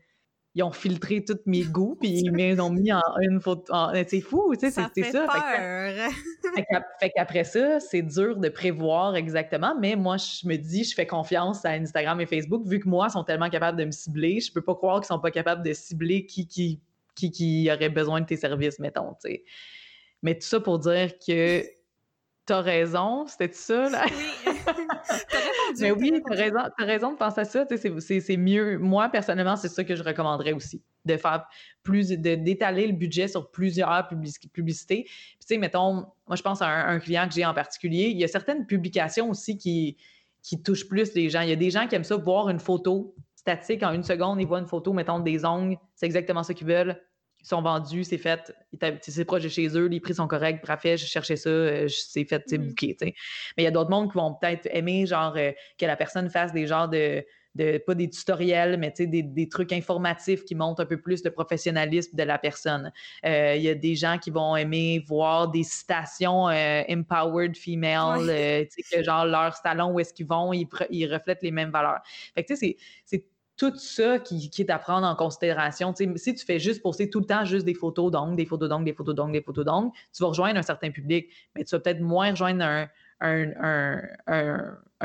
[0.54, 3.72] Ils ont filtré tous mes goûts, puis ils m'ont mis en une photo.
[4.08, 5.26] C'est fou, tu sais, c'est ça.
[5.26, 6.10] Peur.
[7.00, 11.06] Fait qu'après ça, c'est dur de prévoir exactement, mais moi, je me dis, je fais
[11.06, 14.40] confiance à Instagram et Facebook, vu que moi, ils sont tellement capables de me cibler.
[14.40, 16.80] Je peux pas croire qu'ils sont pas capables de cibler qui, qui,
[17.14, 19.44] qui, qui aurait besoin de tes services, mettons, tu sais.
[20.26, 21.62] Mais tout ça pour dire que
[22.46, 24.06] t'as raison, c'était ça, là?
[24.10, 24.52] Oui.
[25.78, 27.64] Mais oui, t'as raison, as raison de penser à ça.
[27.68, 28.76] C'est mieux.
[28.76, 30.82] Moi, personnellement, c'est ça que je recommanderais aussi.
[31.04, 31.46] De faire
[31.84, 34.08] plus, d'étaler le budget sur plusieurs
[34.52, 35.04] publicités.
[35.04, 38.08] Puis, tu sais, mettons, moi, je pense à un, client que j'ai en particulier.
[38.08, 39.96] Il y a certaines publications aussi qui,
[40.42, 41.42] qui touchent plus les gens.
[41.42, 44.40] Il y a des gens qui aiment ça, voir une photo statique en une seconde,
[44.40, 47.00] ils voient une photo, mettons, des ongles, c'est exactement ce qu'ils veulent
[47.46, 48.52] sont vendus, c'est fait,
[49.02, 52.24] c'est proche de chez eux, les prix sont corrects, parfait, je cherchais ça, euh, c'est
[52.24, 53.14] fait, c'est bouqué, Mais
[53.58, 56.52] il y a d'autres mondes qui vont peut-être aimer, genre, euh, que la personne fasse
[56.52, 57.24] des genres de,
[57.54, 61.30] de pas des tutoriels, mais des, des trucs informatifs qui montrent un peu plus le
[61.30, 62.90] professionnalisme de la personne.
[63.24, 66.46] Euh, il y a des gens qui vont aimer voir des citations
[66.88, 68.26] empowered female,
[68.92, 72.00] que genre leur salon où est-ce qu'ils vont, ils, ils, reflètent les mêmes valeurs.
[72.34, 73.24] Fait que tu sais, c'est
[73.56, 75.94] tout ça qui, est à prendre en considération.
[75.94, 78.84] si tu fais juste poster tout le temps juste des photos d'ongles, des photos d'ongles,
[78.84, 81.80] des photos d'ongles, des photos d'ongles, tu vas rejoindre un certain public, mais tu vas
[81.80, 82.88] peut-être moins rejoindre
[83.20, 84.00] un,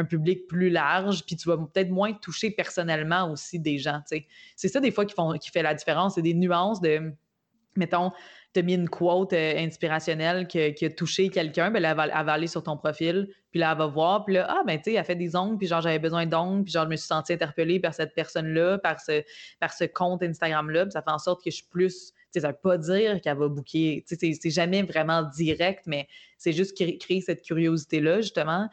[0.09, 4.01] public plus large, puis tu vas peut-être moins toucher personnellement aussi des gens.
[4.55, 7.13] C'est ça des fois qui, font, qui fait la différence, c'est des nuances de,
[7.77, 8.11] mettons,
[8.53, 12.63] tu mis une quote euh, inspirationnelle qui, a touché quelqu'un, ben elle va, aller sur
[12.63, 15.15] ton profil, puis là, elle va voir, puis là, ah, ben, tu sais, elle fait
[15.15, 17.93] des ongles, puis genre, j'avais besoin d'ongles, puis genre, je me suis sentie interpellée par
[17.93, 19.23] cette personne-là, par ce,
[19.59, 22.11] par ce compte Instagram-là, puis ça fait en sorte que je suis plus.
[22.11, 24.05] Tu sais, ça veut pas dire qu'elle va booker.
[24.07, 28.69] Tu sais, c'est jamais vraiment direct, mais c'est juste créer cette curiosité-là, justement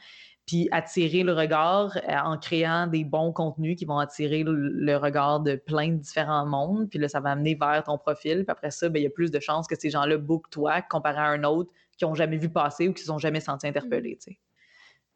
[0.48, 5.40] puis attirer le regard euh, en créant des bons contenus qui vont attirer le, regard
[5.40, 6.88] de plein de différents mondes.
[6.88, 8.44] Puis là, ça va amener vers ton profil.
[8.46, 10.80] Puis après ça, ben, il y a plus de chances que ces gens-là bookent toi
[10.80, 13.66] comparé à un autre qui n'ont jamais vu passer ou qui ne sont jamais sentis
[13.66, 14.18] interpellés.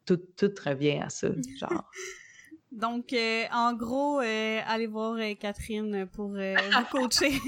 [0.05, 1.29] Tout, tout revient à ça,
[1.59, 1.89] genre.
[2.71, 7.31] Donc, euh, en gros, euh, allez voir Catherine pour vous coacher.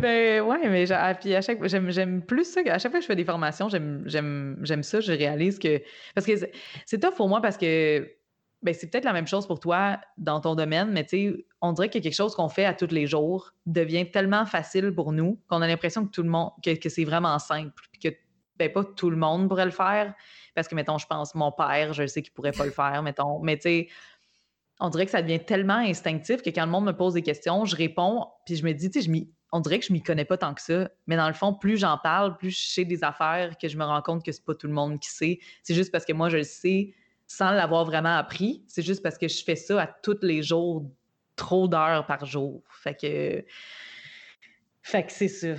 [0.00, 2.60] Ben ouais, mais à, puis à chaque j'aime j'aime plus ça.
[2.66, 5.00] À chaque fois que je fais des formations, j'aime j'aime j'aime ça.
[5.00, 5.82] Je réalise que
[6.14, 6.32] parce que
[6.86, 8.10] c'est tough pour moi parce que
[8.62, 11.72] ben c'est peut-être la même chose pour toi dans ton domaine, mais tu sais, on
[11.72, 15.40] dirait que quelque chose qu'on fait à tous les jours devient tellement facile pour nous
[15.48, 18.16] qu'on a l'impression que tout le monde que, que c'est vraiment simple, puis que
[18.58, 20.14] ben pas tout le monde pourrait le faire
[20.54, 23.38] parce que mettons, je pense mon père, je sais qu'il pourrait pas le faire, mettons,
[23.40, 23.88] mais tu sais
[24.80, 27.66] on dirait que ça devient tellement instinctif que quand le monde me pose des questions,
[27.66, 30.02] je réponds, puis je me dis, tu sais, je m'y on dirait que je m'y
[30.02, 30.90] connais pas tant que ça.
[31.06, 33.84] Mais dans le fond, plus j'en parle, plus je sais des affaires que je me
[33.84, 35.38] rends compte que c'est pas tout le monde qui sait.
[35.62, 36.94] C'est juste parce que moi, je le sais
[37.26, 38.64] sans l'avoir vraiment appris.
[38.66, 40.90] C'est juste parce que je fais ça à tous les jours,
[41.36, 42.62] trop d'heures par jour.
[42.70, 43.44] Fait que.
[44.82, 45.54] Fait que c'est ça.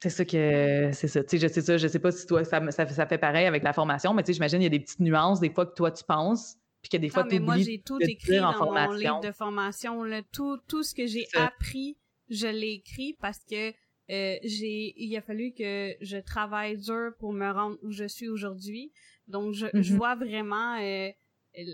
[0.00, 1.22] C'est ça que c'est ça.
[1.22, 3.62] Tu sais, je sais ça, je sais pas si toi ça, ça, fait pareil avec
[3.62, 5.74] la formation, mais tu sais, j'imagine il y a des petites nuances des fois que
[5.74, 9.20] toi tu penses, puis que des fois tu moi j'ai tout écrit dans mon livre
[9.20, 11.96] de formation, là, tout, tout ce que j'ai appris
[12.28, 13.70] je l'ai écrit parce que
[14.10, 18.28] euh, j'ai il a fallu que je travaille dur pour me rendre où je suis
[18.28, 18.92] aujourd'hui.
[19.28, 19.96] Donc je, je, mm-hmm.
[19.96, 21.10] vois vraiment euh,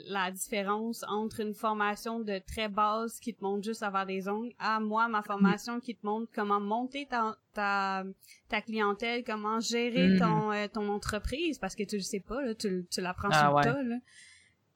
[0.09, 4.29] la différence entre une formation de très basse qui te montre juste à avoir des
[4.29, 8.05] ongles à moi ma formation qui te montre comment monter ta ta,
[8.49, 10.19] ta clientèle, comment gérer mm-hmm.
[10.19, 13.41] ton euh, ton entreprise parce que tu le sais pas là, tu tu l'apprends ah,
[13.41, 13.85] sur ouais.
[13.85, 13.97] là.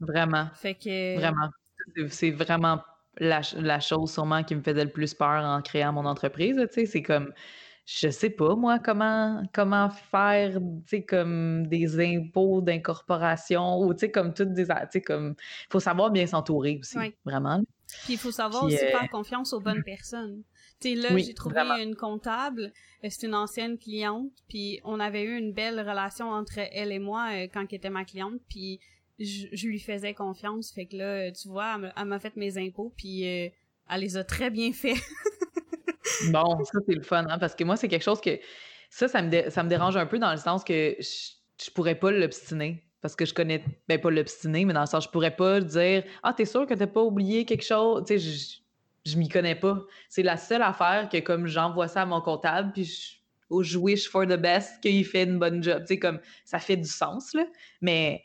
[0.00, 0.48] Vraiment.
[0.54, 1.50] Fait que vraiment
[2.08, 2.80] c'est vraiment
[3.18, 6.56] la, la, chose sûrement qui me faisait le plus peur en créant mon entreprise.
[6.70, 7.32] C'est comme,
[7.86, 10.58] je sais pas moi comment comment faire,
[11.08, 14.66] comme des impôts d'incorporation ou comme toutes des,
[15.04, 15.34] comme,
[15.70, 17.62] faut savoir bien s'entourer aussi, vraiment.
[18.04, 20.42] Puis il faut savoir aussi faire confiance aux bonnes personnes.
[20.80, 22.72] Tu là, j'ai trouvé une comptable,
[23.08, 27.28] c'est une ancienne cliente, puis on avait eu une belle relation entre elle et moi
[27.52, 28.80] quand elle était ma cliente, puis
[29.18, 30.72] je, lui faisais confiance.
[30.72, 33.48] Fait que là, tu vois, elle m'a fait mes impôts, puis euh,
[33.90, 34.94] elle les a très bien fait.
[36.30, 38.38] bon, ça, c'est le fun, hein, parce que moi, c'est quelque chose que...
[38.90, 42.12] Ça, ça me, ça me dérange un peu dans le sens que je, pourrais pas
[42.12, 42.84] l'obstiner.
[43.00, 46.04] Parce que je connais, ben pas l'obstiner, mais dans le sens, je pourrais pas dire
[46.22, 49.56] «Ah, t'es sûr que t'as pas oublié quelque chose?» Tu sais, je, je m'y connais
[49.56, 49.84] pas.
[50.08, 54.08] C'est la seule affaire que comme j'envoie ça à mon comptable, puis je, je wish
[54.08, 55.80] for the best qu'il fait une bonne job.
[55.80, 57.44] Tu sais, comme ça fait du sens, là.
[57.82, 58.24] Mais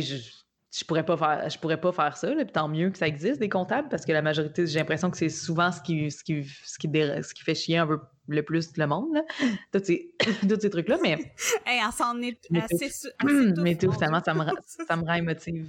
[0.00, 0.42] sais, je,
[0.74, 3.38] je pourrais pas faire je pourrais pas faire ça là, tant mieux que ça existe
[3.38, 6.44] des comptables parce que la majorité j'ai l'impression que c'est souvent ce qui ce qui
[6.44, 9.22] ce qui, ce qui fait chier un peu le plus le monde là.
[9.72, 10.14] Tous ces,
[10.60, 11.12] ces trucs là mais
[11.66, 12.90] hey, on s'en est assez,
[13.58, 14.44] mais tout finalement ça me
[14.86, 15.68] ça me rend émotive.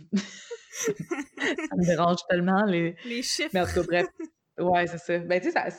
[0.71, 3.49] Ça me dérange tellement les les chiffres.
[3.53, 4.07] mais en tout cas bref.
[4.57, 5.17] Ouais c'est ça.
[5.19, 5.69] Ben tu sais ça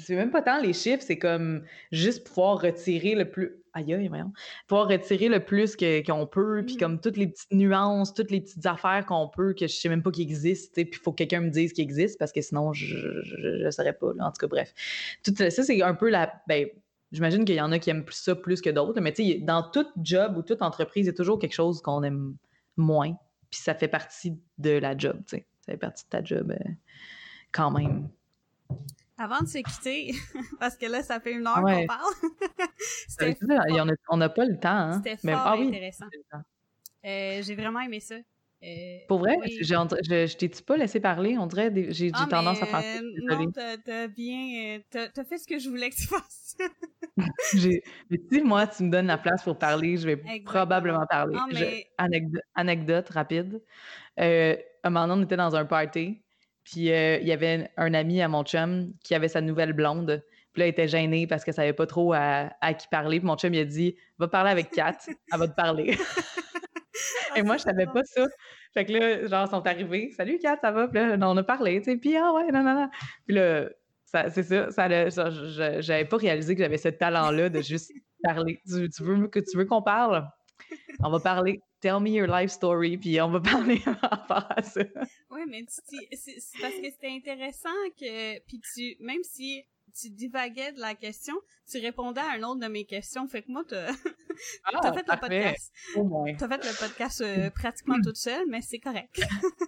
[0.00, 3.62] c'est même pas tant les chiffres, c'est comme juste pouvoir retirer le plus.
[3.78, 4.32] Aïe, aïe, voyons.
[4.66, 6.78] Pouvoir retirer le plus qu'on peut, puis mmh.
[6.78, 10.02] comme toutes les petites nuances, toutes les petites affaires qu'on peut, que je sais même
[10.02, 12.72] pas qu'ils existent, puis il faut que quelqu'un me dise qu'ils existent, parce que sinon,
[12.72, 12.96] je
[13.66, 14.08] ne saurais pas.
[14.18, 14.74] En tout cas, bref.
[15.22, 16.32] Tout ça, c'est un peu la.
[16.48, 16.66] Ben,
[17.10, 19.62] J'imagine qu'il y en a qui aiment ça plus que d'autres, mais tu sais, dans
[19.62, 22.36] tout job ou toute entreprise, il y a toujours quelque chose qu'on aime
[22.76, 23.14] moins,
[23.50, 25.46] puis ça fait partie de la job, tu sais.
[25.64, 26.70] Ça fait partie de ta job euh,
[27.50, 28.10] quand même.
[29.18, 30.14] Avant de se quitter,
[30.60, 32.14] parce que là, ça fait une heure qu'on parle.
[33.08, 33.36] C'était
[34.08, 34.68] on n'a pas le temps.
[34.68, 35.02] Hein?
[35.02, 36.06] C'était fort ah intéressant.
[37.04, 38.14] Euh, j'ai vraiment aimé ça.
[38.62, 41.36] Euh, Pour vrai, je, je t'ai-tu pas laissé parler?
[41.38, 43.00] On dirait que j'ai ah, tendance à faire ça.
[43.22, 44.78] Non, t'as bien...
[44.94, 46.56] Euh, t'as fait ce que je voulais que tu fasses.
[48.10, 51.38] mais si moi, tu me donnes la place pour parler, je vais probablement parler.
[52.54, 53.62] anecdote, rapide.
[54.16, 56.20] un moment on était dans un party,
[56.70, 60.22] puis euh, il y avait un ami à mon chum qui avait sa nouvelle blonde.
[60.52, 63.20] Puis là, il était gêné parce qu'elle savait pas trop à, qui parler.
[63.20, 65.96] Puis mon chum, il a dit Va parler avec Kat, elle va te parler.
[67.36, 68.26] Et moi, je savais pas ça.
[68.74, 70.88] Fait que là, genre, ils sont arrivés Salut Kat, ça va?
[70.88, 71.96] Puis là, on a parlé, tu sais.
[71.96, 72.90] Puis ah ouais, non, non, non.
[73.26, 73.68] Puis là,
[74.04, 75.30] c'est ça, ça,
[75.80, 77.92] j'avais pas réalisé que j'avais ce talent-là de juste
[78.22, 78.60] parler.
[78.68, 80.28] Tu, tu veux que tu veux qu'on parle?
[81.00, 84.62] On va parler tell me your life story, puis on va parler par rapport à
[84.62, 84.80] ça.
[85.30, 87.68] Oui, mais c'est parce que c'était intéressant
[87.98, 89.64] que, puis tu, même si
[89.98, 91.34] tu divaguais de la question,
[91.70, 93.26] tu répondais à un autre de mes questions.
[93.26, 93.88] Fait que moi, t'as
[94.64, 95.72] ah, fait, le podcast.
[96.38, 99.20] T'as fait le podcast euh, pratiquement toute seule, mais c'est correct.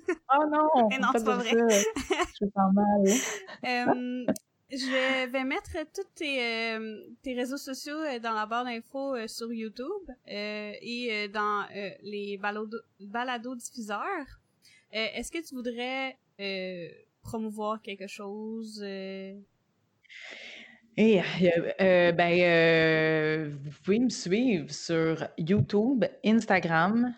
[0.09, 0.89] oh non!
[1.01, 1.51] non, c'est pas vrai.
[1.51, 3.89] Je sens mal.
[3.89, 4.33] euh,
[4.73, 9.53] je vais mettre tous tes, euh, réseaux sociaux euh, dans la barre d'infos euh, sur
[9.53, 11.67] YouTube et dans
[12.03, 14.41] les balado, diffuseurs.
[14.93, 16.17] Est-ce que tu voudrais
[17.23, 18.83] promouvoir quelque chose?
[20.97, 21.23] Eh,
[22.13, 27.15] ben, vous pouvez me suivre sur YouTube, Instagram,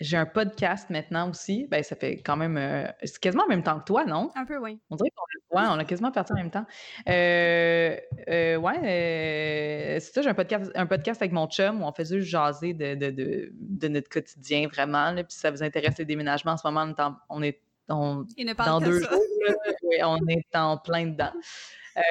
[0.00, 1.66] j'ai un podcast maintenant aussi.
[1.70, 2.56] Ben, ça fait quand même.
[2.56, 4.30] Euh, c'est quasiment en même temps que toi, non?
[4.34, 4.78] Un peu, oui.
[4.90, 6.66] On dirait qu'on ouais, on a quasiment parti en même temps.
[7.08, 7.96] Euh,
[8.28, 12.04] euh, ouais, c'est ça, j'ai un podcast, un podcast avec mon chum où on fait
[12.04, 15.12] juste jaser de, de, de, de notre quotidien, vraiment.
[15.12, 16.92] Là, puis si ça vous intéresse les déménagements, en ce moment,
[17.30, 18.24] on est, on
[18.66, 19.20] dans deux jours.
[20.02, 21.32] on est en plein dedans.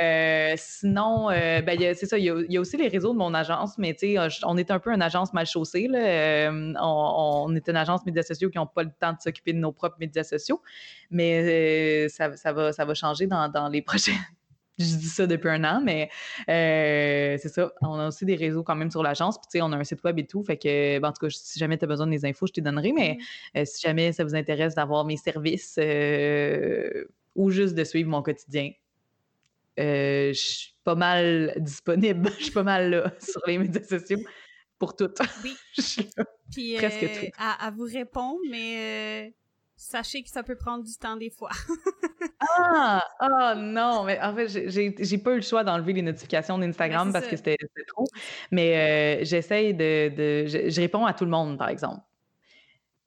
[0.01, 3.77] Euh, sinon, euh, ben, c'est ça, il y, a, aussi les réseaux de mon agence,
[3.77, 5.87] mais tu sais, euh, on est un peu une agence mal chaussée.
[5.87, 6.51] Là.
[6.81, 9.71] on, est une agence médias sociaux qui n'ont pas le temps de s'occuper de nos
[9.71, 10.61] propres médias sociaux,
[11.11, 14.13] mais ça, va, ça va changer dans, les prochains.
[14.77, 16.09] Je dis ça depuis un an, mais
[16.47, 17.71] c'est ça.
[17.81, 19.37] On a aussi des réseaux quand même sur l'agence.
[19.37, 20.43] Puis, tu sais, on a un site web et tout.
[20.43, 22.61] Fait que, ben, en tout cas, si jamais tu as besoin des infos, je te
[22.61, 22.91] donnerai.
[22.91, 23.17] Mais
[23.55, 23.65] mm-hmm.
[23.65, 25.79] si jamais ça vous intéresse d'avoir mes services
[27.35, 28.71] ou juste de suivre mon quotidien,
[29.79, 32.29] euh, je suis pas mal disponible.
[32.37, 34.19] Je suis pas mal là sur les médias sociaux
[34.79, 35.11] pour tout.
[35.43, 35.55] Oui.
[36.77, 37.31] Presque euh, tout.
[37.37, 39.31] À, vous répondre, mais euh,
[39.75, 41.51] sachez que ça peut prendre du temps des fois.
[42.57, 43.03] ah!
[43.21, 44.03] Oh non!
[44.03, 47.57] Mais en fait, j'ai pas eu le choix d'enlever les notifications d'Instagram parce que c'était
[47.87, 48.07] trop.
[48.51, 50.09] Mais j'essaye de.
[50.09, 52.01] de je, réponds à tout le monde, par exemple.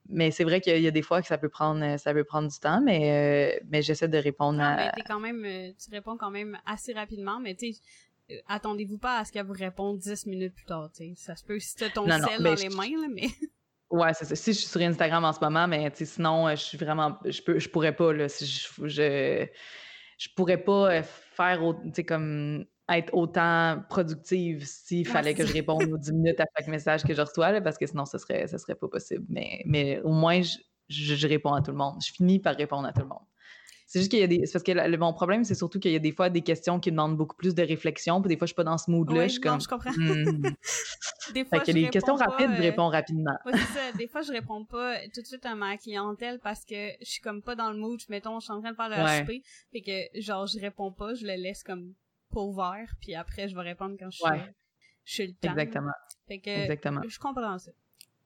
[0.08, 2.24] Mais c'est vrai qu'il y a des fois que ça peut prendre, euh, ça peut
[2.24, 4.90] prendre du temps, mais, euh, mais j'essaie de répondre à.
[5.06, 7.74] quand même, euh, tu réponds quand même assez rapidement, mais tu
[8.46, 11.76] attendez-vous pas à ce qu'elle vous réponde 10 minutes plus tard, Ça se peut si
[11.76, 13.28] tu ton sel dans les mains, là, mais.
[13.90, 14.36] Ouais, c'est ça.
[14.36, 17.18] Si je suis sur Instagram en ce moment, mais sinon, je suis vraiment.
[17.24, 18.28] Je, peux, je pourrais pas, là.
[18.28, 19.46] Si je, je,
[20.18, 25.84] je pourrais pas faire, tu sais, comme être autant productive s'il fallait que je réponde
[25.92, 28.58] aux 10 minutes à chaque message que je reçois, parce que sinon, ce serait, ce
[28.58, 29.24] serait pas possible.
[29.28, 30.58] Mais, mais au moins, je,
[30.88, 31.96] je réponds à tout le monde.
[32.04, 33.24] Je finis par répondre à tout le monde.
[33.90, 34.44] C'est juste qu'il y a des.
[34.52, 36.90] parce que le, mon problème, c'est surtout qu'il y a des fois des questions qui
[36.90, 39.26] demandent beaucoup plus de réflexion, puis des fois, je suis pas dans ce mood-là.
[39.26, 39.60] Je suis non, comme.
[39.62, 39.90] je comprends.
[39.92, 40.42] hmm.
[41.32, 43.38] des fois, Fait que je les questions rapides, pas, je euh, réponds rapidement.
[43.46, 43.92] Ouais, c'est ça.
[43.96, 47.22] Des fois, je réponds pas tout de suite à ma clientèle parce que je suis
[47.22, 47.98] comme pas dans le mood.
[48.10, 49.24] Mettons, je suis en train de faire le Ouais.
[49.24, 49.42] HP.
[49.72, 51.94] Fait que, genre, je réponds pas, je le laisse comme
[52.34, 52.94] ouvert.
[53.00, 54.54] Puis après, je vais répondre quand je suis, Ouais.
[55.04, 55.50] je suis le temps.
[55.50, 55.92] Exactement.
[56.26, 57.00] Fait que, Exactement.
[57.08, 57.70] je comprends ça.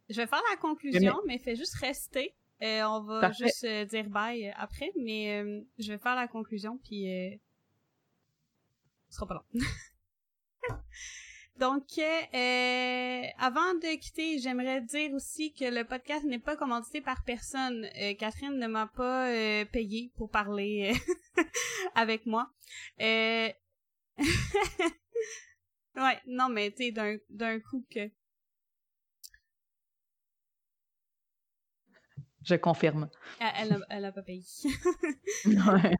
[0.08, 2.34] Je vais faire la conclusion, mais, fais juste rester.
[2.62, 3.44] Euh, on va Parfait.
[3.44, 7.06] juste euh, dire bye euh, après, mais euh, je vais faire la conclusion, puis
[9.08, 9.44] ce sera pas long.
[11.58, 17.88] Donc, avant de quitter, j'aimerais dire aussi que le podcast n'est pas commandité par personne.
[18.18, 19.26] Catherine ne m'a pas
[19.66, 20.94] payé pour parler
[21.94, 22.50] avec moi.
[25.94, 28.10] Ouais, non, mais tu sais, d'un d'un coup que
[32.44, 33.08] Je confirme.
[33.40, 34.42] elle, elle, a- elle a pas payé.
[35.46, 35.96] Ouais.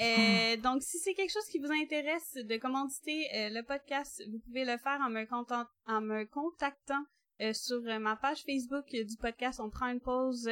[0.00, 4.38] Euh, donc, si c'est quelque chose qui vous intéresse de commanditer euh, le podcast, vous
[4.40, 7.04] pouvez le faire en me, content- en me contactant
[7.40, 10.48] euh, sur euh, ma page Facebook euh, du podcast On prend une pause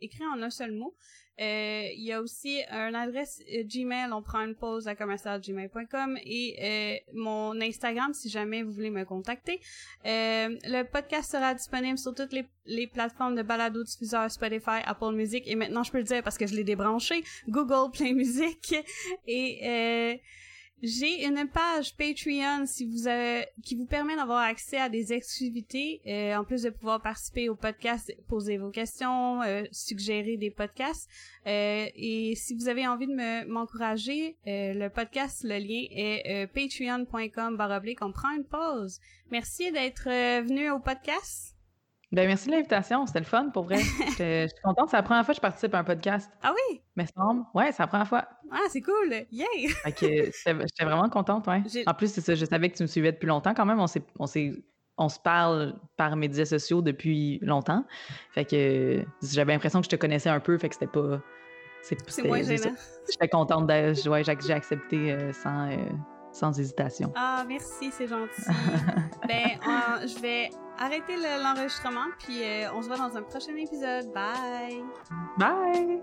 [0.00, 0.94] écrit en un seul mot.
[1.38, 7.58] Il y a aussi une adresse Gmail, on prend une pause à commercialgmail.com et mon
[7.62, 9.58] Instagram si jamais vous voulez me contacter.
[10.04, 12.34] Le podcast sera disponible sur toutes
[12.66, 16.36] les, plateformes de balado diffuseurs Spotify, Apple Music et maintenant je peux le dire parce
[16.36, 18.74] que je l'ai débranché, Google Play Music
[19.26, 20.20] et
[20.82, 23.08] j'ai une page Patreon si vous
[23.62, 27.54] qui vous permet d'avoir accès à des exclusivités, euh, en plus de pouvoir participer au
[27.54, 31.08] podcast, poser vos questions, euh, suggérer des podcasts.
[31.46, 36.44] Euh, et si vous avez envie de me- m'encourager, euh, le podcast, le lien est
[36.44, 38.02] euh, patreon.com baroblique.
[38.02, 39.00] On prend une pause.
[39.30, 41.54] Merci d'être euh, venu au podcast.
[42.12, 43.06] Ben, merci de l'invitation.
[43.06, 43.78] C'était le fun, pour vrai.
[44.18, 44.88] Je suis contente.
[44.90, 46.30] C'est la première fois que je participe à un podcast.
[46.42, 46.80] Ah oui?
[46.96, 47.44] Mais semble.
[47.54, 48.26] Ouais, c'est la première fois.
[48.50, 49.14] Ah, c'est cool!
[49.30, 49.68] Yay!
[49.68, 51.62] Fait que j'étais vraiment contente, ouais.
[51.86, 53.78] En plus, c'est ça, je savais que tu me suivais depuis longtemps quand même.
[53.78, 54.02] On s'est,
[54.98, 57.84] on se parle par médias sociaux depuis longtemps.
[58.32, 61.20] Fait que j'avais l'impression que je te connaissais un peu, fait que c'était pas.
[61.82, 62.74] C'est moins gênant.
[63.10, 65.76] J'étais contente de, ouais, j'ai, j'ai accepté euh, sans, euh,
[66.32, 67.12] sans hésitation.
[67.16, 68.42] Ah, merci, c'est gentil.
[69.28, 73.54] ben, on- je vais arrêter le- l'enregistrement, puis euh, on se voit dans un prochain
[73.56, 74.12] épisode.
[74.14, 74.82] Bye!
[75.38, 76.00] Bye!